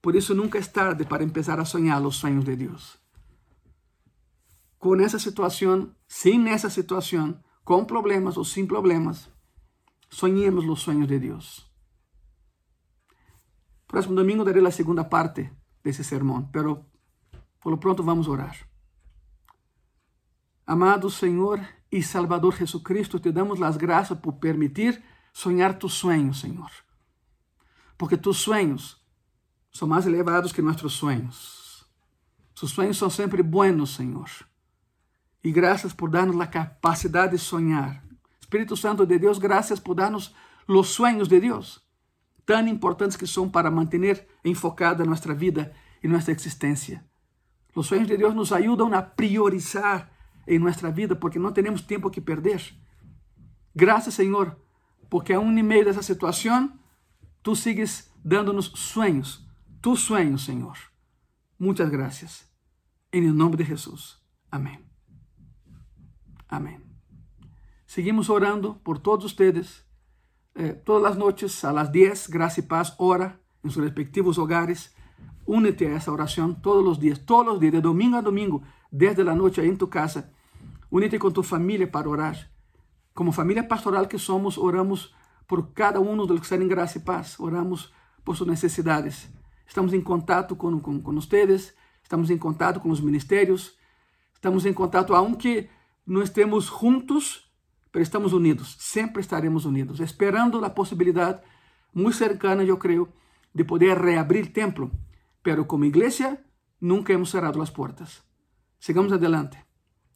Por 0.00 0.14
isso 0.14 0.34
nunca 0.34 0.58
é 0.58 0.62
tarde 0.62 1.04
para 1.04 1.26
começar 1.26 1.58
a 1.58 1.64
sonhar 1.64 2.04
os 2.04 2.16
sonhos 2.16 2.44
de 2.44 2.56
Deus. 2.56 2.98
Com 4.78 4.96
essa 4.96 5.18
situação, 5.18 5.94
sem 6.06 6.48
essa 6.48 6.70
situação, 6.70 7.40
com 7.64 7.84
problemas 7.84 8.36
ou 8.36 8.44
sem 8.44 8.66
problemas, 8.66 9.28
sonhemos 10.10 10.64
os 10.64 10.80
sonhos 10.80 11.08
de 11.08 11.18
Deus. 11.18 11.70
Próximo 13.86 14.14
domingo 14.14 14.44
darei 14.44 14.66
a 14.66 14.70
segunda 14.70 15.04
parte 15.04 15.50
desse 15.82 16.04
sermão, 16.04 16.48
pero 16.52 16.84
por 17.60 17.76
pronto 17.78 18.02
vamos 18.02 18.28
orar. 18.28 18.56
Amado 20.66 21.10
Senhor 21.10 21.60
e 21.90 22.02
Salvador 22.02 22.54
Jesucristo, 22.56 23.18
te 23.18 23.32
damos 23.32 23.60
as 23.60 23.76
graças 23.76 24.18
por 24.18 24.34
permitir 24.34 25.02
sonhar 25.32 25.78
tus 25.78 25.94
sueños, 25.94 26.40
Senhor. 26.40 26.70
Porque 27.98 28.16
tus 28.16 28.38
sueños 28.38 29.00
são 29.72 29.88
mais 29.88 30.06
elevados 30.06 30.52
que 30.52 30.62
nossos 30.62 30.92
sueños. 30.92 31.86
Tus 32.54 32.70
sueños 32.70 32.96
são 32.96 33.10
sempre 33.10 33.42
buenos, 33.42 33.94
Senhor. 33.94 34.28
E 35.42 35.50
graças 35.50 35.92
por 35.92 36.08
darnos 36.10 36.40
a 36.40 36.46
capacidade 36.46 37.32
de 37.32 37.38
sonhar. 37.38 38.02
Espírito 38.40 38.76
Santo 38.76 39.04
de 39.04 39.18
Deus, 39.18 39.38
graças 39.38 39.80
por 39.80 39.94
darnos 39.94 40.34
os 40.68 40.88
sueños 40.88 41.28
de 41.28 41.40
Deus 41.40 41.81
tão 42.52 42.68
importantes 42.68 43.16
que 43.16 43.26
são 43.26 43.48
para 43.48 43.70
manter 43.70 44.26
enfocada 44.44 45.04
nossa 45.06 45.32
vida 45.34 45.72
e 46.02 46.08
nossa 46.08 46.30
existência. 46.30 47.02
Os 47.74 47.86
sonhos 47.86 48.06
de 48.06 48.16
Deus 48.16 48.34
nos 48.34 48.52
ajudam 48.52 48.92
a 48.92 49.00
priorizar 49.00 50.10
em 50.46 50.58
nossa 50.58 50.90
vida 50.90 51.16
porque 51.16 51.38
não 51.38 51.50
temos 51.50 51.80
tempo 51.80 52.10
que 52.10 52.20
perder. 52.20 52.74
Graças, 53.74 54.12
Senhor, 54.12 54.54
porque 55.08 55.32
aún 55.32 55.56
em 55.56 55.62
meio 55.62 55.86
dessa 55.86 56.02
situação, 56.02 56.78
tu 57.42 57.56
sigues 57.56 58.12
dando-nos 58.22 58.66
sonhos, 58.66 59.48
tus 59.80 60.00
sonhos, 60.00 60.44
Senhor. 60.44 60.76
Muitas 61.58 61.88
graças. 61.88 62.46
Em 63.10 63.30
nome 63.30 63.56
de 63.56 63.64
Jesus. 63.64 64.18
Amém. 64.50 64.78
Amém. 66.48 66.80
Seguimos 67.86 68.28
orando 68.28 68.74
por 68.84 68.98
todos 68.98 69.32
vocês 69.32 69.84
eh, 70.54 70.80
todas 70.84 71.02
las 71.02 71.18
noches 71.18 71.64
a 71.64 71.72
las 71.72 71.92
10, 71.92 72.28
gracia 72.28 72.62
y 72.62 72.66
paz, 72.66 72.94
ora 72.98 73.40
en 73.62 73.70
sus 73.70 73.82
respectivos 73.82 74.38
hogares. 74.38 74.94
Únete 75.46 75.88
a 75.88 75.96
esa 75.96 76.12
oración 76.12 76.60
todos 76.60 76.84
los 76.84 77.00
días, 77.00 77.24
todos 77.24 77.46
los 77.46 77.60
días, 77.60 77.72
de 77.72 77.80
domingo 77.80 78.16
a 78.16 78.22
domingo, 78.22 78.62
desde 78.90 79.24
la 79.24 79.34
noche 79.34 79.66
en 79.66 79.78
tu 79.78 79.88
casa. 79.88 80.30
Únete 80.90 81.18
con 81.18 81.32
tu 81.32 81.42
familia 81.42 81.90
para 81.90 82.08
orar. 82.08 82.50
Como 83.14 83.32
familia 83.32 83.66
pastoral 83.66 84.08
que 84.08 84.18
somos, 84.18 84.58
oramos 84.58 85.14
por 85.46 85.72
cada 85.72 86.00
uno 86.00 86.26
de 86.26 86.34
los 86.34 86.40
que 86.40 86.44
están 86.44 86.62
en 86.62 86.68
gracia 86.68 87.00
y 87.00 87.04
paz. 87.04 87.40
Oramos 87.40 87.92
por 88.24 88.36
sus 88.36 88.46
necesidades. 88.46 89.28
Estamos 89.66 89.92
em 89.94 90.02
contato 90.02 90.54
com, 90.54 90.78
com, 90.80 91.00
com 91.00 91.14
vocês, 91.14 91.74
estamos 92.02 92.30
em 92.30 92.36
contato 92.36 92.78
com 92.78 92.90
os 92.90 93.00
ministérios, 93.00 93.74
estamos 94.34 94.66
em 94.66 94.72
contato, 94.72 95.14
aunque 95.14 95.70
não 96.06 96.22
estemos 96.22 96.66
juntos, 96.66 97.50
estamos 98.00 98.32
unidos, 98.32 98.76
sempre 98.78 99.20
estaremos 99.20 99.64
unidos, 99.64 100.00
esperando 100.00 100.64
a 100.64 100.70
possibilidade 100.70 101.42
muito 101.92 102.16
cercana, 102.16 102.64
eu 102.64 102.78
creio, 102.78 103.12
de 103.54 103.64
poder 103.64 103.98
reabrir 103.98 104.46
o 104.46 104.50
templo, 104.50 104.90
pero 105.42 105.66
como 105.66 105.84
igreja 105.84 106.42
nunca 106.80 107.12
hemos 107.12 107.30
cerrado 107.30 107.60
as 107.60 107.70
portas. 107.70 108.22
Sigamos 108.80 109.12
adelante. 109.12 109.58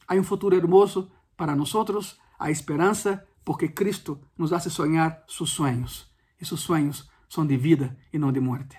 Há 0.07 0.15
um 0.15 0.23
futuro 0.23 0.55
hermoso 0.55 1.11
para 1.35 1.55
nós, 1.55 2.19
há 2.39 2.49
esperança, 2.49 3.25
porque 3.43 3.69
Cristo 3.69 4.19
nos 4.37 4.51
hace 4.51 4.69
sonhar 4.69 5.23
seus 5.27 5.51
sonhos, 5.51 6.11
e 6.41 6.45
seus 6.45 6.61
sonhos 6.61 7.09
são 7.29 7.45
de 7.45 7.57
vida 7.57 7.97
e 8.11 8.17
não 8.17 8.31
de 8.31 8.39
morte. 8.39 8.77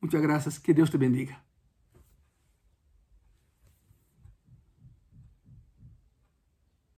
Muitas 0.00 0.20
graças, 0.22 0.58
que 0.58 0.72
Deus 0.72 0.90
te 0.90 0.98
bendiga. 0.98 1.43